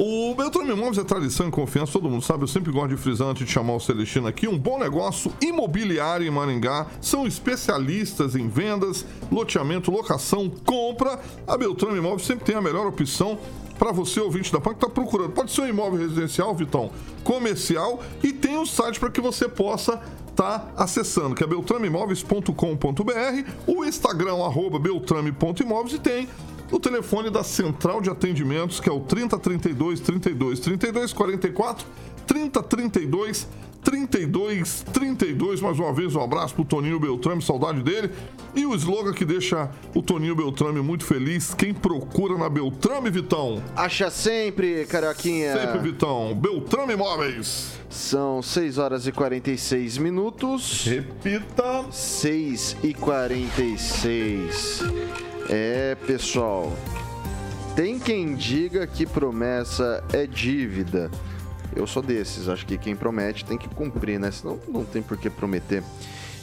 O 0.03 0.35
Beltrame 0.35 0.73
Imóveis 0.73 0.97
é 0.97 1.05
tradição 1.05 1.47
e 1.47 1.51
confiança, 1.51 1.93
todo 1.93 2.09
mundo 2.09 2.25
sabe. 2.25 2.45
Eu 2.45 2.49
sempre 2.49 2.73
gosto 2.73 2.89
de 2.89 2.97
frisar 2.97 3.29
antes 3.29 3.45
de 3.45 3.53
chamar 3.53 3.75
o 3.75 3.81
Celestino 3.81 4.27
aqui. 4.27 4.49
Um 4.49 4.59
bom 4.59 4.79
negócio 4.79 5.31
imobiliário 5.43 6.27
em 6.27 6.31
Maringá. 6.31 6.87
São 7.03 7.27
especialistas 7.27 8.35
em 8.35 8.49
vendas, 8.49 9.05
loteamento, 9.31 9.91
locação, 9.91 10.51
compra. 10.65 11.21
A 11.47 11.55
Beltrame 11.55 11.99
Imóveis 11.99 12.23
sempre 12.23 12.47
tem 12.47 12.57
a 12.57 12.63
melhor 12.63 12.87
opção 12.87 13.39
para 13.79 13.93
você, 13.93 14.21
ouvinte 14.21 14.51
da 14.51 14.59
PAN, 14.59 14.71
que 14.71 14.77
está 14.77 14.89
procurando. 14.89 15.33
Pode 15.33 15.53
ser 15.53 15.61
um 15.61 15.69
imóvel 15.69 16.01
residencial, 16.01 16.55
Vitão, 16.55 16.91
comercial, 17.23 18.01
e 18.23 18.33
tem 18.33 18.57
o 18.57 18.63
um 18.63 18.67
site 18.67 18.99
para 18.99 19.11
que 19.11 19.21
você 19.21 19.51
possa 19.51 20.01
estar 20.31 20.61
tá 20.61 20.83
acessando, 20.83 21.35
que 21.35 21.45
é 21.45 21.47
beltrameimóveis.com.br, 21.47 23.51
o 23.67 23.85
Instagram, 23.85 24.45
arroba 24.45 24.79
beltrame.imóveis, 24.79 25.93
e 25.93 25.99
tem 25.99 26.27
o 26.71 26.79
telefone 26.79 27.31
da 27.31 27.43
Central 27.43 28.01
de 28.01 28.11
Atendimentos, 28.11 28.81
que 28.81 28.89
é 28.89 28.93
o 28.93 29.01
3032 29.01 30.01
32 30.01 30.61
32 30.61 31.13
44 31.13 31.87
3032 32.27 33.49
32 33.83 34.85
32. 34.93 35.61
Mais 35.61 35.79
uma 35.79 35.93
vez, 35.93 36.15
um 36.15 36.23
abraço 36.23 36.55
pro 36.55 36.65
Toninho 36.65 37.01
Beltrame, 37.01 37.43
saudade 37.43 37.83
dele. 37.83 38.11
E 38.55 38.67
o 38.67 38.75
slogan 38.75 39.13
que 39.13 39.25
deixa 39.25 39.71
o 39.95 40.03
Toninho 40.03 40.37
Beltrame 40.37 40.81
muito 40.81 41.05
feliz: 41.05 41.55
quem 41.55 41.73
procura 41.73 42.37
na 42.37 42.49
Beltrame, 42.49 43.11
Vitão? 43.11 43.63
Acha 43.75 44.11
sempre, 44.11 44.85
Carioquinha. 44.87 45.55
Sempre, 45.55 45.79
Vitão. 45.79 46.35
Beltrame 46.35 46.93
Imóveis. 46.93 47.79
São 47.89 48.43
6 48.43 48.79
horas 48.79 49.07
e 49.07 49.13
46 49.13 49.99
minutos. 49.99 50.85
Repita: 50.87 51.85
6 51.91 52.77
e 52.83 52.95
46. 52.95 55.30
É, 55.53 55.97
pessoal. 56.07 56.73
Tem 57.75 57.99
quem 57.99 58.37
diga 58.37 58.87
que 58.87 59.05
promessa 59.05 60.01
é 60.13 60.25
dívida. 60.25 61.11
Eu 61.75 61.89
sou 61.89 62.01
desses, 62.01 62.49
acho 62.49 62.65
que 62.65 62.79
quem 62.79 62.95
promete 62.95 63.45
tem 63.45 63.59
que 63.59 63.69
cumprir, 63.69 64.21
né? 64.21 64.31
Senão 64.31 64.61
não 64.69 64.85
tem 64.85 65.03
por 65.03 65.17
que 65.17 65.29
prometer. 65.29 65.83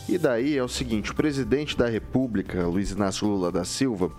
E 0.09 0.17
daí 0.17 0.57
é 0.57 0.63
o 0.63 0.67
seguinte: 0.67 1.11
o 1.11 1.15
presidente 1.15 1.77
da 1.77 1.87
República, 1.87 2.67
Luiz 2.67 2.91
Inácio 2.91 3.25
Lula 3.25 3.49
da 3.49 3.63
Silva, 3.63 4.11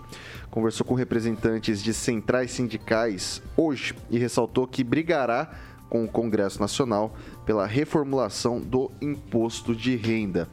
conversou 0.49 0.83
com 0.83 0.95
representantes 0.95 1.83
de 1.83 1.93
centrais 1.93 2.49
sindicais 2.49 3.43
hoje 3.55 3.93
e 4.09 4.17
ressaltou 4.17 4.65
que 4.65 4.83
brigará 4.83 5.51
com 5.87 6.03
o 6.03 6.07
Congresso 6.07 6.59
Nacional 6.59 7.15
pela 7.45 7.67
reformulação 7.67 8.59
do 8.59 8.91
imposto 8.99 9.75
de 9.75 9.95
renda. 9.95 10.47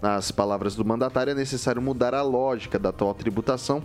Nas 0.00 0.30
palavras 0.30 0.76
do 0.76 0.84
mandatário, 0.84 1.32
é 1.32 1.34
necessário 1.34 1.82
mudar 1.82 2.14
a 2.14 2.22
lógica 2.22 2.78
da 2.78 2.90
atual 2.90 3.14
tributação 3.14 3.82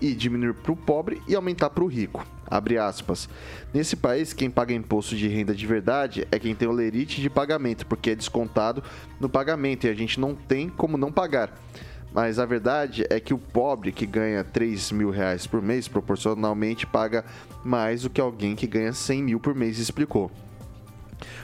e 0.00 0.12
diminuir 0.12 0.54
para 0.54 0.72
o 0.72 0.76
pobre 0.76 1.22
e 1.26 1.34
aumentar 1.34 1.70
para 1.70 1.82
o 1.82 1.86
rico. 1.86 2.26
Abre 2.48 2.78
aspas. 2.78 3.28
Nesse 3.72 3.96
país, 3.96 4.32
quem 4.32 4.50
paga 4.50 4.74
imposto 4.74 5.16
de 5.16 5.26
renda 5.26 5.54
de 5.54 5.66
verdade 5.66 6.28
é 6.30 6.38
quem 6.38 6.54
tem 6.54 6.68
o 6.68 6.72
lerite 6.72 7.20
de 7.20 7.30
pagamento, 7.30 7.86
porque 7.86 8.10
é 8.10 8.14
descontado 8.14 8.82
no 9.18 9.28
pagamento 9.28 9.86
e 9.86 9.90
a 9.90 9.94
gente 9.94 10.20
não 10.20 10.34
tem 10.34 10.68
como 10.68 10.98
não 10.98 11.10
pagar. 11.10 11.52
Mas 12.12 12.38
a 12.38 12.46
verdade 12.46 13.04
é 13.10 13.18
que 13.18 13.34
o 13.34 13.38
pobre 13.38 13.92
que 13.92 14.06
ganha 14.06 14.44
3 14.44 14.92
mil 14.92 15.10
reais 15.10 15.46
por 15.46 15.60
mês 15.60 15.88
proporcionalmente 15.88 16.86
paga 16.86 17.24
mais 17.64 18.02
do 18.02 18.10
que 18.10 18.20
alguém 18.20 18.54
que 18.54 18.66
ganha 18.66 18.92
100 18.92 19.22
mil 19.22 19.40
por 19.40 19.54
mês, 19.54 19.78
explicou. 19.78 20.30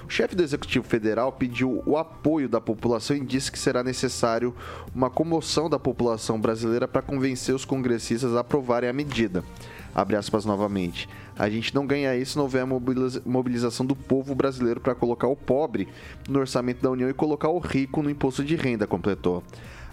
O 0.07 0.11
chefe 0.11 0.35
do 0.35 0.43
Executivo 0.43 0.87
Federal 0.87 1.33
pediu 1.33 1.83
o 1.87 1.97
apoio 1.97 2.49
da 2.49 2.61
população 2.61 3.17
e 3.17 3.21
disse 3.21 3.51
que 3.51 3.59
será 3.59 3.83
necessário 3.83 4.55
uma 4.95 5.09
comoção 5.09 5.71
da 5.71 5.79
população 5.79 6.41
brasileira 6.41 6.87
para 6.87 7.03
convencer 7.03 7.55
os 7.55 7.65
congressistas 7.65 8.37
a 8.37 8.41
aprovarem 8.41 8.91
a 8.91 8.93
medida. 8.93 9.43
Abre 9.95 10.17
aspas 10.17 10.45
novamente. 10.45 11.09
A 11.39 11.49
gente 11.51 11.75
não 11.75 11.87
ganha 11.87 12.17
isso 12.17 12.33
se 12.33 12.37
não 12.37 12.45
houver 12.45 12.67
mobilização 13.25 13.85
do 13.85 13.97
povo 13.97 14.35
brasileiro 14.35 14.81
para 14.81 14.95
colocar 14.95 15.27
o 15.27 15.37
pobre 15.37 15.89
no 16.29 16.39
orçamento 16.39 16.83
da 16.83 16.91
União 16.91 17.09
e 17.09 17.15
colocar 17.15 17.49
o 17.49 17.59
rico 17.59 18.03
no 18.03 18.11
imposto 18.11 18.45
de 18.45 18.57
renda, 18.57 18.87
completou. 18.87 19.43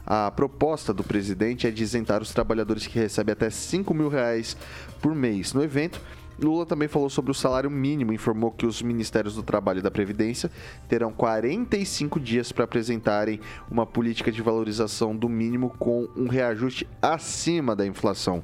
A 0.05 0.31
proposta 0.31 0.93
do 0.93 1.03
presidente 1.03 1.67
é 1.67 1.71
de 1.71 1.83
isentar 1.83 2.21
os 2.21 2.33
trabalhadores 2.33 2.87
que 2.87 2.97
recebem 2.97 3.33
até 3.33 3.49
5 3.49 3.93
mil 3.93 4.09
reais 4.09 4.57
por 5.01 5.13
mês. 5.13 5.53
No 5.53 5.63
evento, 5.63 6.01
Lula 6.41 6.65
também 6.65 6.87
falou 6.87 7.09
sobre 7.09 7.31
o 7.31 7.35
salário 7.35 7.69
mínimo, 7.69 8.13
informou 8.13 8.51
que 8.51 8.65
os 8.65 8.81
Ministérios 8.81 9.35
do 9.35 9.43
Trabalho 9.43 9.79
e 9.79 9.81
da 9.81 9.91
Previdência 9.91 10.49
terão 10.87 11.11
45 11.11 12.19
dias 12.19 12.51
para 12.51 12.63
apresentarem 12.63 13.39
uma 13.69 13.85
política 13.85 14.31
de 14.31 14.41
valorização 14.41 15.15
do 15.15 15.27
mínimo 15.27 15.69
com 15.77 16.07
um 16.15 16.27
reajuste 16.27 16.87
acima 17.01 17.75
da 17.75 17.85
inflação. 17.85 18.43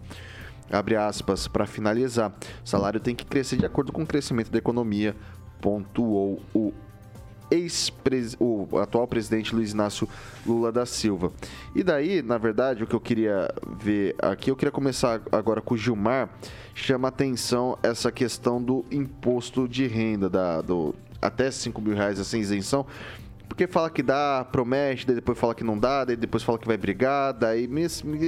Abre 0.70 0.96
aspas, 0.96 1.48
para 1.48 1.66
finalizar, 1.66 2.34
o 2.64 2.68
salário 2.68 3.00
tem 3.00 3.16
que 3.16 3.26
crescer 3.26 3.58
de 3.58 3.66
acordo 3.66 3.92
com 3.92 4.04
o 4.04 4.08
crescimento 4.08 4.52
da 4.52 4.58
economia, 4.58 5.16
pontuou 5.62 6.42
o 6.54 6.74
ex 7.52 7.92
o 8.40 8.78
atual 8.80 9.08
presidente 9.08 9.54
Luiz 9.54 9.72
Inácio 9.72 10.08
Lula 10.46 10.72
da 10.72 10.86
Silva. 10.86 11.32
E 11.76 11.84
daí, 11.84 12.22
na 12.22 12.38
verdade, 12.38 12.84
o 12.84 12.88
que 12.88 12.96
eu 12.96 13.00
queria 13.00 13.54
ver 13.80 14.16
aqui, 14.20 14.52
eu 14.52 14.56
queria 14.56 14.72
começar 14.72 15.22
agora 15.32 15.62
com 15.62 15.74
o 15.74 15.78
Gilmar, 15.78 16.30
chama 16.74 17.08
atenção 17.08 17.78
essa 17.82 18.12
questão 18.12 18.62
do 18.62 18.86
imposto 18.92 19.68
de 19.68 19.88
renda, 19.88 20.30
da, 20.30 20.62
do, 20.62 20.96
até 21.22 21.50
5 21.50 21.82
mil 21.82 21.96
reais 21.96 22.20
essa 22.20 22.38
isenção, 22.38 22.86
porque 23.48 23.68
fala 23.68 23.90
que 23.90 24.04
dá, 24.04 24.46
promete, 24.52 25.06
daí 25.06 25.16
depois 25.16 25.38
fala 25.38 25.56
que 25.56 25.64
não 25.64 25.78
dá, 25.78 26.04
daí 26.04 26.16
depois 26.16 26.44
fala 26.44 26.58
que 26.58 26.68
vai 26.68 26.78
brigar, 26.78 27.34
daí 27.34 27.70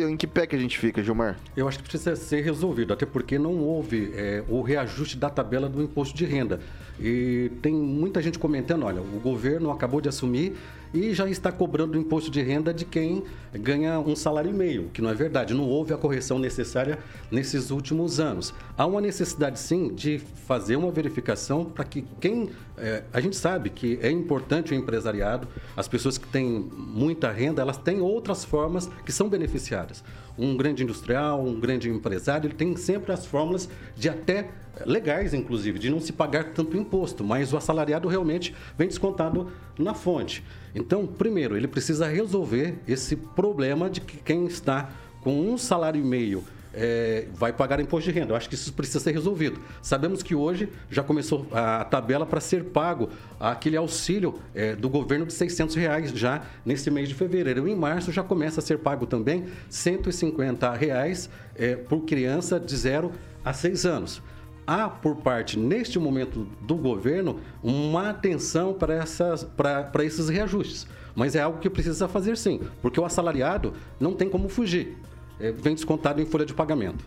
em 0.09 0.15
que 0.15 0.27
pé 0.27 0.47
que 0.47 0.55
a 0.55 0.59
gente 0.59 0.77
fica, 0.77 1.03
Gilmar? 1.03 1.37
Eu 1.55 1.67
acho 1.67 1.79
que 1.79 1.83
precisa 1.83 2.15
ser 2.15 2.41
resolvido, 2.41 2.93
até 2.93 3.05
porque 3.05 3.37
não 3.37 3.59
houve 3.59 4.11
é, 4.13 4.43
o 4.47 4.61
reajuste 4.61 5.17
da 5.17 5.29
tabela 5.29 5.67
do 5.67 5.81
imposto 5.81 6.15
de 6.15 6.25
renda. 6.25 6.59
E 6.99 7.51
tem 7.61 7.73
muita 7.73 8.21
gente 8.21 8.39
comentando, 8.39 8.83
olha, 8.83 9.01
o 9.01 9.19
governo 9.19 9.71
acabou 9.71 10.01
de 10.01 10.09
assumir 10.09 10.55
e 10.93 11.13
já 11.13 11.29
está 11.29 11.51
cobrando 11.51 11.97
o 11.97 12.01
imposto 12.01 12.31
de 12.31 12.41
renda 12.41 12.73
de 12.73 12.85
quem 12.85 13.23
ganha 13.53 13.99
um 13.99 14.15
salário 14.15 14.49
e 14.49 14.53
meio, 14.53 14.89
que 14.93 15.01
não 15.01 15.09
é 15.09 15.13
verdade. 15.13 15.53
Não 15.53 15.65
houve 15.65 15.93
a 15.93 15.97
correção 15.97 16.39
necessária 16.39 16.97
nesses 17.29 17.71
últimos 17.71 18.19
anos. 18.19 18.53
Há 18.77 18.85
uma 18.85 19.01
necessidade, 19.01 19.59
sim, 19.59 19.93
de 19.93 20.19
fazer 20.19 20.75
uma 20.75 20.91
verificação 20.91 21.65
para 21.65 21.83
que 21.83 22.05
quem. 22.19 22.49
É, 22.77 23.03
a 23.11 23.19
gente 23.19 23.35
sabe 23.35 23.69
que 23.69 23.99
é 24.01 24.09
importante 24.09 24.71
o 24.71 24.75
empresariado, 24.75 25.47
as 25.75 25.87
pessoas 25.87 26.17
que 26.17 26.27
têm 26.27 26.69
muita 26.75 27.31
renda, 27.31 27.61
elas 27.61 27.77
têm 27.77 27.99
outras 28.01 28.45
formas 28.45 28.89
que 29.05 29.11
são 29.11 29.27
beneficiadas. 29.27 30.03
Um 30.37 30.55
grande 30.55 30.83
industrial, 30.83 31.43
um 31.43 31.59
grande 31.59 31.89
empresário, 31.89 32.47
ele 32.47 32.53
tem 32.53 32.75
sempre 32.75 33.11
as 33.11 33.25
fórmulas 33.25 33.67
de 33.95 34.07
até 34.07 34.49
legais, 34.85 35.33
inclusive, 35.33 35.79
de 35.79 35.89
não 35.89 35.99
se 35.99 36.13
pagar 36.13 36.45
tanto 36.45 36.77
imposto, 36.77 37.23
mas 37.23 37.53
o 37.53 37.57
assalariado 37.57 38.07
realmente 38.07 38.55
vem 38.77 38.87
descontado 38.87 39.51
na 39.77 39.93
fonte. 39.93 40.43
Então, 40.73 41.05
primeiro, 41.05 41.55
ele 41.55 41.67
precisa 41.67 42.07
resolver 42.07 42.75
esse 42.87 43.15
problema 43.15 43.89
de 43.89 44.01
que 44.01 44.17
quem 44.17 44.45
está 44.45 44.89
com 45.21 45.39
um 45.39 45.57
salário 45.57 45.99
e 45.99 46.03
meio 46.03 46.43
é, 46.73 47.25
vai 47.33 47.51
pagar 47.51 47.79
imposto 47.79 48.11
de 48.11 48.17
renda. 48.17 48.33
Eu 48.33 48.35
acho 48.35 48.47
que 48.47 48.53
isso 48.53 48.71
precisa 48.71 48.99
ser 48.99 49.11
resolvido. 49.11 49.59
Sabemos 49.81 50.21
que 50.21 50.35
hoje 50.35 50.69
já 50.91 51.01
começou 51.01 51.47
a 51.51 51.83
tabela 51.83 52.25
para 52.25 52.39
ser 52.39 52.65
pago 52.65 53.09
aquele 53.39 53.75
auxílio 53.75 54.35
é, 54.53 54.75
do 54.75 54.87
governo 54.87 55.25
de 55.25 55.33
600 55.33 55.75
reais 55.75 56.11
já 56.11 56.43
nesse 56.63 56.91
mês 56.91 57.09
de 57.09 57.15
fevereiro. 57.15 57.67
Em 57.67 57.75
março 57.75 58.11
já 58.11 58.21
começa 58.21 58.59
a 58.59 58.63
ser 58.63 58.77
pago 58.77 59.07
também 59.07 59.45
150 59.69 60.71
reais 60.73 61.29
é, 61.55 61.75
por 61.75 62.01
criança 62.05 62.59
de 62.59 62.75
0 62.75 63.11
a 63.43 63.53
6 63.53 63.85
anos 63.85 64.21
há 64.67 64.89
por 64.89 65.15
parte, 65.15 65.57
neste 65.57 65.97
momento 65.97 66.45
do 66.61 66.75
governo, 66.75 67.39
uma 67.63 68.09
atenção 68.09 68.73
para, 68.73 68.93
essas, 68.93 69.45
para, 69.45 69.83
para 69.83 70.03
esses 70.03 70.27
reajustes. 70.27 70.85
Mas 71.15 71.35
é 71.35 71.41
algo 71.41 71.57
que 71.59 71.69
precisa 71.69 72.07
fazer 72.07 72.37
sim, 72.37 72.59
porque 72.81 72.99
o 72.99 73.05
assalariado 73.05 73.73
não 73.99 74.13
tem 74.13 74.29
como 74.29 74.49
fugir. 74.49 74.97
É, 75.39 75.51
vem 75.51 75.73
descontado 75.73 76.21
em 76.21 76.25
folha 76.25 76.45
de 76.45 76.53
pagamento. 76.53 77.05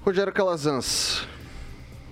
Rogério 0.00 0.32
Calazans. 0.32 1.26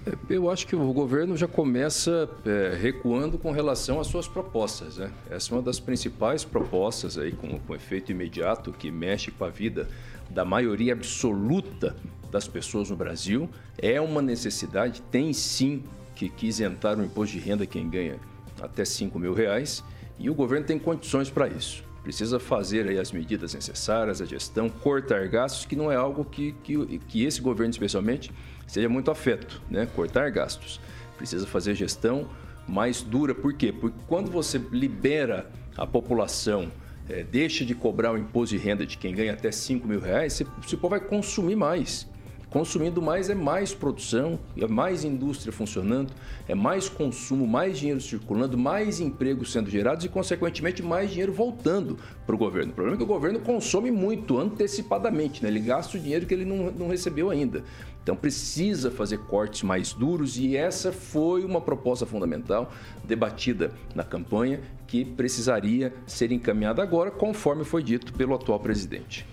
É, 0.07 0.12
eu 0.29 0.51
acho 0.51 0.66
que 0.66 0.77
o 0.77 0.93
governo 0.93 1.37
já 1.37 1.49
começa 1.49 2.29
é, 2.45 2.77
recuando 2.81 3.39
com 3.39 3.51
relação 3.53 4.01
às 4.01 4.07
suas 4.07 4.29
propostas. 4.29 4.99
Né? 4.99 5.11
Essa 5.31 5.53
é 5.53 5.57
uma 5.57 5.62
das 5.62 5.81
principais 5.81 6.45
propostas 6.45 7.16
aí 7.16 7.33
com, 7.33 7.59
com 7.59 7.74
efeito 7.74 8.12
imediato 8.12 8.72
que 8.72 8.91
mexe 8.91 9.31
com 9.31 9.45
a 9.45 9.51
vida 9.51 9.89
da 10.31 10.45
maioria 10.45 10.93
absoluta 10.93 11.97
das 12.31 12.47
pessoas 12.47 12.91
no 12.91 12.97
Brasil. 12.97 13.49
É 13.79 14.01
uma 14.01 14.20
necessidade, 14.22 15.03
tem 15.03 15.33
sim 15.33 15.85
que, 16.14 16.29
que 16.29 16.47
isentar 16.47 16.99
o 16.99 17.05
imposto 17.05 17.37
de 17.37 17.41
renda 17.41 17.66
quem 17.66 17.89
ganha 17.89 18.16
até 18.61 18.85
5 18.85 19.18
mil 19.18 19.35
reais 19.35 19.85
e 20.18 20.31
o 20.31 20.35
governo 20.35 20.66
tem 20.66 20.79
condições 20.79 21.31
para 21.31 21.47
isso. 21.49 21.85
Precisa 22.03 22.39
fazer 22.39 22.89
aí 22.89 22.99
as 22.99 23.11
medidas 23.11 23.53
necessárias, 23.53 24.22
a 24.22 24.24
gestão, 24.24 24.68
cortar 24.68 25.27
gastos, 25.27 25.64
que 25.64 25.74
não 25.74 25.91
é 25.91 25.97
algo 25.97 26.24
que, 26.24 26.53
que, 26.62 26.99
que 27.01 27.24
esse 27.24 27.41
governo 27.41 27.70
especialmente 27.70 28.31
seja 28.66 28.89
muito 28.89 29.11
afeto, 29.11 29.61
né? 29.68 29.87
Cortar 29.87 30.31
gastos. 30.31 30.81
Precisa 31.16 31.47
fazer 31.47 31.74
gestão 31.74 32.29
mais 32.66 33.03
dura, 33.03 33.35
por 33.35 33.53
quê? 33.55 33.72
Porque 33.72 33.99
quando 34.07 34.31
você 34.31 34.59
libera 34.70 35.51
a 35.77 35.87
população 35.87 36.70
é, 37.09 37.23
deixa 37.23 37.65
de 37.65 37.75
cobrar 37.75 38.13
o 38.13 38.19
imposto 38.19 38.57
de 38.57 38.63
renda 38.63 38.85
de 38.87 38.99
quem 38.99 39.15
ganha 39.15 39.33
até 39.33 39.51
5 39.51 39.87
mil 39.87 40.01
reais, 40.01 40.33
você, 40.33 40.47
você 40.61 40.77
vai 40.77 41.01
consumir 41.01 41.57
mais 41.57 42.09
Consumindo 42.57 43.03
mais 43.03 43.29
é 43.29 43.35
mais 43.35 43.75
produção, 43.75 44.39
é 44.57 44.67
mais 44.67 45.05
indústria 45.05 45.53
funcionando, 45.53 46.11
é 46.49 46.55
mais 46.55 46.89
consumo, 46.89 47.47
mais 47.47 47.79
dinheiro 47.79 48.01
circulando, 48.01 48.57
mais 48.57 48.99
empregos 48.99 49.53
sendo 49.53 49.69
gerados 49.69 50.07
e, 50.07 50.09
consequentemente, 50.09 50.83
mais 50.83 51.11
dinheiro 51.11 51.35
voltando 51.35 51.99
para 52.25 52.35
o 52.35 52.39
governo. 52.39 52.73
O 52.73 52.75
problema 52.75 52.97
é 52.97 52.99
que 52.99 53.05
o 53.05 53.07
governo 53.07 53.41
consome 53.41 53.91
muito 53.91 54.39
antecipadamente, 54.39 55.43
né? 55.43 55.51
ele 55.51 55.61
gasta 55.61 55.99
o 55.99 56.01
dinheiro 56.01 56.25
que 56.25 56.33
ele 56.33 56.47
não, 56.47 56.71
não 56.71 56.89
recebeu 56.89 57.29
ainda. 57.29 57.63
Então 58.03 58.17
precisa 58.17 58.91
fazer 58.91 59.19
cortes 59.19 59.63
mais 59.63 59.93
duros 59.93 60.39
e 60.39 60.57
essa 60.57 60.91
foi 60.91 61.45
uma 61.45 61.61
proposta 61.61 62.07
fundamental 62.07 62.73
debatida 63.05 63.71
na 63.95 64.03
campanha 64.03 64.63
que 64.87 65.05
precisaria 65.05 65.93
ser 66.07 66.33
encaminhada 66.33 66.83
agora, 66.83 67.11
conforme 67.11 67.65
foi 67.65 67.83
dito 67.83 68.15
pelo 68.15 68.35
atual 68.35 68.59
presidente. 68.59 69.27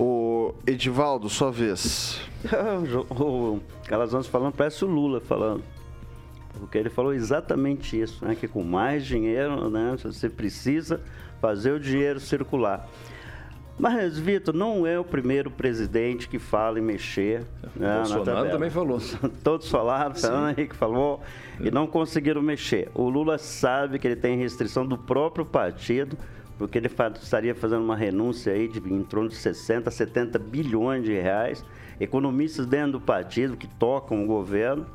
O 0.00 0.54
Edivaldo, 0.64 1.28
sua 1.28 1.50
vez. 1.50 2.20
o 3.10 3.58
Calazans 3.88 4.28
falando, 4.28 4.52
parece 4.52 4.84
o 4.84 4.88
Lula 4.88 5.20
falando. 5.20 5.64
Porque 6.60 6.78
ele 6.78 6.88
falou 6.88 7.12
exatamente 7.12 8.00
isso, 8.00 8.24
né? 8.24 8.36
Que 8.36 8.46
com 8.46 8.62
mais 8.62 9.04
dinheiro, 9.04 9.68
né? 9.68 9.96
Você 10.00 10.28
precisa 10.28 11.00
fazer 11.40 11.72
o 11.72 11.80
dinheiro 11.80 12.20
circular. 12.20 12.88
Mas, 13.76 14.16
Vitor, 14.16 14.54
não 14.54 14.86
é 14.86 14.96
o 15.00 15.04
primeiro 15.04 15.50
presidente 15.50 16.28
que 16.28 16.38
fala 16.38 16.78
em 16.78 16.82
mexer. 16.82 17.44
Né, 17.74 17.96
Bolsonaro 17.96 18.50
também 18.50 18.70
falou. 18.70 19.00
Todos 19.42 19.68
falaram, 19.68 20.14
Fernando 20.14 20.50
Henrique 20.56 20.76
falou, 20.76 21.20
e 21.58 21.72
não 21.72 21.88
conseguiram 21.88 22.40
mexer. 22.40 22.88
O 22.94 23.08
Lula 23.08 23.36
sabe 23.36 23.98
que 23.98 24.06
ele 24.06 24.16
tem 24.16 24.38
restrição 24.38 24.86
do 24.86 24.96
próprio 24.96 25.44
partido, 25.44 26.16
porque 26.58 26.76
ele 26.76 26.90
estaria 27.22 27.54
fazendo 27.54 27.82
uma 27.82 27.96
renúncia 27.96 28.52
aí 28.52 28.66
de 28.66 28.78
em 28.92 29.04
torno 29.04 29.28
de 29.28 29.36
60, 29.36 29.90
70 29.90 30.38
bilhões 30.38 31.04
de 31.04 31.12
reais. 31.12 31.64
Economistas 32.00 32.66
dentro 32.66 32.92
do 32.92 33.00
partido 33.00 33.56
que 33.56 33.66
tocam 33.66 34.24
o 34.24 34.26
governo 34.26 34.86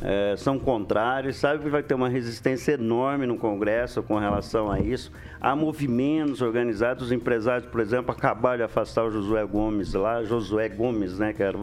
é, 0.00 0.34
são 0.36 0.58
contrários, 0.58 1.36
sabe 1.36 1.62
que 1.62 1.70
vai 1.70 1.82
ter 1.82 1.94
uma 1.94 2.08
resistência 2.08 2.72
enorme 2.72 3.26
no 3.26 3.36
Congresso 3.36 4.02
com 4.02 4.18
relação 4.18 4.70
a 4.70 4.78
isso. 4.78 5.10
Há 5.40 5.56
movimentos 5.56 6.42
organizados, 6.42 7.06
os 7.06 7.12
empresários, 7.12 7.68
por 7.70 7.80
exemplo, 7.80 8.10
acabaram 8.10 8.58
de 8.58 8.62
afastar 8.64 9.04
o 9.04 9.10
Josué 9.10 9.44
Gomes 9.46 9.94
lá, 9.94 10.22
Josué 10.22 10.68
Gomes, 10.68 11.18
né, 11.18 11.32
que 11.32 11.42
era 11.42 11.56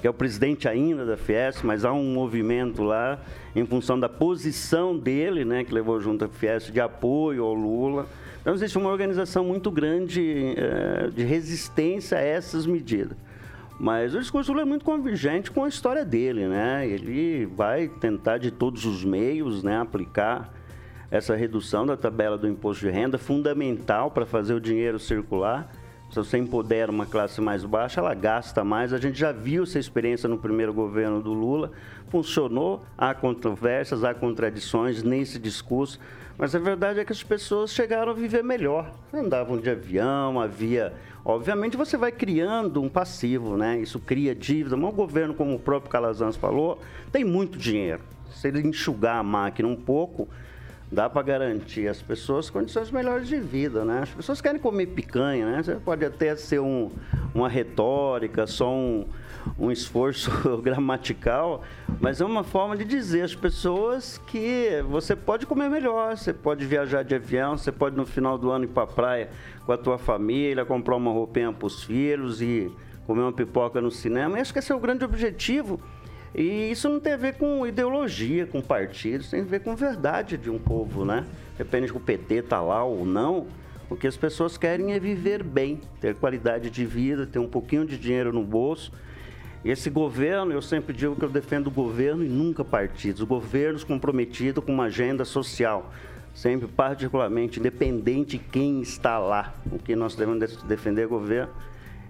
que 0.00 0.06
é 0.06 0.10
o 0.10 0.14
presidente 0.14 0.68
ainda 0.68 1.06
da 1.06 1.16
Fies, 1.16 1.62
mas 1.62 1.84
há 1.84 1.92
um 1.92 2.12
movimento 2.12 2.82
lá 2.82 3.18
em 3.54 3.64
função 3.64 3.98
da 3.98 4.08
posição 4.08 4.98
dele, 4.98 5.44
né, 5.44 5.64
que 5.64 5.72
levou 5.72 6.00
junto 6.00 6.24
a 6.24 6.28
Fies 6.28 6.70
de 6.70 6.80
apoio 6.80 7.44
ao 7.44 7.54
Lula. 7.54 8.06
Então 8.46 8.54
existe 8.54 8.78
uma 8.78 8.90
organização 8.90 9.44
muito 9.44 9.72
grande 9.72 10.54
é, 10.56 11.08
de 11.10 11.24
resistência 11.24 12.16
a 12.16 12.20
essas 12.20 12.64
medidas. 12.64 13.18
Mas 13.76 14.14
o 14.14 14.20
discurso 14.20 14.56
é 14.56 14.64
muito 14.64 14.84
convergente 14.84 15.50
com 15.50 15.64
a 15.64 15.68
história 15.68 16.04
dele, 16.04 16.46
né? 16.46 16.86
Ele 16.86 17.44
vai 17.44 17.88
tentar 17.88 18.38
de 18.38 18.52
todos 18.52 18.84
os 18.84 19.02
meios, 19.04 19.64
né, 19.64 19.80
aplicar 19.80 20.54
essa 21.10 21.34
redução 21.34 21.84
da 21.84 21.96
tabela 21.96 22.38
do 22.38 22.46
imposto 22.46 22.86
de 22.86 22.92
renda, 22.92 23.18
fundamental 23.18 24.12
para 24.12 24.24
fazer 24.24 24.54
o 24.54 24.60
dinheiro 24.60 25.00
circular. 25.00 25.68
Se 26.08 26.14
você 26.14 26.38
empodera 26.38 26.92
uma 26.92 27.04
classe 27.04 27.40
mais 27.40 27.64
baixa, 27.64 28.00
ela 28.00 28.14
gasta 28.14 28.62
mais. 28.62 28.92
A 28.92 28.98
gente 28.98 29.18
já 29.18 29.32
viu 29.32 29.64
essa 29.64 29.80
experiência 29.80 30.28
no 30.28 30.38
primeiro 30.38 30.72
governo 30.72 31.20
do 31.20 31.32
Lula. 31.32 31.72
Funcionou, 32.10 32.84
há 32.96 33.12
controvérsias, 33.12 34.04
há 34.04 34.14
contradições 34.14 35.02
nesse 35.02 35.36
discurso. 35.36 35.98
Mas 36.38 36.54
a 36.54 36.58
verdade 36.58 37.00
é 37.00 37.04
que 37.04 37.12
as 37.12 37.22
pessoas 37.22 37.72
chegaram 37.72 38.12
a 38.12 38.14
viver 38.14 38.44
melhor. 38.44 38.92
Andavam 39.12 39.58
de 39.58 39.70
avião, 39.70 40.40
havia 40.40 40.92
Obviamente 41.28 41.76
você 41.76 41.96
vai 41.96 42.12
criando 42.12 42.80
um 42.80 42.88
passivo, 42.88 43.56
né? 43.56 43.80
Isso 43.80 43.98
cria 43.98 44.32
dívida. 44.32 44.76
Mas 44.76 44.92
o 44.92 44.94
governo, 44.94 45.34
como 45.34 45.56
o 45.56 45.58
próprio 45.58 45.90
Calazans 45.90 46.36
falou, 46.36 46.80
tem 47.10 47.24
muito 47.24 47.58
dinheiro. 47.58 48.00
Se 48.30 48.46
ele 48.46 48.60
enxugar 48.60 49.16
a 49.16 49.24
máquina 49.24 49.66
um 49.66 49.74
pouco, 49.74 50.28
dá 50.90 51.10
para 51.10 51.22
garantir 51.22 51.88
às 51.88 52.00
pessoas 52.00 52.48
condições 52.48 52.90
melhores 52.90 53.26
de 53.28 53.38
vida, 53.38 53.84
né? 53.84 54.00
As 54.02 54.10
pessoas 54.10 54.40
querem 54.40 54.60
comer 54.60 54.86
picanha, 54.86 55.50
né? 55.50 55.62
Você 55.62 55.74
pode 55.74 56.04
até 56.04 56.36
ser 56.36 56.60
um, 56.60 56.90
uma 57.34 57.48
retórica, 57.48 58.46
só 58.46 58.72
um, 58.72 59.06
um 59.58 59.70
esforço 59.70 60.30
gramatical, 60.62 61.62
mas 62.00 62.20
é 62.20 62.24
uma 62.24 62.44
forma 62.44 62.76
de 62.76 62.84
dizer 62.84 63.22
às 63.22 63.34
pessoas 63.34 64.18
que 64.26 64.82
você 64.88 65.16
pode 65.16 65.44
comer 65.44 65.68
melhor, 65.68 66.16
você 66.16 66.32
pode 66.32 66.64
viajar 66.64 67.02
de 67.02 67.14
avião, 67.14 67.56
você 67.56 67.72
pode 67.72 67.96
no 67.96 68.06
final 68.06 68.38
do 68.38 68.50
ano 68.50 68.64
ir 68.64 68.68
para 68.68 68.84
a 68.84 68.86
praia 68.86 69.30
com 69.64 69.72
a 69.72 69.76
tua 69.76 69.98
família, 69.98 70.64
comprar 70.64 70.96
uma 70.96 71.10
roupinha 71.10 71.52
para 71.52 71.66
os 71.66 71.82
filhos 71.82 72.40
e 72.40 72.70
comer 73.06 73.22
uma 73.22 73.32
pipoca 73.32 73.80
no 73.80 73.90
cinema. 73.90 74.38
Acho 74.38 74.52
que 74.52 74.58
esse 74.58 74.72
é 74.72 74.74
o 74.74 74.80
grande 74.80 75.04
objetivo. 75.04 75.80
E 76.36 76.70
isso 76.70 76.86
não 76.88 77.00
tem 77.00 77.14
a 77.14 77.16
ver 77.16 77.36
com 77.36 77.66
ideologia, 77.66 78.46
com 78.46 78.60
partidos, 78.60 79.30
tem 79.30 79.40
a 79.40 79.44
ver 79.44 79.60
com 79.60 79.74
verdade 79.74 80.36
de 80.36 80.50
um 80.50 80.58
povo, 80.58 81.02
né? 81.02 81.24
Depende 81.56 81.90
que 81.90 81.96
o 81.96 82.00
PT 82.00 82.34
está 82.34 82.60
lá 82.60 82.84
ou 82.84 83.06
não. 83.06 83.46
O 83.88 83.96
que 83.96 84.06
as 84.06 84.18
pessoas 84.18 84.58
querem 84.58 84.92
é 84.92 85.00
viver 85.00 85.42
bem, 85.42 85.80
ter 85.98 86.14
qualidade 86.14 86.68
de 86.68 86.84
vida, 86.84 87.26
ter 87.26 87.38
um 87.38 87.48
pouquinho 87.48 87.86
de 87.86 87.96
dinheiro 87.96 88.34
no 88.34 88.42
bolso. 88.42 88.92
Esse 89.64 89.88
governo, 89.88 90.52
eu 90.52 90.60
sempre 90.60 90.94
digo 90.94 91.16
que 91.16 91.24
eu 91.24 91.30
defendo 91.30 91.68
o 91.68 91.70
governo 91.70 92.22
e 92.22 92.28
nunca 92.28 92.62
partidos. 92.62 93.22
Governos 93.22 93.82
comprometidos 93.82 94.62
com 94.62 94.72
uma 94.72 94.84
agenda 94.84 95.24
social 95.24 95.90
sempre 96.36 96.68
particularmente, 96.68 97.58
independente 97.58 98.36
de 98.36 98.44
quem 98.44 98.82
está 98.82 99.18
lá. 99.18 99.54
O 99.72 99.78
que 99.78 99.96
nós 99.96 100.14
devemos 100.14 100.62
defender 100.64 101.02
é 101.02 101.06
governo. 101.06 101.50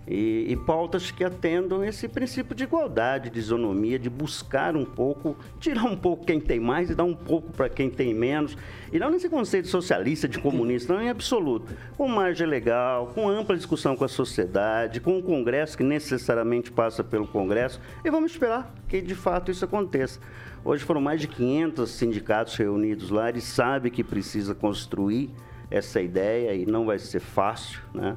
E, 0.09 0.46
e, 0.48 0.57
pautas 0.57 1.11
que 1.11 1.24
atendam 1.24 1.82
esse 1.82 2.07
princípio 2.07 2.54
de 2.54 2.62
igualdade, 2.62 3.28
de 3.28 3.40
isonomia, 3.40 3.98
de 3.98 4.09
buscar 4.09 4.76
um 4.76 4.84
pouco, 4.84 5.36
tirar 5.59 5.82
um 5.82 5.96
pouco 5.96 6.24
quem 6.24 6.38
tem 6.38 6.61
mais 6.61 6.90
e 6.90 6.94
dar 6.94 7.02
um 7.02 7.14
pouco 7.14 7.52
para 7.52 7.68
quem 7.68 7.90
tem 7.90 8.14
menos. 8.14 8.57
E 8.92 9.00
não 9.00 9.11
nesse 9.11 9.28
conceito 9.28 9.66
socialista, 9.66 10.28
de 10.28 10.38
comunista, 10.38 10.94
não 10.94 11.02
em 11.02 11.09
absoluto. 11.09 11.74
Com 11.96 12.07
margem 12.07 12.46
legal, 12.46 13.09
com 13.09 13.28
ampla 13.28 13.57
discussão 13.57 13.96
com 13.96 14.04
a 14.04 14.09
sociedade, 14.09 15.00
com 15.00 15.18
o 15.18 15.22
Congresso, 15.22 15.76
que 15.76 15.82
necessariamente 15.82 16.70
passa 16.70 17.02
pelo 17.02 17.26
Congresso. 17.26 17.80
E 18.04 18.11
vamos 18.11 18.30
esperar 18.30 18.72
que 18.88 19.00
de 19.00 19.14
fato 19.16 19.50
isso 19.50 19.64
aconteça. 19.64 20.20
Hoje 20.64 20.84
foram 20.84 21.00
mais 21.00 21.20
de 21.20 21.26
500 21.26 21.90
sindicatos 21.90 22.54
reunidos 22.54 23.11
lá, 23.11 23.28
eles 23.28 23.44
sabem 23.44 23.90
que 23.90 24.04
precisa 24.04 24.54
construir 24.54 25.30
essa 25.68 26.00
ideia 26.00 26.54
e 26.54 26.64
não 26.64 26.86
vai 26.86 26.98
ser 26.98 27.20
fácil, 27.20 27.80
né? 27.92 28.16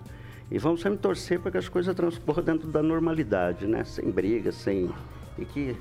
E 0.52 0.58
vamos 0.58 0.82
sempre 0.82 0.98
torcer 0.98 1.40
para 1.40 1.52
que 1.52 1.58
as 1.58 1.70
coisas 1.70 1.94
transcorram 1.96 2.44
dentro 2.44 2.68
da 2.68 2.82
normalidade, 2.82 3.68
né? 3.68 3.84
Sem 3.84 4.10
briga, 4.10 4.52
sem... 4.52 4.90
E 5.38 5.46
que 5.46 5.78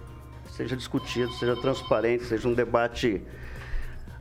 seja 0.50 0.76
discutido, 0.76 1.32
seja 1.32 1.56
transparente, 1.56 2.24
seja 2.24 2.46
um 2.46 2.54
debate 2.54 3.22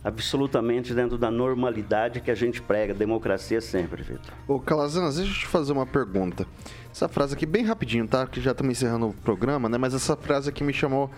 absolutamente 0.04 0.94
dentro 0.94 1.18
da 1.18 1.30
normalidade 1.30 2.22
que 2.22 2.32
a 2.32 2.36
gente 2.36 2.62
prega, 2.62 2.94
democracia 2.94 3.60
sempre, 3.60 4.02
Vitor. 4.04 4.34
Ô, 4.48 4.60
Calazans, 4.60 5.18
deixa 5.18 5.32
eu 5.32 5.36
te 5.36 5.48
fazer 5.48 5.74
uma 5.74 5.86
pergunta. 5.86 6.48
Essa 6.90 7.10
frase 7.10 7.34
aqui, 7.34 7.46
bem 7.46 7.64
rapidinho, 7.64 8.08
tá? 8.08 8.26
Que 8.26 8.40
já 8.40 8.52
estamos 8.52 8.72
encerrando 8.72 9.10
o 9.10 9.14
programa, 9.14 9.68
né? 9.68 9.78
Mas 9.78 9.94
essa 9.94 10.16
frase 10.16 10.50
aqui 10.50 10.64
me 10.64 10.74
chamou 10.74 11.12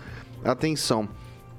a 0.44 0.52
atenção. 0.52 1.08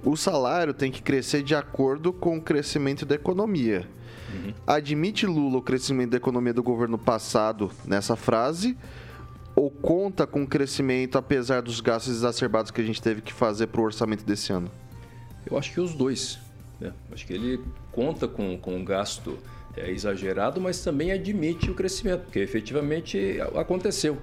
O 0.04 0.16
salário 0.16 0.74
tem 0.74 0.92
que 0.92 1.02
crescer 1.02 1.44
de 1.44 1.54
acordo 1.54 2.12
com 2.12 2.38
o 2.38 2.42
crescimento 2.42 3.06
da 3.06 3.16
economia. 3.16 3.88
Uhum. 4.34 4.54
Admite 4.66 5.28
Lula 5.28 5.58
o 5.58 5.62
crescimento 5.62 6.12
da 6.12 6.18
economia 6.18 6.54
do 6.54 6.64
governo 6.64 6.98
passado 6.98 7.72
nessa 7.86 8.16
frase? 8.16 8.76
Ou 9.56 9.70
conta 9.70 10.26
com 10.26 10.44
o 10.44 10.48
crescimento 10.48 11.18
apesar 11.18 11.62
dos 11.62 11.80
gastos 11.82 12.16
exacerbados 12.16 12.72
que 12.72 12.82
a 12.82 12.84
gente 12.84 13.02
teve 13.02 13.22
que 13.22 13.32
fazer 13.32 13.68
para 13.68 13.82
o 13.82 13.84
orçamento 13.84 14.26
desse 14.26 14.52
ano? 14.52 14.72
Eu 15.46 15.58
acho 15.58 15.72
que 15.72 15.80
os 15.80 15.94
dois. 15.94 16.40
Né? 16.80 16.94
Acho 17.12 17.28
que 17.28 17.34
ele 17.34 17.62
conta 17.92 18.28
com, 18.28 18.58
com 18.58 18.76
um 18.76 18.84
gasto 18.84 19.38
é, 19.76 19.92
exagerado, 19.92 20.60
mas 20.60 20.84
também 20.84 21.12
admite 21.12 21.70
o 21.70 21.76
crescimento, 21.76 22.24
porque 22.24 22.40
efetivamente 22.40 23.38
aconteceu. 23.56 24.18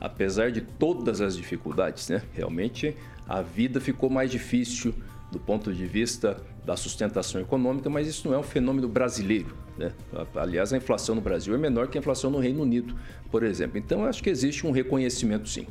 Apesar 0.00 0.50
de 0.50 0.62
todas 0.62 1.20
as 1.20 1.36
dificuldades, 1.36 2.08
né? 2.08 2.22
realmente 2.32 2.96
a 3.28 3.42
vida 3.42 3.80
ficou 3.80 4.08
mais 4.10 4.30
difícil 4.30 4.94
do 5.30 5.38
ponto 5.38 5.72
de 5.72 5.86
vista 5.86 6.36
da 6.64 6.76
sustentação 6.76 7.40
econômica, 7.40 7.88
mas 7.88 8.06
isso 8.08 8.28
não 8.28 8.34
é 8.34 8.38
um 8.38 8.42
fenômeno 8.42 8.88
brasileiro. 8.88 9.56
Né? 9.78 9.92
Aliás, 10.34 10.72
a 10.72 10.76
inflação 10.76 11.14
no 11.14 11.20
Brasil 11.20 11.54
é 11.54 11.58
menor 11.58 11.88
que 11.88 11.96
a 11.96 12.00
inflação 12.00 12.30
no 12.30 12.38
Reino 12.38 12.62
Unido, 12.62 12.94
por 13.30 13.42
exemplo. 13.42 13.78
Então, 13.78 14.04
acho 14.04 14.22
que 14.22 14.28
existe 14.28 14.66
um 14.66 14.70
reconhecimento, 14.70 15.48
sim. 15.48 15.66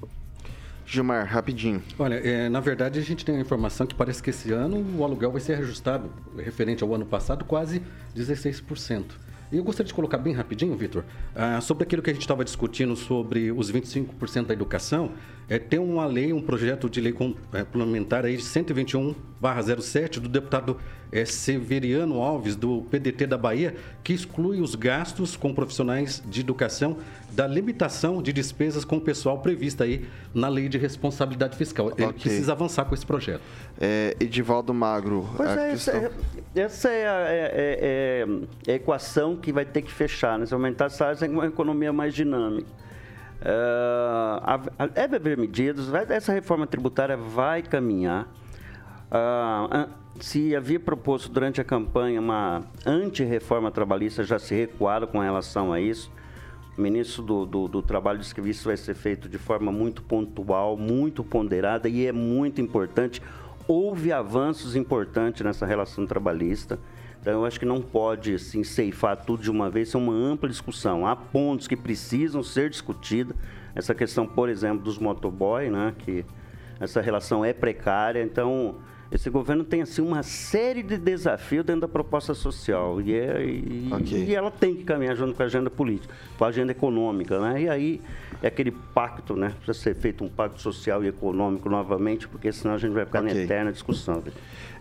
Gilmar, 0.85 1.27
rapidinho. 1.27 1.83
Olha, 1.99 2.15
é, 2.15 2.49
na 2.49 2.59
verdade 2.59 2.97
a 2.97 3.01
gente 3.03 3.23
tem 3.23 3.37
a 3.37 3.39
informação 3.39 3.85
que 3.85 3.93
parece 3.93 4.23
que 4.23 4.31
esse 4.31 4.51
ano 4.51 4.83
o 4.97 5.03
aluguel 5.03 5.31
vai 5.31 5.39
ser 5.39 5.55
reajustado, 5.55 6.09
referente 6.35 6.83
ao 6.83 6.91
ano 6.95 7.05
passado, 7.05 7.45
quase 7.45 7.83
16%. 8.15 9.03
E 9.51 9.57
eu 9.57 9.63
gostaria 9.63 9.87
de 9.87 9.93
colocar 9.93 10.17
bem 10.17 10.33
rapidinho, 10.33 10.75
Vitor, 10.75 11.03
uh, 11.35 11.61
sobre 11.61 11.83
aquilo 11.83 12.01
que 12.01 12.09
a 12.09 12.13
gente 12.13 12.21
estava 12.21 12.43
discutindo 12.43 12.95
sobre 12.95 13.51
os 13.51 13.71
25% 13.71 14.47
da 14.47 14.53
educação. 14.53 15.11
É, 15.49 15.57
tem 15.57 15.79
uma 15.79 16.05
lei, 16.05 16.31
um 16.31 16.41
projeto 16.41 16.89
de 16.89 17.01
lei 17.01 17.11
complementar 17.11 18.23
aí 18.25 18.37
de 18.37 18.43
121/07 18.43 20.19
do 20.19 20.29
deputado 20.29 20.77
é, 21.11 21.25
Severiano 21.25 22.21
Alves 22.21 22.55
do 22.55 22.83
PDT 22.83 23.25
da 23.25 23.37
Bahia, 23.37 23.75
que 24.03 24.13
exclui 24.13 24.61
os 24.61 24.75
gastos 24.75 25.35
com 25.35 25.53
profissionais 25.53 26.21
de 26.25 26.41
educação 26.41 26.97
da 27.31 27.47
limitação 27.47 28.21
de 28.21 28.31
despesas 28.31 28.85
com 28.85 28.97
o 28.97 29.01
pessoal 29.01 29.39
prevista 29.39 29.83
aí 29.85 30.05
na 30.33 30.47
lei 30.47 30.69
de 30.69 30.77
responsabilidade 30.77 31.57
fiscal. 31.57 31.91
Ele 31.97 32.05
Ok. 32.07 32.19
precisa 32.21 32.51
avançar 32.51 32.85
com 32.85 32.93
esse 32.93 33.05
projeto. 33.05 33.41
É, 33.79 34.15
Edivaldo 34.19 34.71
Magro. 34.73 35.27
Pois 35.35 35.49
a 35.49 35.61
é, 35.67 35.71
essa, 35.71 35.91
questão- 35.91 36.11
é, 36.55 36.59
essa 36.61 36.89
é 36.89 37.07
a, 37.07 37.19
é- 37.27 37.51
é- 37.55 38.27
é 38.67 38.71
a 38.71 38.75
equação 38.75 39.35
que 39.35 39.51
vai 39.51 39.65
ter 39.65 39.81
que 39.81 39.91
fechar, 39.91 40.37
né? 40.37 40.45
Se 40.45 40.53
aumentar 40.53 40.89
salários, 40.89 41.23
é 41.23 41.27
uma 41.27 41.45
economia 41.47 41.91
mais 41.93 42.13
dinâmica. 42.13 42.67
Ah, 43.41 44.59
a- 44.77 44.83
a- 44.83 44.87
deve 44.87 45.15
haver 45.15 45.37
medidas, 45.37 45.87
vai- 45.87 46.05
essa 46.09 46.31
reforma 46.33 46.67
tributária 46.67 47.15
vai 47.15 47.61
caminhar. 47.61 48.27
Ah, 49.11 49.67
an- 49.71 49.87
se 50.19 50.55
havia 50.55 50.79
proposto 50.79 51.29
durante 51.31 51.61
a 51.61 51.63
campanha 51.63 52.19
uma 52.19 52.61
anti-reforma 52.85 53.71
trabalhista, 53.71 54.23
já 54.23 54.37
se 54.37 54.53
recuaram 54.53 55.07
com 55.07 55.19
relação 55.19 55.71
a 55.71 55.79
isso. 55.79 56.11
O 56.77 56.81
ministro 56.81 57.23
do, 57.23 57.45
do, 57.45 57.67
do 57.67 57.81
Trabalho 57.81 58.19
disse 58.19 58.33
que 58.35 58.41
isso 58.41 58.65
vai 58.67 58.77
ser 58.77 58.93
feito 58.95 59.27
de 59.29 59.37
forma 59.37 59.71
muito 59.71 60.01
pontual, 60.01 60.77
muito 60.77 61.23
ponderada 61.23 61.87
e 61.89 62.05
é 62.05 62.11
muito 62.11 62.61
importante. 62.61 63.21
Houve 63.67 64.11
avanços 64.11 64.75
importantes 64.75 65.41
nessa 65.43 65.65
relação 65.65 66.05
trabalhista. 66.05 66.79
Então, 67.21 67.33
eu 67.33 67.45
acho 67.45 67.59
que 67.59 67.65
não 67.65 67.81
pode 67.81 68.33
assim, 68.33 68.63
ceifar 68.63 69.17
tudo 69.17 69.43
de 69.43 69.51
uma 69.51 69.69
vez, 69.69 69.93
é 69.93 69.97
uma 69.97 70.13
ampla 70.13 70.47
discussão. 70.47 71.05
Há 71.05 71.15
pontos 71.15 71.67
que 71.67 71.75
precisam 71.75 72.41
ser 72.41 72.69
discutidos. 72.69 73.35
Essa 73.75 73.93
questão, 73.93 74.25
por 74.25 74.49
exemplo, 74.49 74.83
dos 74.83 74.97
motoboy, 74.97 75.69
né, 75.69 75.93
que 75.99 76.25
essa 76.79 77.01
relação 77.01 77.43
é 77.43 77.51
precária. 77.53 78.23
Então, 78.23 78.75
esse 79.11 79.29
governo 79.29 79.63
tem 79.63 79.81
assim, 79.81 80.01
uma 80.01 80.23
série 80.23 80.83
de 80.83 80.97
desafios 80.97 81.65
dentro 81.65 81.81
da 81.81 81.87
proposta 81.87 82.33
social. 82.33 83.01
E, 83.01 83.13
é, 83.13 83.43
e, 83.43 83.89
Ok. 83.91 84.25
e 84.25 84.35
ela 84.35 84.51
tem 84.51 84.75
que 84.75 84.83
caminhar 84.83 85.15
junto 85.15 85.33
com 85.33 85.43
a 85.43 85.45
agenda 85.45 85.69
política, 85.69 86.13
com 86.37 86.45
a 86.45 86.47
agenda 86.47 86.71
econômica. 86.71 87.39
Né? 87.39 87.63
E 87.63 87.69
aí 87.69 88.01
é 88.41 88.47
aquele 88.47 88.71
pacto, 88.71 89.35
né? 89.35 89.53
Precisa 89.63 89.73
ser 89.83 89.95
feito 89.95 90.23
um 90.23 90.29
pacto 90.29 90.61
social 90.61 91.03
e 91.03 91.07
econômico 91.07 91.69
novamente, 91.69 92.27
porque 92.27 92.51
senão 92.51 92.75
a 92.75 92.77
gente 92.77 92.93
vai 92.93 93.05
ficar 93.05 93.21
Ok. 93.23 93.33
na 93.33 93.39
eterna 93.41 93.71
discussão. 93.71 94.21
viu? 94.21 94.31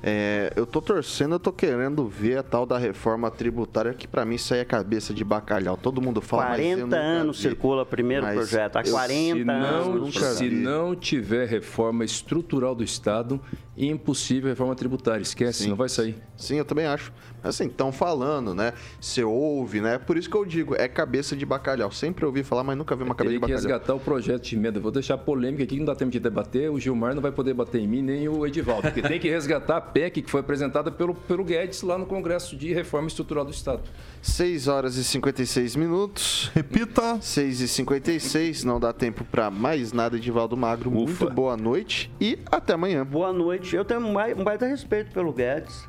É, 0.01 0.53
eu 0.55 0.65
tô 0.65 0.81
torcendo, 0.81 1.35
eu 1.35 1.41
tô 1.41 1.51
querendo 1.53 2.07
ver 2.07 2.39
a 2.39 2.43
tal 2.45 2.65
da 2.65 2.79
reforma 2.79 3.29
tributária, 3.33 3.93
que 3.93 4.07
pra 4.07 4.25
mim 4.25 4.37
isso 4.37 4.55
aí 4.55 4.61
é 4.61 4.65
cabeça 4.65 5.13
de 5.13 5.25
bacalhau. 5.25 5.77
Todo 5.77 6.01
mundo 6.01 6.21
fala, 6.21 6.51
mas 6.51 6.59
eu 6.61 6.65
40 6.67 6.85
nunca 6.85 6.97
anos 6.99 7.37
vi. 7.37 7.43
circula 7.43 7.83
o 7.83 7.87
primeiro 7.87 8.23
Mas 8.25 8.35
projeto, 8.37 8.77
há 8.77 8.83
eu- 8.83 8.93
40 8.93 9.39
se 9.39 9.45
não, 9.45 9.55
anos. 9.93 10.15
se 10.37 10.51
não 10.51 10.95
tiver 10.95 11.49
reforma 11.49 12.05
estrutural 12.05 12.77
do 12.77 12.85
Estado, 12.85 13.41
impossível 13.77 14.49
reforma 14.49 14.75
tributária. 14.77 15.23
Esquece, 15.23 15.65
Sim. 15.65 15.71
não 15.71 15.77
vai 15.77 15.89
sair. 15.89 16.17
Sim, 16.37 16.57
eu 16.59 16.65
também 16.65 16.87
acho. 16.87 17.13
Mas 17.43 17.55
assim, 17.55 17.67
estão 17.67 17.91
falando, 17.93 18.55
né? 18.55 18.73
Você 19.01 19.23
ouve, 19.25 19.81
né? 19.81 19.99
Por 19.99 20.17
isso 20.17 20.29
que 20.29 20.37
eu 20.37 20.45
digo, 20.45 20.75
é 20.77 20.89
cabeça 20.89 21.37
de 21.37 21.47
bacalhau. 21.47 21.91
Sempre 21.93 22.25
ouvi 22.25 22.43
falar, 22.43 22.65
mas 22.65 22.77
nunca 22.77 22.95
vi 22.97 23.03
uma 23.05 23.15
cabeça 23.15 23.35
Teria 23.35 23.47
de 23.47 23.48
que 23.49 23.55
resgatar 23.55 23.95
o 23.95 24.01
projeto 24.01 24.43
de 24.45 24.57
emenda. 24.57 24.79
Vou 24.81 24.91
deixar 24.91 25.19
polêmica 25.19 25.63
aqui, 25.65 25.79
não 25.79 25.85
dá 25.87 25.95
tempo 25.95 26.11
de 26.11 26.21
debater. 26.21 26.71
O 26.71 26.79
Gilmar 26.79 27.15
não 27.15 27.23
vai 27.23 27.33
poder 27.33 27.55
bater 27.55 27.81
em 27.81 27.87
mim, 27.89 28.03
nem 28.03 28.29
o 28.29 28.47
Edivaldo. 28.47 28.83
Porque 28.83 29.03
tem 29.03 29.19
que 29.19 29.29
resgatar 29.29 29.77
a 29.77 29.81
PEC 29.81 30.23
que 30.23 30.31
foi 30.31 30.41
apresentada 30.41 30.91
pelo, 30.91 31.15
pelo 31.15 31.45
Guedes 31.45 31.83
lá 31.83 31.97
no 31.99 32.07
Congresso 32.07 32.57
de 32.57 32.73
Reforma 32.73 33.09
Estrutural 33.09 33.45
do 33.45 33.51
Estado. 33.51 33.81
6 34.23 34.69
horas 34.69 34.97
e 34.97 35.05
56 35.05 35.77
minutos. 35.77 36.51
Repita. 36.55 37.19
6 37.21 37.61
e 37.61 37.69
56 37.69 38.65
não 38.65 38.79
dá 38.81 38.93
tempo 38.93 39.25
pra 39.25 39.51
mais 39.51 39.93
nada, 39.93 40.17
Edivaldo 40.17 40.57
Magro. 40.57 40.91
Ufa. 40.91 41.25
Muito 41.25 41.31
boa 41.35 41.57
noite 41.57 42.11
e 42.21 42.39
até 42.51 42.75
amanhã. 42.75 43.05
Boa 43.05 43.33
noite. 43.33 43.75
Eu 43.77 43.85
tenho 43.85 44.01
um 44.01 44.13
mai- 44.13 44.35
um 44.35 44.45
baita 44.45 44.67
respeito 44.67 45.13
pelo 45.13 45.33
Guedes. 45.33 45.87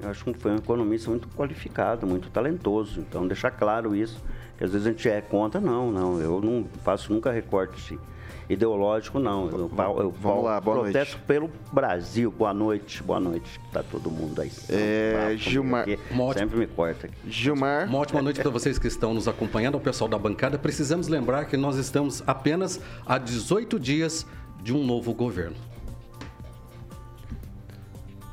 Eu 0.00 0.08
acho 0.10 0.24
que 0.24 0.34
foi 0.34 0.52
um 0.52 0.56
economista 0.56 1.10
muito 1.10 1.28
qualificado, 1.28 2.06
muito 2.06 2.30
talentoso. 2.30 3.00
Então, 3.00 3.26
deixar 3.26 3.50
claro 3.50 3.94
isso. 3.96 4.22
Que 4.56 4.64
às 4.64 4.72
vezes 4.72 4.86
a 4.86 4.90
gente 4.90 5.08
é 5.08 5.20
contra. 5.20 5.60
Não, 5.60 5.90
não. 5.90 6.20
Eu 6.20 6.40
não 6.40 6.66
faço 6.84 7.12
nunca 7.12 7.30
recorte 7.32 7.98
ideológico, 8.48 9.18
não. 9.18 9.48
Eu, 9.50 9.58
eu, 9.98 10.10
vamos 10.20 10.44
lá, 10.44 10.60
boa 10.60 10.76
noite. 10.78 10.92
protesto 10.92 11.18
pelo 11.26 11.50
Brasil. 11.72 12.30
Boa 12.30 12.54
noite, 12.54 13.02
boa 13.02 13.20
noite. 13.20 13.60
Tá 13.72 13.82
todo 13.82 14.10
mundo 14.10 14.40
aí. 14.40 14.50
É, 14.70 15.34
Gilmar- 15.36 15.86
ótima- 16.12 16.34
Sempre 16.34 16.58
me 16.58 16.66
corta 16.66 17.06
aqui. 17.06 17.14
Gilmar. 17.28 17.86
Uma 17.88 17.98
ótima 17.98 18.22
noite 18.22 18.40
para 18.40 18.50
vocês 18.50 18.78
que 18.78 18.86
estão 18.86 19.12
nos 19.12 19.28
acompanhando, 19.28 19.74
ao 19.74 19.80
pessoal 19.80 20.08
da 20.08 20.18
bancada. 20.18 20.58
Precisamos 20.58 21.08
lembrar 21.08 21.44
que 21.46 21.56
nós 21.56 21.76
estamos 21.76 22.22
apenas 22.26 22.80
a 23.04 23.18
18 23.18 23.78
dias 23.78 24.26
de 24.62 24.72
um 24.74 24.84
novo 24.84 25.12
governo. 25.12 25.56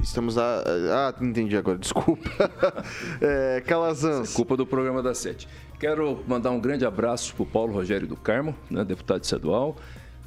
Estamos 0.05 0.37
a. 0.37 0.63
Ah, 0.93 1.13
entendi 1.19 1.57
agora, 1.57 1.79
desculpa. 1.79 2.29
é, 3.19 3.61
Calazans. 3.65 4.33
Culpa 4.33 4.55
do 4.55 4.63
programa 4.63 5.01
da 5.01 5.15
Sete. 5.15 5.47
Quero 5.79 6.23
mandar 6.27 6.51
um 6.51 6.59
grande 6.59 6.85
abraço 6.85 7.33
para 7.33 7.41
o 7.41 7.45
Paulo 7.45 7.73
Rogério 7.73 8.07
do 8.07 8.15
Carmo, 8.15 8.55
né, 8.69 8.85
deputado 8.85 9.23
estadual, 9.23 9.75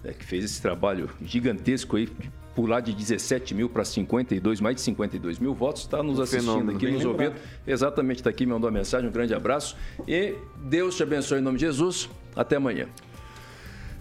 né, 0.02 0.12
que 0.12 0.24
fez 0.24 0.44
esse 0.44 0.60
trabalho 0.60 1.08
gigantesco 1.22 1.96
aí, 1.96 2.06
de 2.06 2.30
pular 2.56 2.80
de 2.80 2.92
17 2.92 3.54
mil 3.54 3.68
para 3.68 3.84
52, 3.84 4.60
mais 4.60 4.74
de 4.74 4.82
52 4.82 5.38
mil 5.38 5.54
votos, 5.54 5.82
está 5.82 6.02
nos 6.02 6.18
assistindo 6.18 6.50
fenômeno, 6.50 6.76
aqui, 6.76 6.86
bem 6.86 6.94
nos 6.94 7.04
ouvindo. 7.04 7.34
Exatamente, 7.64 8.18
está 8.18 8.30
aqui, 8.30 8.44
me 8.44 8.52
mandou 8.52 8.68
uma 8.68 8.76
mensagem, 8.76 9.08
um 9.08 9.12
grande 9.12 9.32
abraço. 9.32 9.76
E 10.08 10.34
Deus 10.56 10.96
te 10.96 11.04
abençoe 11.04 11.38
em 11.38 11.42
nome 11.42 11.56
de 11.56 11.66
Jesus. 11.66 12.10
Até 12.34 12.56
amanhã. 12.56 12.88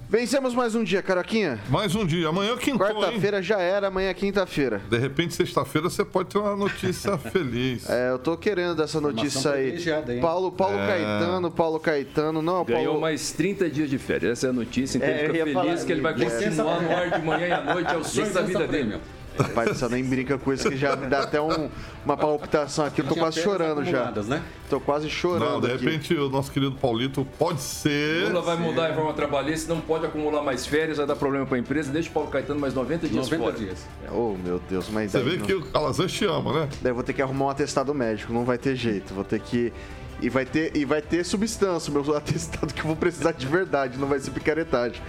Vencemos 0.10 0.54
mais 0.56 0.74
um 0.74 0.86
dia, 0.86 1.02
Caroquinha. 1.02 1.60
Mais 1.70 1.94
um 1.94 2.06
dia. 2.06 2.30
Amanhã 2.30 2.56
quintou, 2.56 2.88
hein? 2.88 2.94
Quarta-feira 2.96 3.42
já 3.44 3.60
era, 3.60 3.88
amanhã 3.88 4.10
é 4.10 4.14
quinta-feira. 4.14 4.82
De 4.90 4.98
repente, 4.98 5.34
sexta-feira, 5.34 5.90
você 5.90 6.06
pode 6.06 6.30
ter 6.30 6.38
uma 6.38 6.56
notícia 6.56 7.18
feliz. 7.20 7.90
É, 7.90 8.12
eu 8.12 8.18
tô 8.18 8.38
querendo 8.38 8.74
dessa 8.74 9.02
notícia 9.02 9.52
aí. 9.52 9.76
hein? 9.76 10.22
Paulo, 10.22 10.50
Paulo 10.50 10.78
É. 10.80 10.88
Caetano, 10.88 11.52
Paulo 11.52 11.78
Caetano, 11.78 12.42
não, 12.42 12.64
Ganhou 12.64 12.86
Paulo. 12.86 13.02
mais 13.02 13.32
30 13.34 13.70
dias 13.70 13.90
de 13.90 13.98
férias. 13.98 14.32
Essa 14.40 14.48
é 14.48 14.50
a 14.50 14.54
notícia. 14.54 14.98
Então 14.98 15.10
É, 15.10 15.24
ele 15.26 15.34
fica 15.34 15.44
feliz 15.44 15.54
falar- 15.54 15.86
que 15.86 15.92
ele 15.92 16.02
vai 16.02 16.14
continuar 16.14 16.82
no 16.82 16.92
ar 16.96 17.12
de 17.20 17.26
manhã 17.26 17.48
e 17.48 17.52
à 17.52 17.62
noite. 17.74 17.94
É 17.94 17.98
o 17.98 18.04
sonho 18.06 18.34
da 18.34 18.42
vida 18.44 18.66
dele. 18.68 18.98
Rapaz, 19.38 19.78
você 19.78 19.88
nem 19.90 20.04
brinca 20.04 20.38
com 20.38 20.52
isso 20.54 20.70
que 20.70 20.78
já 20.78 20.96
me 20.96 21.08
dá 21.08 21.22
até 21.24 21.40
um- 21.42 21.70
uma 22.06 22.18
palpitação 22.18 22.86
aqui. 22.86 23.02
Eu 23.02 23.06
tô 23.08 23.16
quase 23.16 23.42
chorando 23.42 23.84
já. 23.86 24.12
Né? 24.12 24.42
Tô 24.70 24.80
quase 24.80 25.10
chorando 25.10 25.52
Não, 25.54 25.62
de 25.62 25.72
aqui. 25.72 25.86
repente, 25.86 26.14
o 26.16 26.30
nosso 26.30 26.52
querido 26.52 26.74
Paulito 26.76 27.26
pode 27.38 27.62
ser. 27.62 28.28
Lula 28.28 28.42
vai 28.42 28.58
mudar 28.58 28.86
a 28.86 28.88
reforma 28.90 29.14
trabalhista, 29.14 29.74
não 29.74 29.82
pode 29.82 30.06
acumular 30.06 30.42
mais 30.42 30.66
férias, 30.66 30.98
vai 30.98 31.06
dar 31.06 31.16
problema 31.16 31.46
para 31.46 31.56
a 31.56 31.60
empresa. 31.60 31.92
Deixa 31.92 32.10
o 32.10 32.12
Paulo 32.12 32.30
Caetano 32.30 32.60
mais 32.60 32.74
90 32.74 33.08
dias 33.08 33.26
90 33.30 33.44
fora. 33.44 33.56
dias. 33.58 33.86
Oh, 34.12 34.36
meu 34.44 34.60
Deus, 34.70 34.90
mas 34.90 35.12
Você 35.12 35.22
vê 35.22 35.38
não- 35.38 35.46
que 35.46 35.54
o 35.54 35.62
Calazans 35.72 36.12
te 36.12 36.26
ama, 36.26 36.52
né? 36.62 36.70
Daí 36.82 36.92
eu 36.92 36.96
vou 36.96 37.04
ter 37.04 37.14
que 37.14 37.22
arrumar 37.22 37.46
um 37.46 37.50
atestado 37.50 37.94
médico, 37.94 38.34
não 38.34 38.44
vai 38.46 38.58
ter 38.58 38.76
jeito. 38.76 39.14
Vou 39.14 39.24
ter 39.24 39.40
que. 39.40 39.72
E 40.20 40.30
vai 40.30 40.46
ter, 40.46 40.76
e 40.76 40.84
vai 40.84 41.02
ter 41.02 41.24
substância, 41.24 41.92
meu 41.92 42.16
atestado 42.16 42.74
que 42.74 42.82
eu 42.82 42.88
vou 42.88 42.96
precisar 42.96 43.34
de 43.34 43.46
verdade, 43.46 44.00
não 44.00 44.08
vai 44.08 44.20
ser 44.20 44.32
picaretagem. 44.32 45.02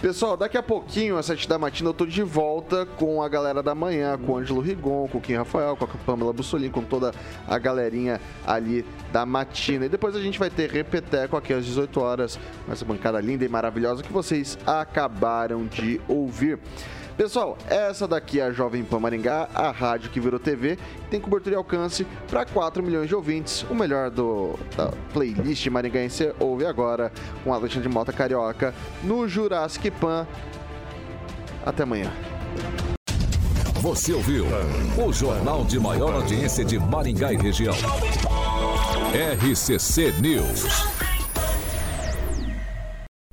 Pessoal, 0.00 0.36
daqui 0.36 0.56
a 0.56 0.62
pouquinho, 0.62 1.16
às 1.16 1.26
7 1.26 1.48
da 1.48 1.58
matina, 1.58 1.90
eu 1.90 1.94
tô 1.94 2.06
de 2.06 2.22
volta 2.22 2.84
com 2.84 3.22
a 3.22 3.28
galera 3.28 3.62
da 3.62 3.74
manhã, 3.74 4.18
com 4.18 4.32
o 4.32 4.36
Ângelo 4.36 4.60
Rigon, 4.60 5.08
com 5.08 5.18
o 5.18 5.20
Kim 5.20 5.34
Rafael, 5.34 5.76
com 5.76 5.84
a 5.84 5.88
Pamela 5.88 6.32
Bussolini, 6.32 6.70
com 6.70 6.82
toda 6.82 7.12
a 7.46 7.58
galerinha 7.58 8.20
ali 8.46 8.84
da 9.12 9.24
matina. 9.24 9.86
E 9.86 9.88
depois 9.88 10.16
a 10.16 10.20
gente 10.20 10.38
vai 10.38 10.50
ter 10.50 10.70
repeteco 10.70 11.36
aqui 11.36 11.52
às 11.52 11.64
18 11.64 12.00
horas, 12.00 12.38
com 12.66 12.72
essa 12.72 12.84
bancada 12.84 13.20
linda 13.20 13.44
e 13.44 13.48
maravilhosa 13.48 14.02
que 14.02 14.12
vocês 14.12 14.58
acabaram 14.66 15.66
de 15.66 16.00
ouvir. 16.08 16.58
Pessoal, 17.16 17.56
essa 17.68 18.08
daqui 18.08 18.40
é 18.40 18.44
a 18.44 18.52
Jovem 18.52 18.82
Pan 18.82 18.98
Maringá, 18.98 19.48
a 19.54 19.70
rádio 19.70 20.10
que 20.10 20.18
virou 20.18 20.40
TV, 20.40 20.76
tem 21.08 21.20
cobertura 21.20 21.54
e 21.54 21.56
alcance 21.56 22.04
para 22.28 22.44
4 22.44 22.82
milhões 22.82 23.08
de 23.08 23.14
ouvintes. 23.14 23.64
O 23.70 23.74
melhor 23.74 24.10
do, 24.10 24.58
da 24.76 24.90
playlist 25.12 25.64
maringaense 25.68 26.34
ouve 26.40 26.66
agora 26.66 27.12
com 27.44 27.54
Alexandre 27.54 27.88
Mota 27.88 28.12
Carioca 28.12 28.74
no 29.04 29.28
Jurassic 29.28 29.92
Pan. 29.92 30.26
Até 31.64 31.84
amanhã. 31.84 32.10
Você 33.80 34.12
ouviu 34.12 34.46
o 34.96 35.12
jornal 35.12 35.64
de 35.64 35.78
maior 35.78 36.14
audiência 36.14 36.64
de 36.64 36.78
Maringá 36.80 37.32
e 37.32 37.36
região. 37.36 37.74
RCC 39.40 40.14
News. 40.20 41.03